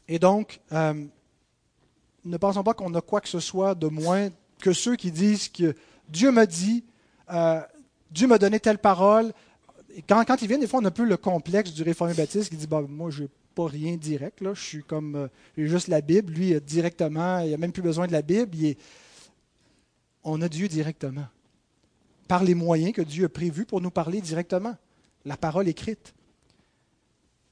Et 0.08 0.18
donc, 0.18 0.60
euh, 0.72 1.06
ne 2.26 2.38
pensons 2.38 2.64
pas 2.64 2.74
qu'on 2.74 2.94
a 2.96 3.02
quoi 3.02 3.22
que 3.22 3.30
ce 3.30 3.40
soit 3.40 3.76
de 3.76 3.88
moins 3.88 4.30
que 4.60 4.74
ceux 4.74 4.96
qui 4.96 5.12
disent 5.12 5.50
que 5.50 5.76
Dieu 6.10 6.32
m'a 6.32 6.48
dit, 6.48 6.84
euh, 7.32 7.62
Dieu 8.10 8.28
m'a 8.28 8.40
donné 8.40 8.60
telle 8.60 8.80
parole. 8.80 9.34
quand, 10.10 10.42
ils 10.42 10.48
viennent, 10.48 10.62
des 10.62 10.68
fois, 10.68 10.80
on 10.82 10.86
a 10.86 10.90
un 10.90 11.06
le 11.06 11.18
complexe 11.18 11.72
du 11.72 11.84
réformé 11.84 12.16
baptiste 12.16 12.50
qui 12.50 12.56
dit 12.56 12.68
bah, 12.68 12.82
Moi, 12.88 13.12
je 13.12 13.24
n'ai 13.24 13.30
pas 13.54 13.68
rien 13.68 13.98
direct, 13.98 14.40
je 14.42 14.60
suis 14.60 14.84
comme 14.84 15.16
euh, 15.16 15.28
juste 15.58 15.90
la 15.90 16.02
Bible. 16.02 16.34
Lui, 16.34 16.60
directement, 16.62 17.40
il 17.40 17.52
n'a 17.52 17.58
même 17.58 17.72
plus 17.72 17.84
besoin 17.84 18.08
de 18.08 18.14
la 18.14 18.24
Bible. 18.24 18.58
On 20.24 20.42
a 20.42 20.50
Dieu 20.50 20.68
directement, 20.68 21.28
par 22.28 22.44
les 22.44 22.56
moyens 22.56 22.94
que 22.94 23.02
Dieu 23.02 23.26
a 23.26 23.30
prévus 23.30 23.66
pour 23.66 23.82
nous 23.82 23.92
parler 23.92 24.22
directement, 24.22 24.76
la 25.26 25.38
parole 25.38 25.68
écrite. 25.68 26.14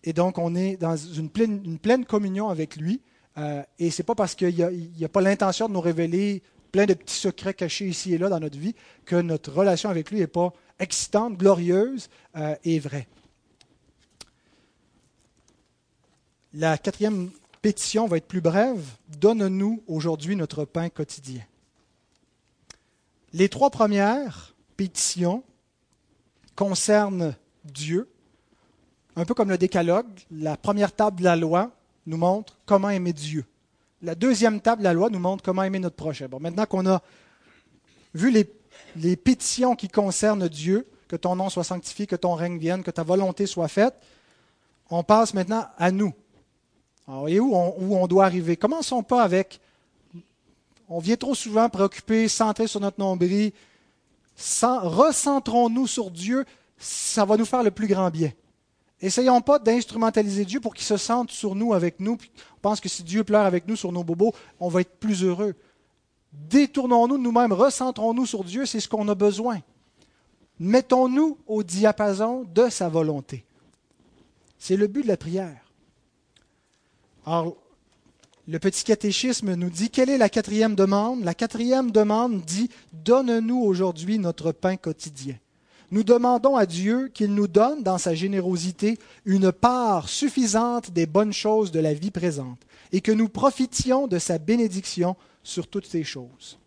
Et 0.04 0.14
donc, 0.14 0.38
on 0.38 0.56
est 0.56 0.78
dans 0.78 0.96
une 0.96 1.30
pleine, 1.30 2.06
communion 2.06 2.50
avec 2.50 2.76
lui. 2.76 3.02
Euh, 3.38 3.64
et 3.80 3.90
ce 3.90 4.02
n'est 4.02 4.06
pas 4.06 4.16
parce 4.16 4.36
qu'il 4.36 4.56
n'y 4.56 5.06
a, 5.06 5.10
pas 5.10 5.22
l'intention 5.22 5.68
de 5.68 5.74
nous 5.74 5.82
révéler 5.82 6.42
plein 6.72 6.86
de 6.86 6.94
petits 6.94 7.16
secrets 7.16 7.54
cachés 7.54 7.88
ici 7.88 8.14
et 8.14 8.18
là 8.18 8.30
dans 8.30 8.40
notre 8.40 8.58
vie 8.58 8.76
que 9.06 9.16
notre 9.16 9.52
relation 9.52 9.90
avec 9.90 10.12
lui 10.12 10.20
n'est 10.20 10.28
pas 10.28 10.54
excitante, 10.80 11.38
glorieuse 11.38 12.10
euh, 12.36 12.56
et 12.64 12.80
vraie. 12.80 13.08
La 16.54 16.78
quatrième 16.78 17.32
pétition 17.62 18.08
va 18.08 18.18
être 18.18 18.28
plus 18.28 18.42
brève. 18.42 18.86
Donne-nous 19.20 19.84
aujourd'hui 19.88 20.36
notre 20.36 20.64
pain 20.64 20.90
quotidien. 20.90 21.42
Les 23.34 23.50
trois 23.50 23.70
premières 23.70 24.55
pétitions 24.78 25.44
concernent 26.56 27.36
Dieu, 27.64 28.10
un 29.16 29.26
peu 29.26 29.34
comme 29.34 29.50
le 29.50 29.58
décalogue, 29.58 30.08
la 30.32 30.58
première 30.58 30.94
table 30.94 31.20
de 31.20 31.24
la 31.24 31.36
loi, 31.36 31.72
nous 32.06 32.18
montre 32.18 32.58
comment 32.66 32.90
aimer 32.90 33.14
Dieu. 33.14 33.46
La 34.02 34.16
deuxième 34.16 34.62
table 34.62 34.80
de 34.80 34.84
la 34.84 34.94
loi 34.94 35.10
nous 35.10 35.20
montre 35.20 35.44
comment 35.44 35.64
aimer 35.64 35.80
notre 35.80 35.96
prochain. 35.96 36.28
Bon, 36.28 36.40
maintenant 36.40 36.66
qu'on 36.66 36.86
a 36.86 37.02
vu 38.14 38.32
les, 38.32 39.16
pétitions 39.16 39.76
qui 39.76 39.88
concernent 39.88 40.48
Dieu, 40.48 40.88
que 41.08 41.16
ton 41.16 41.36
nom 41.36 41.50
soit 41.50 41.64
sanctifié, 41.64 42.08
que 42.08 42.16
ton 42.16 42.34
règne 42.34 42.58
vienne, 42.58 42.84
que 42.84 42.92
ta 42.92 43.04
volonté 43.04 43.46
soit 43.46 43.68
faite, 43.68 43.96
on 44.90 45.04
passe 45.04 45.34
maintenant 45.34 45.66
à 45.78 45.92
nous. 45.92 46.14
Alors, 47.08 47.22
voyez 47.22 47.40
où 47.40 47.56
on, 47.56 47.76
où 47.80 47.96
on 47.96 48.08
doit 48.08 48.26
arriver? 48.26 48.58
Commençons 48.58 49.04
pas 49.04 49.24
avec. 49.24 49.60
On 50.88 51.00
vient 51.00 51.16
trop 51.16 51.34
souvent 51.34 51.70
préoccupé, 51.70 52.28
centré 52.28 52.68
sur 52.68 52.80
notre 52.80 53.00
nombril. 53.00 53.52
Recentrons-nous 54.38 55.88
sur 55.88 56.12
Dieu, 56.12 56.46
ça 56.78 57.26
va 57.26 57.38
nous 57.38 57.46
faire 57.46 57.64
le 57.64 57.72
plus 57.72 57.88
grand 57.88 58.10
bien. 58.10 58.32
Essayons 59.02 59.42
pas 59.42 59.60
d'instrumentaliser 59.60 60.46
Dieu 60.46 60.60
pour 60.60 60.74
qu'il 60.74 60.86
se 60.86 60.98
sente 60.98 61.32
sur 61.32 61.56
nous, 61.56 61.74
avec 61.74 62.00
nous. 62.00 62.18
On 62.58 62.60
pense 62.62 62.80
que 62.80 62.90
si 62.90 63.04
Dieu 63.04 63.24
pleure 63.24 63.46
avec 63.46 63.68
nous 63.68 63.76
sur 63.76 63.92
nos 63.92 64.04
bobos, 64.04 64.34
on 64.60 64.70
va 64.70 64.82
être 64.82 64.98
plus 65.00 65.24
heureux. 65.24 65.56
Détournons-nous 66.34 67.18
de 67.18 67.24
nous-mêmes, 67.24 67.54
recentrons-nous 67.54 68.26
sur 68.26 68.44
Dieu, 68.44 68.66
c'est 68.66 68.80
ce 68.80 68.90
qu'on 68.90 69.08
a 69.08 69.16
besoin. 69.16 69.60
Mettons-nous 70.60 71.38
au 71.48 71.64
diapason 71.64 72.46
de 72.54 72.70
sa 72.70 72.90
volonté. 72.90 73.46
C'est 74.58 74.78
le 74.78 74.88
but 74.88 75.04
de 75.04 75.08
la 75.08 75.18
prière. 75.18 75.62
Le 78.48 78.60
petit 78.60 78.84
catéchisme 78.84 79.56
nous 79.56 79.70
dit, 79.70 79.90
quelle 79.90 80.10
est 80.10 80.18
la 80.18 80.30
quatrième 80.30 80.76
demande? 80.76 81.24
La 81.24 81.34
quatrième 81.34 81.92
demande 81.92 82.42
dit, 82.42 82.70
donne-nous 82.94 83.60
aujourd'hui 83.60 84.20
notre 84.20 84.52
pain 84.52 84.76
quotidien 84.76 85.36
nous 85.92 86.04
demandons 86.04 86.56
à 86.56 86.66
Dieu 86.66 87.10
qu'il 87.10 87.34
nous 87.34 87.48
donne, 87.48 87.84
dans 87.84 87.98
sa 87.98 88.16
générosité, 88.16 88.98
une 89.24 89.52
part 89.52 90.10
suffisante 90.10 90.92
des 90.92 91.06
bonnes 91.06 91.34
choses 91.34 91.72
de 91.72 91.80
la 91.80 91.94
vie 91.94 92.12
présente 92.12 92.60
et 92.92 93.02
que 93.02 93.12
nous 93.12 93.30
profitions 93.30 94.08
de 94.08 94.20
sa 94.20 94.38
bénédiction 94.38 95.16
sur 95.44 95.68
toutes 95.68 95.86
ces 95.86 96.04
choses. 96.04 96.60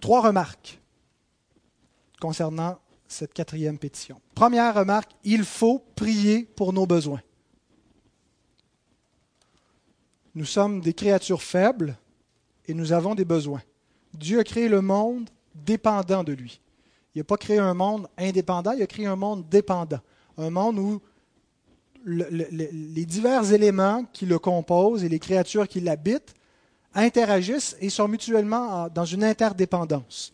Trois 0.00 0.22
remarques 0.22 0.80
concernant 2.20 2.78
cette 3.06 3.34
quatrième 3.34 3.78
pétition. 3.78 4.20
Première 4.34 4.74
remarque, 4.74 5.12
il 5.24 5.44
faut 5.44 5.84
prier 5.94 6.44
pour 6.56 6.72
nos 6.72 6.86
besoins. 6.86 7.20
Nous 10.34 10.44
sommes 10.44 10.80
des 10.80 10.94
créatures 10.94 11.42
faibles 11.42 11.96
et 12.66 12.74
nous 12.74 12.92
avons 12.92 13.14
des 13.14 13.24
besoins. 13.24 13.62
Dieu 14.14 14.38
a 14.38 14.44
créé 14.44 14.68
le 14.68 14.80
monde 14.80 15.28
dépendant 15.54 16.24
de 16.24 16.32
lui. 16.32 16.60
Il 17.14 17.18
n'a 17.18 17.24
pas 17.24 17.36
créé 17.36 17.58
un 17.58 17.74
monde 17.74 18.06
indépendant, 18.16 18.72
il 18.72 18.82
a 18.82 18.86
créé 18.86 19.06
un 19.06 19.16
monde 19.16 19.48
dépendant. 19.48 20.00
Un 20.38 20.50
monde 20.50 20.78
où 20.78 21.00
les 22.04 23.04
divers 23.04 23.52
éléments 23.52 24.04
qui 24.12 24.26
le 24.26 24.38
composent 24.38 25.04
et 25.04 25.08
les 25.08 25.18
créatures 25.18 25.68
qui 25.68 25.80
l'habitent 25.80 26.34
interagissent 26.94 27.76
et 27.80 27.90
sont 27.90 28.08
mutuellement 28.08 28.88
dans 28.88 29.04
une 29.04 29.24
interdépendance. 29.24 30.32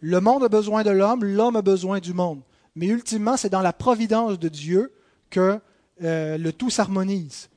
Le 0.00 0.20
monde 0.20 0.44
a 0.44 0.48
besoin 0.48 0.82
de 0.82 0.90
l'homme, 0.90 1.24
l'homme 1.24 1.56
a 1.56 1.62
besoin 1.62 1.98
du 1.98 2.14
monde. 2.14 2.40
Mais 2.74 2.86
ultimement, 2.86 3.36
c'est 3.36 3.48
dans 3.48 3.60
la 3.60 3.72
providence 3.72 4.38
de 4.38 4.48
Dieu 4.48 4.92
que 5.30 5.60
euh, 6.02 6.38
le 6.38 6.52
tout 6.52 6.70
s'harmonise. 6.70 7.48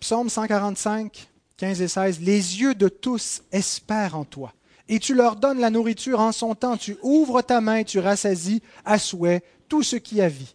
Psaume 0.00 0.28
145, 0.28 1.28
15 1.56 1.82
et 1.82 1.88
16. 1.88 2.20
Les 2.20 2.60
yeux 2.60 2.74
de 2.74 2.88
tous 2.88 3.42
espèrent 3.52 4.16
en 4.16 4.24
toi. 4.24 4.52
Et 4.88 4.98
tu 4.98 5.14
leur 5.14 5.36
donnes 5.36 5.60
la 5.60 5.70
nourriture 5.70 6.20
en 6.20 6.32
son 6.32 6.54
temps. 6.54 6.76
Tu 6.76 6.96
ouvres 7.02 7.42
ta 7.42 7.60
main 7.60 7.84
tu 7.84 7.98
rassasies 7.98 8.62
à 8.84 8.98
souhait 8.98 9.42
tout 9.68 9.82
ce 9.82 9.96
qui 9.96 10.20
a 10.20 10.28
vie. 10.28 10.54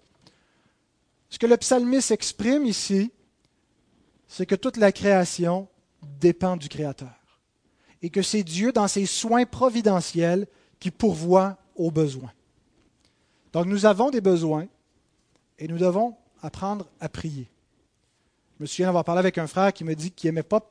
Ce 1.30 1.38
que 1.38 1.46
le 1.46 1.58
psalmiste 1.58 2.12
exprime 2.12 2.66
ici, 2.66 3.12
c'est 4.28 4.46
que 4.46 4.56
toute 4.56 4.78
la 4.78 4.92
création 4.92 5.68
dépend 6.20 6.58
du 6.58 6.70
Créateur. 6.70 7.14
Et 8.02 8.10
que 8.10 8.22
c'est 8.22 8.44
Dieu, 8.44 8.72
dans 8.72 8.88
ses 8.88 9.06
soins 9.06 9.46
providentiels, 9.46 10.48
qui 10.80 10.92
pourvoit 10.92 11.58
aux 11.76 11.92
besoins. 11.92 12.32
Donc 13.54 13.68
nous 13.68 13.86
avons 13.86 14.10
des 14.10 14.22
besoins 14.22 14.68
et 15.60 15.68
nous 15.68 15.78
devons 15.78 16.16
apprendre 16.42 16.88
à 17.00 17.08
prier. 17.08 17.48
Je 18.64 18.66
me 18.66 18.70
souviens 18.70 18.86
d'avoir 18.86 19.04
parlé 19.04 19.20
avec 19.20 19.38
un 19.38 19.46
frère 19.46 19.74
qui 19.74 19.84
me 19.84 19.94
dit 19.94 20.10
qu'il 20.10 20.30
n'aimait 20.30 20.42
pas 20.42 20.66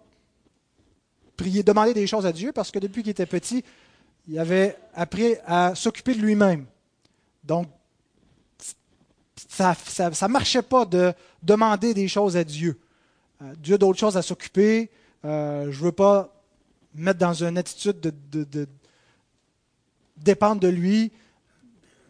prier, 1.37 1.63
demander 1.63 1.93
des 1.93 2.07
choses 2.07 2.25
à 2.25 2.33
Dieu 2.33 2.51
parce 2.51 2.71
que 2.71 2.79
depuis 2.79 3.03
qu'il 3.03 3.11
était 3.11 3.27
petit, 3.27 3.63
il 4.27 4.39
avait 4.39 4.79
appris 4.95 5.35
à 5.45 5.75
s'occuper 5.75 6.15
de 6.15 6.21
lui-même. 6.21 6.65
Donc, 7.45 7.69
ça 9.47 9.77
ne 9.99 10.29
marchait 10.29 10.63
pas 10.63 10.87
de 10.87 11.13
demander 11.43 11.93
des 11.93 12.09
choses 12.09 12.35
à 12.35 12.45
Dieu. 12.45 12.81
Euh, 13.43 13.53
Dieu 13.59 13.75
a 13.75 13.79
d'autres 13.79 13.99
choses 13.99 14.17
à 14.17 14.23
s'occuper. 14.23 14.91
Euh, 15.27 15.71
je 15.71 15.79
ne 15.79 15.85
veux 15.85 15.93
pas 15.93 16.35
mettre 16.95 17.19
dans 17.19 17.45
une 17.45 17.59
attitude 17.59 18.01
de, 18.01 18.67
dépendre 20.17 20.63
de 20.63 20.69
lui. 20.69 21.13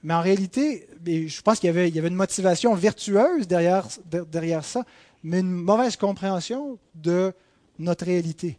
Mais 0.04 0.14
en 0.14 0.20
réalité, 0.20 0.86
je 1.04 1.42
pense 1.42 1.58
qu'il 1.58 1.66
y 1.66 1.70
avait, 1.70 1.88
une 1.88 2.14
motivation 2.14 2.72
vertueuse 2.72 3.48
derrière, 3.48 3.88
derrière 4.30 4.64
ça, 4.64 4.84
mais 5.22 5.40
une 5.40 5.50
mauvaise 5.50 5.96
compréhension 5.96 6.78
de 6.94 7.32
notre 7.78 8.04
réalité. 8.04 8.58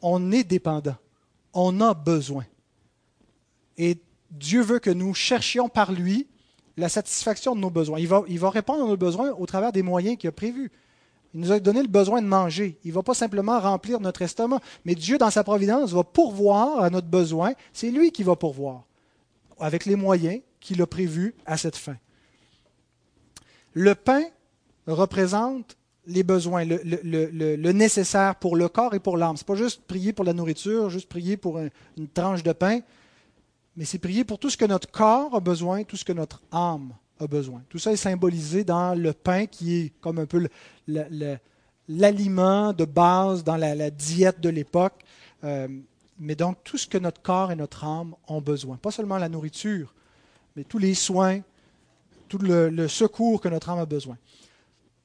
On 0.00 0.32
est 0.32 0.44
dépendant. 0.44 0.96
On 1.52 1.80
a 1.80 1.94
besoin. 1.94 2.44
Et 3.76 3.98
Dieu 4.30 4.62
veut 4.62 4.78
que 4.78 4.90
nous 4.90 5.14
cherchions 5.14 5.68
par 5.68 5.92
lui 5.92 6.26
la 6.76 6.88
satisfaction 6.88 7.54
de 7.54 7.60
nos 7.60 7.70
besoins. 7.70 7.98
Il 7.98 8.08
va, 8.08 8.22
il 8.28 8.38
va 8.38 8.50
répondre 8.50 8.84
à 8.84 8.88
nos 8.88 8.96
besoins 8.96 9.32
au 9.32 9.46
travers 9.46 9.72
des 9.72 9.82
moyens 9.82 10.16
qu'il 10.16 10.28
a 10.28 10.32
prévus. 10.32 10.70
Il 11.34 11.40
nous 11.40 11.52
a 11.52 11.60
donné 11.60 11.82
le 11.82 11.88
besoin 11.88 12.20
de 12.20 12.26
manger. 12.26 12.78
Il 12.84 12.88
ne 12.88 12.94
va 12.94 13.02
pas 13.02 13.14
simplement 13.14 13.58
remplir 13.58 14.00
notre 14.00 14.22
estomac, 14.22 14.60
mais 14.84 14.94
Dieu, 14.94 15.18
dans 15.18 15.30
sa 15.30 15.44
providence, 15.44 15.92
va 15.92 16.04
pourvoir 16.04 16.80
à 16.80 16.90
notre 16.90 17.06
besoin. 17.06 17.52
C'est 17.72 17.90
lui 17.90 18.12
qui 18.12 18.22
va 18.22 18.36
pourvoir, 18.36 18.84
avec 19.58 19.86
les 19.86 19.96
moyens 19.96 20.40
qu'il 20.60 20.80
a 20.82 20.86
prévus 20.86 21.34
à 21.46 21.56
cette 21.56 21.76
fin. 21.76 21.96
Le 23.72 23.94
pain 23.94 24.22
représente 24.86 25.76
les 26.06 26.22
besoins, 26.22 26.64
le, 26.64 27.72
nécessaire 27.72 28.36
pour 28.36 28.56
le 28.56 28.68
corps 28.68 28.94
et 28.94 29.00
pour 29.00 29.16
l'âme. 29.16 29.36
Ce 29.36 29.42
n'est 29.42 29.46
pas 29.46 29.54
juste 29.54 29.82
prier 29.86 30.12
pour 30.12 30.24
la 30.24 30.32
nourriture, 30.32 30.90
juste 30.90 31.08
prier 31.08 31.36
pour 31.36 31.60
une 31.96 32.08
tranche 32.08 32.42
de 32.42 32.52
pain, 32.52 32.80
mais 33.76 33.84
c'est 33.84 33.98
prier 33.98 34.24
pour 34.24 34.38
tout 34.38 34.50
ce 34.50 34.56
que 34.56 34.64
notre 34.64 34.90
corps 34.90 35.34
a 35.34 35.40
besoin, 35.40 35.84
tout 35.84 35.96
ce 35.96 36.04
que 36.04 36.12
notre 36.12 36.42
âme 36.50 36.92
a 37.20 37.26
besoin. 37.26 37.62
Tout 37.68 37.78
ça 37.78 37.92
est 37.92 37.96
symbolisé 37.96 38.64
dans 38.64 38.94
le 38.94 39.12
pain 39.12 39.46
qui 39.46 39.76
est 39.76 39.92
comme 40.00 40.18
un 40.18 40.26
peu 40.26 40.48
l'aliment 41.88 42.72
de 42.72 42.84
base 42.84 43.44
dans 43.44 43.56
la, 43.56 43.90
diète 43.90 44.40
de 44.40 44.48
l'époque. 44.48 45.04
Euh, 45.44 45.68
mais 46.18 46.34
donc 46.34 46.58
tout 46.62 46.78
ce 46.78 46.86
que 46.86 46.98
notre 46.98 47.20
corps 47.22 47.50
et 47.50 47.56
notre 47.56 47.84
âme 47.84 48.14
ont 48.28 48.40
besoin. 48.40 48.76
Pas 48.76 48.90
seulement 48.90 49.18
la 49.18 49.28
nourriture, 49.28 49.94
mais 50.54 50.64
tous 50.64 50.78
les 50.78 50.94
soins, 50.94 51.40
tout 52.28 52.38
le, 52.38 52.88
secours 52.88 53.40
que 53.40 53.48
notre 53.48 53.70
âme 53.70 53.78
a 53.78 53.86
besoin. 53.86 54.16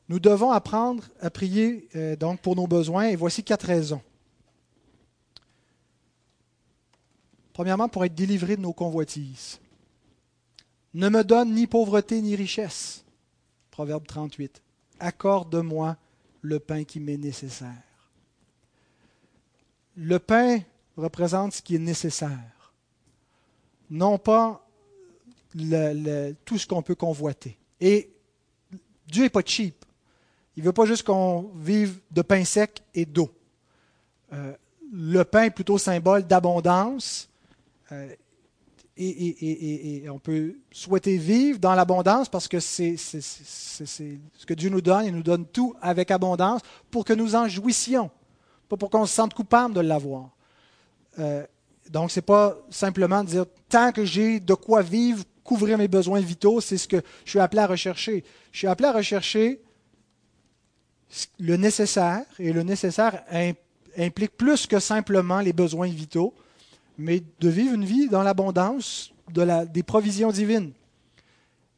Nous 0.09 0.19
devons 0.19 0.51
apprendre 0.51 1.03
à 1.19 1.29
prier 1.29 1.89
euh, 1.95 2.15
donc 2.15 2.41
pour 2.41 2.55
nos 2.55 2.67
besoins 2.67 3.07
et 3.07 3.15
voici 3.15 3.43
quatre 3.43 3.67
raisons. 3.67 4.01
Premièrement, 7.53 7.89
pour 7.89 8.05
être 8.05 8.15
délivré 8.15 8.55
de 8.55 8.61
nos 8.61 8.73
convoitises. 8.73 9.59
Ne 10.93 11.09
me 11.09 11.23
donne 11.23 11.53
ni 11.53 11.67
pauvreté 11.67 12.21
ni 12.21 12.35
richesse. 12.35 13.03
Proverbe 13.71 14.05
38. 14.07 14.61
Accorde-moi 14.99 15.97
le 16.41 16.59
pain 16.59 16.83
qui 16.83 16.99
m'est 16.99 17.17
nécessaire. 17.17 17.83
Le 19.95 20.19
pain 20.19 20.59
représente 20.95 21.53
ce 21.53 21.61
qui 21.61 21.75
est 21.75 21.79
nécessaire, 21.79 22.73
non 23.89 24.17
pas 24.17 24.63
tout 26.45 26.57
ce 26.57 26.67
qu'on 26.67 26.81
peut 26.81 26.95
convoiter. 26.95 27.57
Et 27.79 28.11
Dieu 29.07 29.23
n'est 29.23 29.29
pas 29.29 29.41
cheap. 29.43 29.85
Il 30.57 30.61
ne 30.61 30.65
veut 30.65 30.73
pas 30.73 30.85
juste 30.85 31.03
qu'on 31.03 31.51
vive 31.55 31.99
de 32.09 32.23
pain 32.23 32.43
sec 32.43 32.81
et 32.95 33.05
d'eau. 33.05 33.29
Euh, 34.33 34.53
le 34.91 35.23
pain 35.23 35.43
est 35.43 35.51
plutôt 35.51 35.77
symbole 35.77 36.23
d'abondance. 36.23 37.29
Euh, 37.91 38.09
et, 38.99 40.05
on 40.09 40.17
peut 40.17 40.55
souhaiter 40.71 41.17
vivre 41.17 41.59
dans 41.59 41.75
l'abondance 41.75 42.27
parce 42.27 42.47
que 42.47 42.59
c'est 42.59 42.97
ce 42.97 44.45
que 44.47 44.53
Dieu 44.55 44.71
nous 44.71 44.81
donne. 44.81 45.05
Il 45.05 45.13
nous 45.13 45.21
donne 45.21 45.45
tout 45.45 45.75
avec 45.79 46.09
abondance 46.09 46.61
pour 46.89 47.05
que 47.05 47.13
nous 47.13 47.35
en 47.35 47.47
jouissions, 47.47 48.09
pas 48.67 48.77
pour 48.77 48.89
qu'on 48.89 49.05
se 49.05 49.13
sente 49.13 49.35
coupable 49.35 49.75
de 49.75 49.81
l'avoir. 49.81 50.31
Euh, 51.19 51.45
donc, 51.91 52.09
ce 52.09 52.17
n'est 52.17 52.25
pas 52.25 52.57
simplement 52.71 53.23
dire 53.23 53.45
tant 53.69 53.91
que 53.91 54.03
j'ai 54.03 54.39
de 54.39 54.55
quoi 54.55 54.81
vivre, 54.81 55.23
couvrir 55.43 55.77
mes 55.77 55.87
besoins 55.87 56.19
vitaux, 56.19 56.59
c'est 56.61 56.79
ce 56.79 56.87
que 56.87 57.01
je 57.23 57.29
suis 57.29 57.39
appelé 57.39 57.61
à 57.61 57.67
rechercher. 57.67 58.23
Je 58.51 58.57
suis 58.57 58.67
appelé 58.67 58.89
à 58.89 58.93
rechercher 58.93 59.61
le 61.39 61.55
nécessaire, 61.55 62.23
et 62.39 62.51
le 62.51 62.63
nécessaire 62.63 63.23
implique 63.97 64.35
plus 64.37 64.67
que 64.67 64.79
simplement 64.79 65.39
les 65.39 65.53
besoins 65.53 65.87
vitaux, 65.87 66.33
mais 66.97 67.23
de 67.39 67.49
vivre 67.49 67.73
une 67.73 67.85
vie 67.85 68.09
dans 68.09 68.23
l'abondance 68.23 69.13
de 69.31 69.65
des 69.65 69.83
provisions 69.83 70.31
divines. 70.31 70.71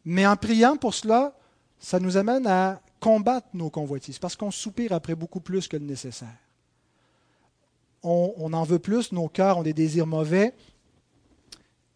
Mais 0.06 0.26
en 0.26 0.36
priant 0.36 0.78
pour 0.78 0.94
cela, 0.94 1.36
ça 1.80 2.00
nous 2.00 2.18
amène 2.18 2.48
à 2.48 2.82
combattre 3.00 3.48
nos 3.54 3.70
convoitises, 3.70 4.20
parce 4.20 4.36
qu'on 4.36 4.52
soupire 4.52 4.94
après 4.94 5.16
beaucoup 5.16 5.40
plus 5.40 5.68
que 5.68 5.78
le 5.78 5.86
nécessaire. 5.86 6.36
On, 8.02 8.54
en 8.54 8.64
veut 8.64 8.80
plus, 8.80 9.12
nos 9.12 9.28
cœurs 9.28 9.58
ont 9.58 9.64
des 9.64 9.74
désirs 9.74 10.08
mauvais, 10.08 10.54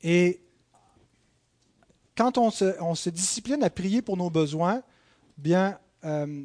et 0.01 0.41
quand 2.15 2.37
on 2.37 2.51
se, 2.51 3.09
discipline 3.09 3.63
à 3.63 3.69
prier 3.69 4.01
pour 4.01 4.17
nos 4.17 4.29
besoins, 4.29 4.83
bien, 5.37 5.79
euh, 6.03 6.43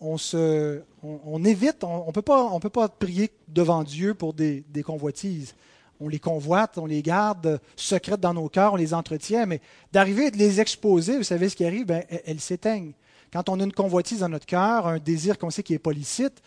on, 0.00 1.44
évite, 1.44 1.84
on 1.84 2.06
ne 2.06 2.12
peut, 2.12 2.22
pas, 2.22 2.88
prier 2.88 3.30
devant 3.48 3.82
Dieu 3.82 4.14
pour 4.14 4.34
des, 4.34 4.64
convoitises. 4.84 5.54
On 5.98 6.08
les 6.08 6.18
convoite, 6.18 6.76
on 6.76 6.84
les 6.84 7.00
garde 7.00 7.58
secrètes 7.74 8.20
dans 8.20 8.34
nos 8.34 8.48
cœurs, 8.50 8.74
on 8.74 8.76
les 8.76 8.92
entretient, 8.92 9.46
mais 9.46 9.60
d'arriver 9.92 10.30
de 10.30 10.36
les 10.36 10.60
exposer, 10.60 11.16
vous 11.16 11.22
savez 11.22 11.48
ce 11.48 11.56
qui 11.56 11.64
arrive, 11.64 11.86
ben, 11.86 12.04
elles, 12.26 12.40
s'éteignent. 12.40 12.92
Quand 13.32 13.48
on 13.48 13.58
a 13.60 13.64
une 13.64 13.72
convoitise 13.72 14.20
dans 14.20 14.28
notre 14.28 14.44
cœur, 14.44 14.86
un 14.86 14.98
désir 14.98 15.38
qu'on 15.38 15.48
sait 15.48 15.62
qui 15.62 15.72
est 15.72 15.78
policite, 15.78 16.42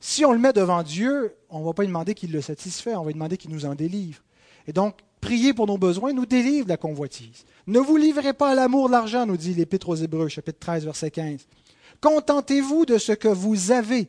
si 0.00 0.24
on 0.24 0.32
le 0.32 0.38
met 0.38 0.52
devant 0.52 0.82
Dieu, 0.82 1.34
on 1.48 1.60
ne 1.60 1.64
va 1.64 1.72
pas 1.72 1.82
lui 1.82 1.88
demander 1.88 2.14
qu'il 2.14 2.32
le 2.32 2.42
satisfait, 2.42 2.94
on 2.94 3.02
va 3.02 3.08
lui 3.08 3.14
demander 3.14 3.38
qu'il 3.38 3.50
nous 3.50 3.64
en 3.64 3.74
délivre. 3.74 4.20
Et 4.66 4.72
donc, 4.72 4.96
prier 5.20 5.54
pour 5.54 5.66
nos 5.66 5.78
besoins 5.78 6.12
nous 6.12 6.26
délivre 6.26 6.64
de 6.64 6.70
la 6.70 6.76
convoitise. 6.76 7.44
Ne 7.66 7.78
vous 7.78 7.96
livrez 7.96 8.32
pas 8.32 8.50
à 8.50 8.54
l'amour 8.54 8.88
de 8.88 8.92
l'argent, 8.92 9.26
nous 9.26 9.36
dit 9.36 9.54
l'Épître 9.54 9.88
aux 9.88 9.96
Hébreux, 9.96 10.28
chapitre 10.28 10.58
13, 10.58 10.84
verset 10.84 11.10
15. 11.10 11.46
Contentez-vous 12.00 12.86
de 12.86 12.98
ce 12.98 13.12
que 13.12 13.28
vous 13.28 13.72
avez, 13.72 14.08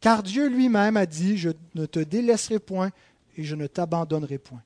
car 0.00 0.22
Dieu 0.22 0.48
lui-même 0.48 0.96
a 0.96 1.06
dit, 1.06 1.38
je 1.38 1.50
ne 1.74 1.86
te 1.86 2.00
délaisserai 2.00 2.58
point 2.58 2.90
et 3.36 3.44
je 3.44 3.54
ne 3.54 3.66
t'abandonnerai 3.66 4.38
point. 4.38 4.62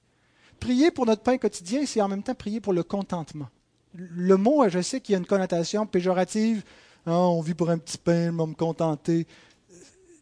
Prier 0.59 0.91
pour 0.91 1.07
notre 1.07 1.23
pain 1.23 1.39
quotidien, 1.39 1.85
c'est 1.87 2.01
en 2.01 2.09
même 2.09 2.23
temps 2.23 2.35
prier 2.35 2.61
pour 2.61 2.73
le 2.73 2.83
contentement. 2.83 3.49
Le 3.95 4.37
mot, 4.37 4.69
je 4.69 4.81
sais 4.81 5.01
qu'il 5.01 5.13
y 5.13 5.17
a 5.17 5.19
une 5.19 5.27
connotation 5.27 5.87
péjorative. 5.87 6.65
Ah, 7.07 7.19
on 7.19 7.41
vit 7.41 7.55
pour 7.55 7.71
un 7.71 7.79
petit 7.79 7.99
pain, 7.99 8.31
on 8.33 8.37
va 8.37 8.47
me 8.47 8.55
contenter. 8.55 9.27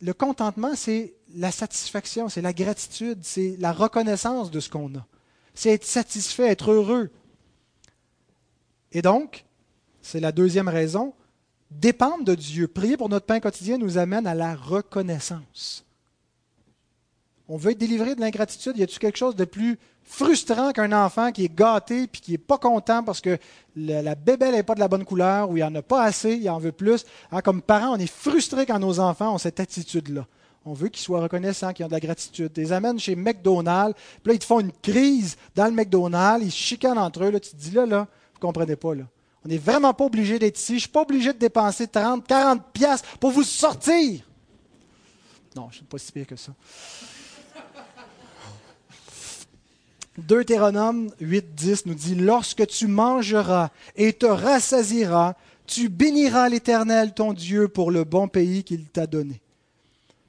le 0.00 0.12
contentement, 0.12 0.74
c'est 0.74 1.14
la 1.34 1.52
satisfaction, 1.52 2.28
c'est 2.28 2.42
la 2.42 2.52
gratitude, 2.52 3.20
c'est 3.22 3.56
la 3.58 3.72
reconnaissance 3.72 4.50
de 4.50 4.60
ce 4.60 4.68
qu'on 4.68 4.94
a. 4.96 5.06
C'est 5.54 5.70
être 5.70 5.84
satisfait, 5.84 6.48
être 6.48 6.72
heureux. 6.72 7.10
Et 8.90 9.00
donc, 9.00 9.44
c'est 10.02 10.20
la 10.20 10.32
deuxième 10.32 10.68
raison, 10.68 11.14
dépendre 11.78 12.24
de 12.24 12.34
Dieu, 12.34 12.68
prier 12.68 12.96
pour 12.96 13.08
notre 13.08 13.26
pain 13.26 13.40
quotidien 13.40 13.78
nous 13.78 13.98
amène 13.98 14.26
à 14.26 14.34
la 14.34 14.54
reconnaissance. 14.54 15.84
On 17.48 17.56
veut 17.56 17.72
être 17.72 17.78
délivré 17.78 18.14
de 18.14 18.20
l'ingratitude. 18.20 18.76
Y 18.78 18.82
a-t-il 18.82 18.98
quelque 18.98 19.18
chose 19.18 19.36
de 19.36 19.44
plus 19.44 19.78
frustrant 20.04 20.72
qu'un 20.72 20.92
enfant 20.92 21.32
qui 21.32 21.44
est 21.44 21.54
gâté 21.54 22.06
puis 22.06 22.20
qui 22.20 22.30
n'est 22.32 22.38
pas 22.38 22.58
content 22.58 23.02
parce 23.02 23.20
que 23.20 23.38
la 23.76 24.14
bébelle 24.14 24.54
n'est 24.54 24.62
pas 24.62 24.74
de 24.74 24.80
la 24.80 24.88
bonne 24.88 25.04
couleur 25.04 25.50
ou 25.50 25.56
il 25.56 25.60
n'y 25.60 25.64
en 25.64 25.74
a 25.74 25.82
pas 25.82 26.02
assez, 26.02 26.34
il 26.34 26.48
en 26.48 26.58
veut 26.58 26.72
plus? 26.72 27.04
Hein, 27.30 27.40
comme 27.40 27.62
parents, 27.62 27.94
on 27.94 27.98
est 27.98 28.10
frustré 28.10 28.66
quand 28.66 28.78
nos 28.78 29.00
enfants 29.00 29.34
ont 29.34 29.38
cette 29.38 29.60
attitude-là. 29.60 30.26
On 30.64 30.74
veut 30.74 30.88
qu'ils 30.88 31.02
soient 31.02 31.20
reconnaissants, 31.20 31.72
qu'ils 31.72 31.84
ont 31.84 31.88
de 31.88 31.92
la 31.92 32.00
gratitude. 32.00 32.52
Tu 32.52 32.60
les 32.60 32.72
amènes 32.72 32.98
chez 32.98 33.16
McDonald's, 33.16 33.98
puis 34.22 34.30
là, 34.30 34.34
ils 34.34 34.38
te 34.38 34.44
font 34.44 34.60
une 34.60 34.72
crise 34.72 35.36
dans 35.56 35.66
le 35.66 35.72
McDonald's, 35.72 36.44
ils 36.46 36.52
se 36.52 36.56
chicanent 36.56 36.98
entre 36.98 37.24
eux. 37.24 37.30
Là, 37.30 37.40
tu 37.40 37.50
te 37.50 37.56
dis, 37.56 37.72
là, 37.72 37.84
là, 37.84 38.06
vous 38.32 38.38
ne 38.38 38.40
comprenez 38.40 38.76
pas. 38.76 38.94
Là. 38.94 39.04
On 39.44 39.48
n'est 39.48 39.58
vraiment 39.58 39.92
pas 39.92 40.04
obligé 40.04 40.38
d'être 40.38 40.58
ici. 40.58 40.72
Je 40.72 40.74
ne 40.74 40.80
suis 40.80 40.88
pas 40.88 41.02
obligé 41.02 41.32
de 41.32 41.38
dépenser 41.38 41.88
30, 41.88 42.26
40 42.26 42.72
piastres 42.72 43.18
pour 43.18 43.30
vous 43.30 43.42
sortir. 43.42 44.22
Non, 45.56 45.64
je 45.64 45.66
ne 45.66 45.78
suis 45.78 45.84
pas 45.84 45.98
si 45.98 46.12
pire 46.12 46.26
que 46.26 46.36
ça. 46.36 46.52
Deutéronome 50.18 51.10
8, 51.20 51.54
10 51.54 51.86
nous 51.86 51.94
dit 51.94 52.14
Lorsque 52.14 52.66
tu 52.66 52.86
mangeras 52.86 53.70
et 53.96 54.12
te 54.12 54.26
rassasiras, 54.26 55.34
tu 55.66 55.88
béniras 55.88 56.48
l'Éternel 56.48 57.14
ton 57.14 57.32
Dieu 57.32 57.68
pour 57.68 57.90
le 57.90 58.04
bon 58.04 58.28
pays 58.28 58.62
qu'il 58.62 58.86
t'a 58.86 59.06
donné. 59.06 59.40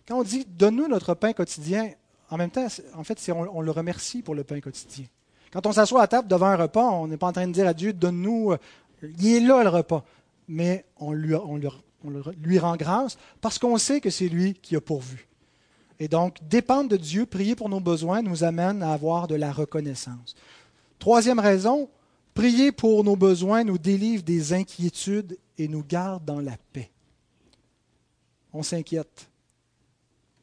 Quand 0.08 0.20
on 0.20 0.24
dit 0.24 0.46
Donne-nous 0.58 0.88
notre 0.88 1.14
pain 1.14 1.34
quotidien, 1.34 1.92
en 2.30 2.38
même 2.38 2.50
temps, 2.50 2.68
en 2.96 3.04
fait, 3.04 3.20
on, 3.30 3.58
on 3.58 3.62
le 3.62 3.72
remercie 3.72 4.22
pour 4.22 4.36
le 4.36 4.44
pain 4.44 4.60
quotidien. 4.60 5.06
Quand 5.54 5.68
on 5.68 5.72
s'assoit 5.72 6.02
à 6.02 6.08
table 6.08 6.28
devant 6.28 6.48
un 6.48 6.56
repas, 6.56 6.90
on 6.90 7.08
n'est 7.08 7.18
pas 7.18 7.28
en 7.28 7.32
train 7.32 7.46
de 7.48 7.52
dire 7.52 7.68
à 7.68 7.76
Dieu 7.76 7.94
Donne-nous, 7.94 8.54
euh, 8.54 8.58
il 9.20 9.36
est 9.36 9.40
là 9.40 9.64
le 9.64 9.70
repas. 9.70 10.04
Mais 10.48 10.86
on 10.98 11.12
lui, 11.12 11.36
on 11.36 11.60
lui 12.42 12.60
rend 12.60 12.76
grâce 12.76 13.18
parce 13.42 13.60
qu'on 13.60 13.78
sait 13.78 14.02
que 14.02 14.10
c'est 14.10 14.28
lui 14.28 14.54
qui 14.54 14.76
a 14.76 14.82
pourvu. 14.82 15.28
Et 16.00 16.08
donc, 16.08 16.38
dépendre 16.50 16.90
de 16.90 16.98
Dieu, 16.98 17.26
prier 17.26 17.56
pour 17.56 17.70
nos 17.70 17.80
besoins, 17.80 18.22
nous 18.22 18.44
amène 18.44 18.84
à 18.84 18.94
avoir 18.94 19.28
de 19.28 19.36
la 19.36 19.52
reconnaissance. 19.52 20.36
Troisième 21.00 21.40
raison, 21.40 21.90
prier 22.34 22.72
pour 22.72 23.04
nos 23.04 23.16
besoins 23.16 23.64
nous 23.64 23.78
délivre 23.78 24.24
des 24.24 24.54
inquiétudes 24.54 25.38
et 25.58 25.68
nous 25.68 25.84
garde 25.84 26.26
dans 26.26 26.40
la 26.40 26.58
paix. 26.74 26.92
On 28.54 28.64
s'inquiète. 28.64 29.30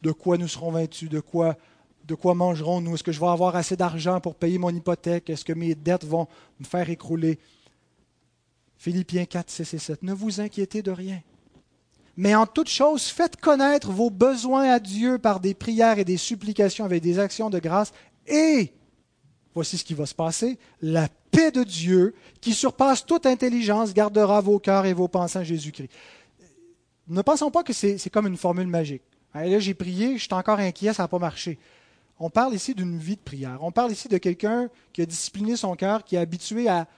De 0.03 0.13
quoi 0.13 0.39
nous 0.39 0.49
serons 0.49 0.73
vêtus 0.73 1.09
De 1.09 1.21
quoi, 1.21 1.57
de 2.07 2.15
quoi 2.15 2.35
mangerons-nous? 2.35 2.95
Est-ce 2.95 3.05
que 3.05 3.13
je 3.13 3.21
vais 3.21 3.27
avoir 3.27 3.55
assez 3.57 3.77
d'argent 3.77 4.21
pour 4.21 4.37
payer 4.37 4.59
mon 4.59 4.71
hypothèque? 4.71 5.31
Est-ce 5.31 5.45
que 5.45 5.53
mes 5.53 5.75
dettes 5.75 6.05
vont 6.05 6.27
me 6.59 6.65
faire 6.65 6.89
écrouler? 6.89 7.39
Philippiens 8.81 9.27
4, 9.27 9.51
6 9.51 9.75
et 9.75 9.79
7. 9.79 10.03
Ne 10.05 10.15
vous 10.15 10.41
inquiétez 10.41 10.81
de 10.81 10.91
rien. 10.91 11.21
Mais 12.17 12.35
en 12.35 12.47
toute 12.47 12.71
chose, 12.71 13.09
faites 13.09 13.37
connaître 13.37 13.91
vos 13.91 14.09
besoins 14.09 14.71
à 14.71 14.79
Dieu 14.79 15.19
par 15.19 15.39
des 15.39 15.53
prières 15.53 15.99
et 15.99 16.05
des 16.07 16.17
supplications 16.17 16.87
avec 16.87 17.03
des 17.03 17.19
actions 17.19 17.51
de 17.51 17.59
grâce. 17.59 17.93
Et, 18.27 18.73
voici 19.55 19.77
ce 19.77 19.85
qui 19.85 19.93
va 19.93 20.07
se 20.07 20.15
passer, 20.15 20.59
la 20.81 21.09
paix 21.31 21.51
de 21.51 21.63
Dieu, 21.63 22.15
qui 22.41 22.55
surpasse 22.55 23.05
toute 23.05 23.27
intelligence, 23.27 23.93
gardera 23.93 24.41
vos 24.41 24.59
cœurs 24.59 24.87
et 24.87 24.95
vos 24.95 25.09
pensées 25.09 25.41
en 25.41 25.45
Jésus-Christ. 25.45 25.91
Ne 27.09 27.21
pensons 27.21 27.51
pas 27.51 27.63
que 27.63 27.75
c'est 27.75 28.11
comme 28.11 28.29
une 28.29 28.39
formule 28.39 28.67
magique. 28.67 29.03
Là, 29.35 29.59
j'ai 29.59 29.75
prié, 29.75 30.17
je 30.17 30.23
suis 30.23 30.33
encore 30.33 30.59
inquiet, 30.59 30.95
ça 30.95 31.03
n'a 31.03 31.09
pas 31.09 31.19
marché. 31.19 31.59
On 32.19 32.31
parle 32.31 32.55
ici 32.55 32.75
d'une 32.75 32.97
vie 32.97 33.17
de 33.17 33.21
prière. 33.21 33.59
On 33.61 33.73
parle 33.73 33.93
ici 33.93 34.09
de 34.09 34.17
quelqu'un 34.17 34.71
qui 34.95 35.03
a 35.03 35.07
discipliné 35.07 35.55
son 35.57 35.77
cœur, 35.77 36.03
qui 36.03 36.17
est 36.17 36.19
habitué 36.19 36.67
à 36.67 36.89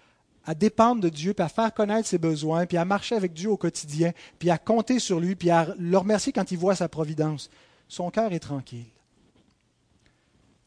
à 0.45 0.55
dépendre 0.55 1.01
de 1.01 1.09
Dieu, 1.09 1.35
puis 1.35 1.45
à 1.45 1.49
faire 1.49 1.73
connaître 1.73 2.09
ses 2.09 2.19
besoins, 2.19 2.67
puis 2.67 2.77
à 2.77 2.85
marcher 2.85 3.15
avec 3.15 3.33
Dieu 3.33 3.51
au 3.51 3.57
quotidien, 3.57 4.13
puis 4.39 4.51
à 4.51 4.59
compter 4.59 4.99
sur 4.99 5.21
lui, 5.21 5.37
puis 5.37 5.51
à 5.51 5.75
le 5.79 5.97
remercier 5.97 6.33
quand 6.33 6.51
il 6.51 6.59
voit 6.59 6.75
sa 6.75 6.89
providence. 6.89 7.51
Son 7.89 8.11
cœur 8.11 8.33
est 8.33 8.41
tranquille. 8.41 8.87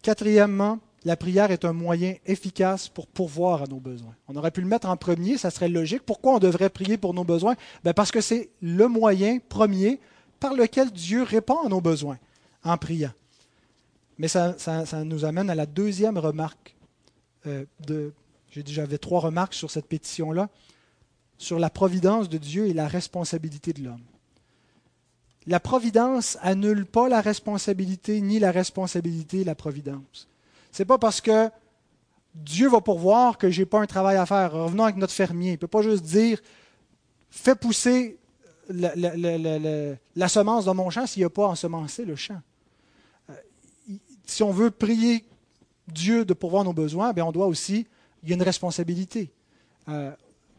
Quatrièmement, 0.02 0.80
la 1.04 1.16
prière 1.16 1.52
est 1.52 1.66
un 1.66 1.74
moyen 1.74 2.16
efficace 2.26 2.90
pour 2.90 3.08
pourvoir 3.08 3.64
à 3.64 3.68
nos 3.68 3.80
besoins. 3.80 4.16
On 4.28 4.36
aurait 4.36 4.52
pu 4.52 4.62
le 4.62 4.68
mettre 4.68 4.88
en 4.88 4.98
premier, 4.98 5.38
ça 5.38 5.52
serait 5.52 5.70
logique. 5.70 6.04
Pourquoi 6.04 6.34
on 6.36 6.40
devrait 6.40 6.70
prier 6.70 6.98
pour 6.98 7.14
nos 7.14 7.24
besoins? 7.24 7.56
Ben 7.84 7.94
Parce 7.94 8.12
que 8.12 8.22
c'est 8.22 8.50
le 8.62 8.88
moyen 8.88 9.40
premier 9.50 10.00
par 10.40 10.54
lequel 10.54 10.92
Dieu 10.92 11.24
répond 11.24 11.66
à 11.66 11.70
nos 11.70 11.82
besoins 11.82 12.18
en 12.64 12.78
priant. 12.78 13.14
Mais 14.18 14.28
ça, 14.28 14.56
nous 15.04 15.26
amène 15.26 15.50
à 15.50 15.56
la 15.56 15.66
deuxième 15.66 16.18
remarque 16.18 16.76
euh, 17.46 17.66
de, 17.86 18.14
j'ai 18.56 18.64
dit, 18.64 18.74
j'avais 18.74 18.98
trois 18.98 19.20
remarques 19.20 19.54
sur 19.54 19.70
cette 19.70 19.86
pétition-là, 19.86 20.48
sur 21.38 21.60
la 21.60 21.70
providence 21.70 22.30
de 22.30 22.38
Dieu 22.38 22.68
et 22.68 22.74
la 22.74 22.88
responsabilité 22.88 23.74
de 23.74 23.84
l'homme. 23.84 24.06
La 25.46 25.60
providence 25.60 26.38
annule 26.42 26.86
pas 26.86 27.10
la 27.10 27.20
responsabilité, 27.20 28.22
ni 28.22 28.40
la 28.40 28.52
responsabilité 28.52 29.44
la 29.44 29.56
providence. 29.56 30.30
C'est 30.72 30.86
pas 30.86 30.98
parce 30.98 31.20
que 31.20 31.50
Dieu 32.34 32.70
va 32.70 32.80
pourvoir 32.80 33.38
que 33.38 33.50
j'ai 33.50 33.66
pas 33.66 33.82
un 33.82 33.88
travail 33.88 34.16
à 34.16 34.26
faire. 34.26 34.54
Revenons 34.54 34.86
avec 34.86 34.96
notre 34.96 35.12
fermier. 35.12 35.50
Il 35.50 35.56
ne 35.56 35.58
peut 35.58 35.68
pas 35.68 35.82
juste 35.82 36.06
dire 36.06 36.40
fais 37.30 37.56
pousser 37.56 38.18
la, 38.70 40.30
semence 40.30 40.64
dans 40.64 40.76
mon 40.76 40.90
champ 40.90 41.06
s'il 41.06 41.24
n'y 41.24 41.26
a 41.26 41.30
pas 41.30 41.48
ensemencé 41.48 42.06
le 42.06 42.16
champ. 42.16 42.42
Euh, 43.30 43.34
si 44.26 44.44
on 44.44 44.52
veut 44.52 44.72
prier 44.72 45.26
Dieu 45.90 46.24
de 46.24 46.34
pourvoir 46.34 46.64
nos 46.64 46.72
besoins, 46.72 47.12
bien 47.12 47.26
on 47.26 47.34
doit 47.34 47.48
aussi 47.48 47.86
il 48.26 48.30
y 48.30 48.34
a 48.34 48.36
une 48.36 48.44
responsabilité 48.44 49.32
euh, 49.88 50.12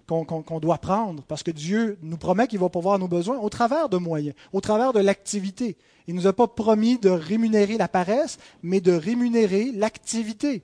qu'on 0.06 0.60
doit 0.60 0.78
prendre 0.78 1.22
parce 1.24 1.42
que 1.42 1.50
Dieu 1.50 1.98
nous 2.00 2.16
promet 2.16 2.46
qu'il 2.46 2.60
va 2.60 2.68
pourvoir 2.68 2.98
nos 2.98 3.08
besoins 3.08 3.38
au 3.38 3.48
travers 3.48 3.88
de 3.88 3.96
moyens, 3.96 4.36
au 4.52 4.60
travers 4.60 4.92
de 4.92 5.00
l'activité. 5.00 5.76
Il 6.06 6.14
ne 6.14 6.20
nous 6.20 6.26
a 6.28 6.32
pas 6.32 6.46
promis 6.46 6.98
de 6.98 7.10
rémunérer 7.10 7.76
la 7.76 7.88
paresse, 7.88 8.38
mais 8.62 8.80
de 8.80 8.92
rémunérer 8.92 9.72
l'activité. 9.72 10.62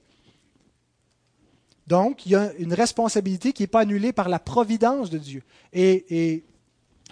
Donc, 1.89 2.25
il 2.27 2.33
y 2.33 2.37
a 2.37 2.53
une 2.59 2.73
responsabilité 2.73 3.53
qui 3.53 3.65
n'est 3.65 3.69
pas 3.69 3.81
annulée 3.81 4.13
par 4.13 4.29
la 4.29 4.39
providence 4.39 5.11
de 5.11 5.19
Dieu. 5.19 5.43
Et, 5.73 6.45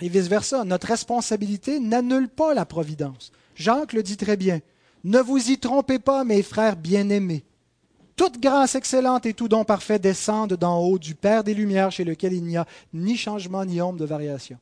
vice-versa, 0.00 0.64
notre 0.64 0.86
responsabilité 0.86 1.80
n'annule 1.80 2.28
pas 2.28 2.54
la 2.54 2.64
providence. 2.64 3.32
Jacques 3.56 3.92
le 3.92 4.04
dit 4.04 4.16
très 4.16 4.36
bien. 4.36 4.60
Ne 5.02 5.18
vous 5.18 5.50
y 5.50 5.58
trompez 5.58 5.98
pas, 5.98 6.22
mes 6.22 6.42
frères 6.42 6.76
bien-aimés. 6.76 7.44
Toute 8.20 8.38
grâce 8.38 8.74
excellente 8.74 9.24
et 9.24 9.32
tout 9.32 9.48
don 9.48 9.64
parfait 9.64 9.98
descendent 9.98 10.52
d'en 10.52 10.76
haut 10.76 10.98
du 10.98 11.14
Père 11.14 11.42
des 11.42 11.54
Lumières, 11.54 11.90
chez 11.90 12.04
lequel 12.04 12.34
il 12.34 12.44
n'y 12.44 12.58
a 12.58 12.66
ni 12.92 13.16
changement 13.16 13.64
ni 13.64 13.80
ombre 13.80 13.98
de 13.98 14.04
variation. 14.04 14.58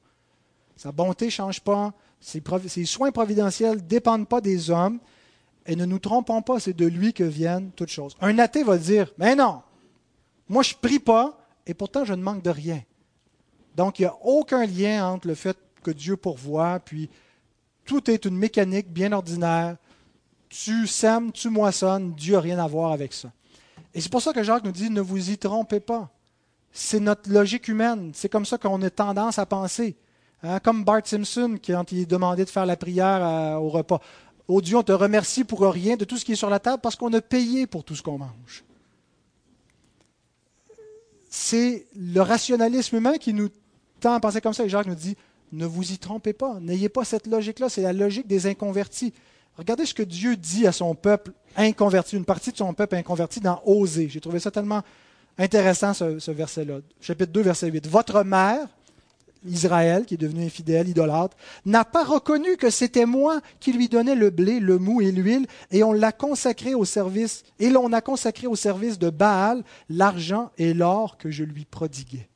Sa 0.76 0.92
bonté 0.92 1.24
ne 1.24 1.30
change 1.30 1.60
pas, 1.60 1.92
ses, 2.20 2.40
soins 2.84 3.10
providentiels 3.10 3.78
ne 3.78 3.80
dépendent 3.80 4.28
pas 4.28 4.40
des 4.40 4.70
hommes, 4.70 5.00
et 5.66 5.74
ne 5.74 5.86
nous 5.86 5.98
trompons 5.98 6.40
pas, 6.40 6.60
c'est 6.60 6.72
de 6.72 6.86
lui 6.86 7.12
que 7.12 7.24
viennent 7.24 7.72
toutes 7.72 7.88
choses. 7.88 8.14
Un 8.20 8.38
athée 8.38 8.62
va 8.62 8.78
dire, 8.78 9.12
mais 9.18 9.34
non, 9.34 9.62
moi 10.48 10.62
je 10.62 10.76
prie 10.80 11.00
pas, 11.00 11.36
et 11.66 11.74
pourtant 11.74 12.04
je 12.04 12.14
ne 12.14 12.22
manque 12.22 12.44
de 12.44 12.50
rien. 12.50 12.84
Donc 13.74 13.98
il 13.98 14.02
n'y 14.02 14.06
a 14.06 14.16
aucun 14.22 14.66
lien 14.66 15.04
entre 15.04 15.26
le 15.26 15.34
fait 15.34 15.58
que 15.82 15.90
Dieu 15.90 16.16
pourvoit, 16.16 16.78
puis 16.78 17.10
tout 17.84 18.08
est 18.08 18.24
une 18.24 18.36
mécanique 18.36 18.92
bien 18.92 19.10
ordinaire. 19.10 19.78
Tu 20.48 20.86
sèmes, 20.86 21.32
tu 21.32 21.48
moissonnes, 21.48 22.14
Dieu 22.14 22.34
n'a 22.34 22.40
rien 22.40 22.58
à 22.60 22.68
voir 22.68 22.92
avec 22.92 23.12
ça. 23.12 23.32
Et 23.94 24.00
c'est 24.00 24.10
pour 24.10 24.22
ça 24.22 24.32
que 24.32 24.42
Jacques 24.42 24.64
nous 24.64 24.72
dit, 24.72 24.90
ne 24.90 25.00
vous 25.00 25.30
y 25.30 25.38
trompez 25.38 25.80
pas. 25.80 26.10
C'est 26.72 27.00
notre 27.00 27.30
logique 27.30 27.68
humaine. 27.68 28.12
C'est 28.14 28.28
comme 28.28 28.44
ça 28.44 28.58
qu'on 28.58 28.80
a 28.82 28.90
tendance 28.90 29.38
à 29.38 29.46
penser. 29.46 29.96
Hein, 30.42 30.60
comme 30.60 30.84
Bart 30.84 31.02
Simpson, 31.04 31.58
quand 31.64 31.90
il 31.92 32.00
est 32.00 32.06
demandé 32.06 32.44
de 32.44 32.50
faire 32.50 32.66
la 32.66 32.76
prière 32.76 33.24
euh, 33.24 33.54
au 33.56 33.68
repas. 33.70 34.00
Oh 34.46 34.60
Dieu, 34.60 34.76
on 34.76 34.82
te 34.82 34.92
remercie 34.92 35.44
pour 35.44 35.60
rien 35.60 35.96
de 35.96 36.04
tout 36.04 36.16
ce 36.16 36.24
qui 36.24 36.32
est 36.32 36.36
sur 36.36 36.50
la 36.50 36.60
table 36.60 36.80
parce 36.80 36.96
qu'on 36.96 37.12
a 37.12 37.20
payé 37.20 37.66
pour 37.66 37.84
tout 37.84 37.96
ce 37.96 38.02
qu'on 38.02 38.18
mange. 38.18 38.64
C'est 41.28 41.86
le 41.94 42.20
rationalisme 42.20 42.96
humain 42.96 43.18
qui 43.18 43.34
nous 43.34 43.48
tend 44.00 44.14
à 44.14 44.20
penser 44.20 44.40
comme 44.40 44.54
ça. 44.54 44.64
Et 44.64 44.68
Jacques 44.68 44.86
nous 44.86 44.94
dit, 44.94 45.16
ne 45.52 45.66
vous 45.66 45.92
y 45.92 45.98
trompez 45.98 46.32
pas. 46.32 46.58
N'ayez 46.60 46.88
pas 46.88 47.04
cette 47.04 47.26
logique-là. 47.26 47.68
C'est 47.68 47.82
la 47.82 47.92
logique 47.92 48.26
des 48.26 48.46
inconvertis. 48.46 49.12
Regardez 49.58 49.86
ce 49.86 49.94
que 49.94 50.04
Dieu 50.04 50.36
dit 50.36 50.68
à 50.68 50.72
son 50.72 50.94
peuple 50.94 51.32
inconverti, 51.56 52.16
une 52.16 52.24
partie 52.24 52.52
de 52.52 52.56
son 52.56 52.72
peuple 52.74 52.94
inconverti 52.94 53.40
dans 53.40 53.60
Osée. 53.66 54.08
J'ai 54.08 54.20
trouvé 54.20 54.38
ça 54.38 54.52
tellement 54.52 54.82
intéressant, 55.36 55.92
ce, 55.94 56.30
verset-là. 56.30 56.78
Chapitre 57.00 57.32
2, 57.32 57.40
verset 57.40 57.68
8. 57.68 57.88
Votre 57.88 58.22
mère, 58.22 58.68
Israël, 59.44 60.04
qui 60.04 60.14
est 60.14 60.18
devenu 60.18 60.44
infidèle, 60.44 60.88
idolâtre, 60.88 61.36
n'a 61.66 61.84
pas 61.84 62.04
reconnu 62.04 62.56
que 62.56 62.70
c'était 62.70 63.04
moi 63.04 63.40
qui 63.58 63.72
lui 63.72 63.88
donnais 63.88 64.14
le 64.14 64.30
blé, 64.30 64.60
le 64.60 64.78
mou 64.78 65.00
et 65.00 65.10
l'huile, 65.10 65.48
et 65.72 65.82
on 65.82 65.92
l'a 65.92 66.12
consacré 66.12 66.74
au 66.74 66.84
service, 66.84 67.42
et 67.58 67.68
l'on 67.68 67.92
a 67.92 68.00
consacré 68.00 68.46
au 68.46 68.54
service 68.54 68.96
de 68.96 69.10
Baal 69.10 69.64
l'argent 69.88 70.52
et 70.56 70.72
l'or 70.72 71.18
que 71.18 71.32
je 71.32 71.42
lui 71.42 71.64
prodiguais. 71.64 72.28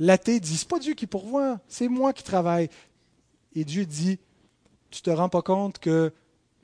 L'athée 0.00 0.40
dit, 0.40 0.56
c'est 0.56 0.68
pas 0.68 0.80
Dieu 0.80 0.94
qui 0.94 1.06
pourvoit, 1.06 1.60
c'est 1.68 1.88
moi 1.88 2.12
qui 2.12 2.24
travaille. 2.24 2.68
Et 3.54 3.64
Dieu 3.64 3.86
dit, 3.86 4.18
tu 4.90 5.02
te 5.02 5.10
rends 5.10 5.28
pas 5.28 5.42
compte 5.42 5.78
que 5.78 6.12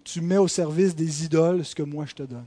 tu 0.05 0.21
mets 0.21 0.37
au 0.37 0.49
service 0.49 0.95
des 0.95 1.25
idoles 1.25 1.65
ce 1.65 1.75
que 1.75 1.83
moi 1.83 2.07
je 2.07 2.15
te 2.15 2.23
donne. 2.23 2.47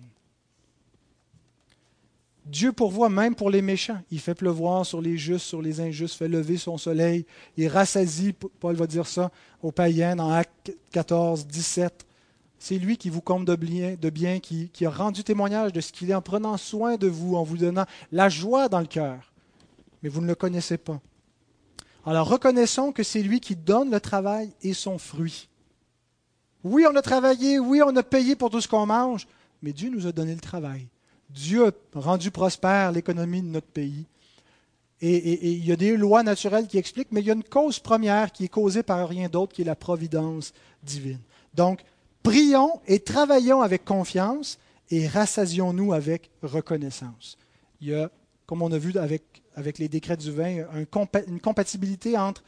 Dieu 2.45 2.71
pourvoit 2.71 3.09
même 3.09 3.33
pour 3.33 3.49
les 3.49 3.63
méchants. 3.63 4.01
Il 4.11 4.19
fait 4.19 4.35
pleuvoir 4.35 4.85
sur 4.85 5.01
les 5.01 5.17
justes, 5.17 5.47
sur 5.47 5.63
les 5.63 5.81
injustes, 5.81 6.15
fait 6.15 6.27
lever 6.27 6.57
son 6.57 6.77
soleil. 6.77 7.25
Il 7.57 7.67
rassasie, 7.67 8.33
Paul 8.33 8.75
va 8.75 8.85
dire 8.85 9.07
ça, 9.07 9.31
aux 9.63 9.71
païens 9.71 10.19
en 10.19 10.31
Actes 10.31 10.71
14, 10.91 11.47
17. 11.47 12.05
C'est 12.59 12.77
lui 12.77 12.97
qui 12.97 13.09
vous 13.09 13.21
comble 13.21 13.45
de 13.45 13.55
bien, 13.55 13.95
de 13.99 14.09
bien 14.11 14.39
qui, 14.39 14.69
qui 14.69 14.85
a 14.85 14.91
rendu 14.91 15.23
témoignage 15.23 15.73
de 15.73 15.81
ce 15.81 15.91
qu'il 15.91 16.11
est 16.11 16.15
en 16.15 16.21
prenant 16.21 16.57
soin 16.57 16.97
de 16.97 17.07
vous, 17.07 17.35
en 17.35 17.43
vous 17.43 17.57
donnant 17.57 17.85
la 18.11 18.29
joie 18.29 18.69
dans 18.69 18.79
le 18.79 18.85
cœur. 18.85 19.33
Mais 20.03 20.09
vous 20.09 20.21
ne 20.21 20.27
le 20.27 20.35
connaissez 20.35 20.77
pas. 20.77 21.01
Alors 22.05 22.29
reconnaissons 22.29 22.91
que 22.91 23.01
c'est 23.01 23.23
lui 23.23 23.39
qui 23.39 23.55
donne 23.55 23.89
le 23.89 23.99
travail 23.99 24.51
et 24.61 24.73
son 24.73 24.99
fruit. 24.99 25.49
Oui, 26.65 26.83
on 26.91 26.95
a 26.95 27.01
travaillé, 27.03 27.59
oui, 27.59 27.83
on 27.85 27.95
a 27.95 28.01
payé 28.01 28.35
pour 28.35 28.49
tout 28.49 28.59
ce 28.59 28.67
qu'on 28.67 28.87
mange, 28.87 29.27
mais 29.61 29.71
Dieu 29.71 29.91
nous 29.91 30.07
a 30.07 30.11
donné 30.11 30.33
le 30.33 30.41
travail. 30.41 30.87
Dieu 31.29 31.67
a 31.67 31.71
rendu 31.93 32.31
prospère 32.31 32.91
l'économie 32.91 33.43
de 33.43 33.47
notre 33.47 33.67
pays. 33.67 34.07
Et, 34.99 35.51
il 35.51 35.63
y 35.63 35.71
a 35.71 35.75
des 35.75 35.95
lois 35.95 36.23
naturelles 36.23 36.65
qui 36.65 36.79
expliquent, 36.79 37.11
mais 37.11 37.21
il 37.21 37.27
y 37.27 37.29
a 37.29 37.35
une 37.35 37.43
cause 37.43 37.77
première 37.77 38.31
qui 38.31 38.45
est 38.45 38.49
causée 38.49 38.81
par 38.81 39.07
rien 39.07 39.29
d'autre, 39.29 39.53
qui 39.53 39.61
est 39.61 39.65
la 39.65 39.75
providence 39.75 40.53
divine. 40.81 41.19
Donc, 41.53 41.83
prions 42.23 42.81
et 42.87 42.99
travaillons 42.99 43.61
avec 43.61 43.85
confiance 43.85 44.57
et 44.89 45.07
rassasions-nous 45.07 45.93
avec 45.93 46.31
reconnaissance. 46.41 47.37
Il 47.79 47.89
y 47.89 47.93
a, 47.93 48.09
comme 48.47 48.63
on 48.63 48.71
a 48.71 48.79
vu 48.79 48.97
avec, 48.97 49.43
avec 49.55 49.77
les 49.77 49.87
décrets 49.87 50.17
du 50.17 50.31
vin, 50.31 50.65
une 51.27 51.39
compatibilité 51.41 52.17
entre 52.17 52.41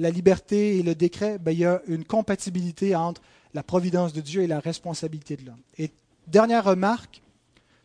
la 0.00 0.10
liberté 0.10 0.78
et 0.78 0.82
le 0.82 0.94
décret. 0.94 1.38
Ben, 1.38 1.52
il 1.52 1.58
y 1.58 1.64
a 1.64 1.80
une 1.86 2.04
compatibilité 2.04 2.96
entre 2.96 3.20
la 3.54 3.62
providence 3.62 4.12
de 4.12 4.20
Dieu 4.20 4.42
et 4.42 4.46
la 4.46 4.60
responsabilité 4.60 5.36
de 5.36 5.46
l'homme. 5.46 5.60
Et 5.78 5.90
dernière 6.26 6.64
remarque, 6.64 7.22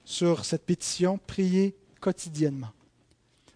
sur 0.03 0.45
cette 0.45 0.65
pétition, 0.65 1.19
priez 1.25 1.75
quotidiennement. 1.99 2.69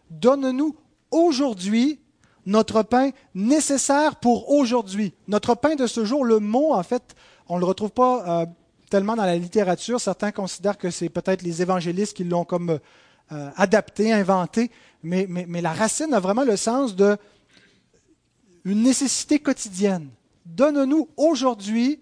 Donne-nous 0.10 0.76
aujourd'hui 1.12 2.00
notre 2.46 2.82
pain 2.82 3.12
nécessaire 3.36 4.16
pour 4.16 4.50
aujourd'hui. 4.50 5.14
Notre 5.28 5.54
pain 5.54 5.76
de 5.76 5.86
ce 5.86 6.04
jour, 6.04 6.26
le 6.26 6.40
mot, 6.40 6.74
en 6.74 6.82
fait, 6.82 7.16
on 7.48 7.56
ne 7.56 7.60
le 7.60 7.66
retrouve 7.66 7.92
pas 7.92 8.42
euh, 8.42 8.46
tellement 8.90 9.16
dans 9.16 9.26
la 9.26 9.38
littérature. 9.38 10.02
Certains 10.02 10.32
considèrent 10.32 10.78
que 10.78 10.90
c'est 10.90 11.10
peut-être 11.10 11.44
les 11.44 11.62
évangélistes 11.62 12.18
qui 12.18 12.24
l'ont 12.24 12.46
comme 12.46 12.80
euh, 13.32 13.50
adapté, 13.56 14.12
inventé, 14.12 14.72
mais, 15.04 15.28
mais, 15.30 15.62
la 15.62 15.72
racine 15.72 16.14
a 16.14 16.20
vraiment 16.20 16.44
le 16.44 16.58
sens 16.58 16.96
de 16.96 17.16
une 18.66 18.84
nécessité 18.84 19.40
quotidienne. 19.40 20.10
Donne-nous 20.46 21.10
aujourd'hui 21.18 22.00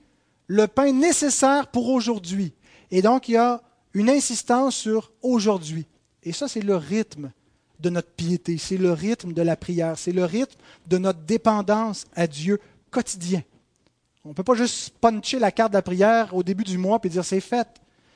le 0.48 0.68
pain 0.68 0.92
nécessaire 0.92 1.68
pour 1.68 1.90
aujourd'hui. 1.90 2.54
Et 2.92 3.02
donc, 3.02 3.28
il 3.30 3.34
y 3.34 3.38
a 3.38 3.62
une 3.94 4.10
insistance 4.10 4.76
sur 4.76 5.12
aujourd'hui. 5.22 5.86
Et 6.24 6.32
ça, 6.32 6.48
c'est 6.48 6.62
le 6.62 6.76
rythme 6.76 7.32
de 7.80 7.90
notre 7.90 8.10
piété, 8.10 8.58
c'est 8.58 8.78
le 8.78 8.92
rythme 8.92 9.34
de 9.34 9.42
la 9.42 9.56
prière, 9.56 9.98
c'est 9.98 10.12
le 10.12 10.26
rythme 10.26 10.60
de 10.88 10.98
notre 10.98 11.20
dépendance 11.20 12.06
à 12.16 12.26
Dieu 12.26 12.60
quotidien. 12.90 13.44
On 14.26 14.30
ne 14.30 14.34
peut 14.34 14.44
pas 14.44 14.56
juste 14.56 14.94
puncher 15.00 15.40
la 15.40 15.52
carte 15.52 15.72
de 15.72 15.78
la 15.78 15.82
prière 15.82 16.36
au 16.36 16.44
début 16.44 16.64
du 16.64 16.78
mois 16.78 17.00
et 17.04 17.10
dire 17.10 17.24
c'est 17.24 17.40
fait. 17.40 17.68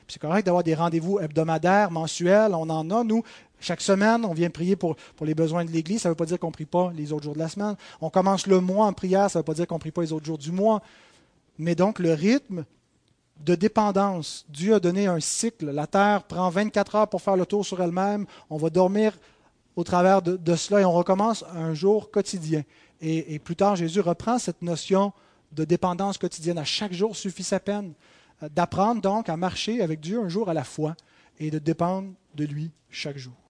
C'est 0.07 0.19
correct 0.19 0.45
d'avoir 0.45 0.63
des 0.63 0.75
rendez-vous 0.75 1.19
hebdomadaires, 1.19 1.89
mensuels, 1.89 2.53
on 2.53 2.69
en 2.69 2.89
a, 2.91 3.03
nous. 3.03 3.23
Chaque 3.61 3.79
semaine, 3.81 4.25
on 4.25 4.33
vient 4.33 4.49
prier 4.49 4.75
pour, 4.75 4.95
les 5.21 5.35
besoins 5.35 5.63
de 5.63 5.71
l'Église. 5.71 6.01
Ça 6.01 6.09
ne 6.09 6.11
veut 6.11 6.17
pas 6.17 6.25
dire 6.25 6.39
qu'on 6.39 6.47
ne 6.47 6.53
prie 6.53 6.65
pas 6.65 6.91
les 6.93 7.13
autres 7.13 7.23
jours 7.23 7.33
de 7.33 7.39
la 7.39 7.47
semaine. 7.47 7.75
On 8.01 8.09
commence 8.09 8.47
le 8.47 8.59
mois 8.59 8.87
en 8.87 8.93
prière, 8.93 9.29
ça 9.29 9.39
ne 9.39 9.41
veut 9.41 9.45
pas 9.45 9.53
dire 9.53 9.67
qu'on 9.67 9.75
ne 9.75 9.79
prie 9.79 9.91
pas 9.91 10.01
les 10.01 10.11
autres 10.11 10.25
jours 10.25 10.37
du 10.37 10.51
mois. 10.51 10.81
Mais 11.57 11.75
donc, 11.75 11.99
le 11.99 12.13
rythme 12.13 12.65
de 13.45 13.55
dépendance. 13.55 14.45
Dieu 14.49 14.75
a 14.75 14.79
donné 14.79 15.07
un 15.07 15.19
cycle. 15.19 15.71
La 15.71 15.87
terre 15.87 16.23
prend 16.23 16.49
24 16.49 16.95
heures 16.95 17.07
pour 17.07 17.21
faire 17.21 17.37
le 17.37 17.45
tour 17.45 17.65
sur 17.65 17.81
elle-même. 17.81 18.25
On 18.49 18.57
va 18.57 18.69
dormir 18.69 19.17
au 19.75 19.83
travers 19.83 20.21
de, 20.21 20.55
cela 20.55 20.81
et 20.81 20.85
on 20.85 20.91
recommence 20.91 21.43
un 21.55 21.73
jour 21.73 22.11
quotidien. 22.11 22.63
Et, 22.99 23.33
et, 23.33 23.39
plus 23.39 23.55
tard, 23.55 23.75
Jésus 23.75 23.99
reprend 23.99 24.37
cette 24.37 24.61
notion 24.61 25.11
de 25.53 25.63
dépendance 25.63 26.17
quotidienne. 26.17 26.57
À 26.59 26.65
chaque 26.65 26.93
jour 26.93 27.15
suffit 27.15 27.43
sa 27.43 27.59
peine. 27.59 27.93
Euh, 28.43 28.49
d'apprendre 28.49 29.01
donc 29.01 29.29
à 29.29 29.37
marcher 29.37 29.81
avec 29.81 29.99
Dieu 29.99 30.19
un 30.19 30.29
jour 30.29 30.49
à 30.49 30.53
la 30.53 30.63
fois 30.63 30.95
et 31.39 31.51
de 31.51 31.59
dépendre 31.59 32.09
de 32.35 32.45
lui 32.45 32.71
chaque 32.89 33.17
jour. 33.17 33.33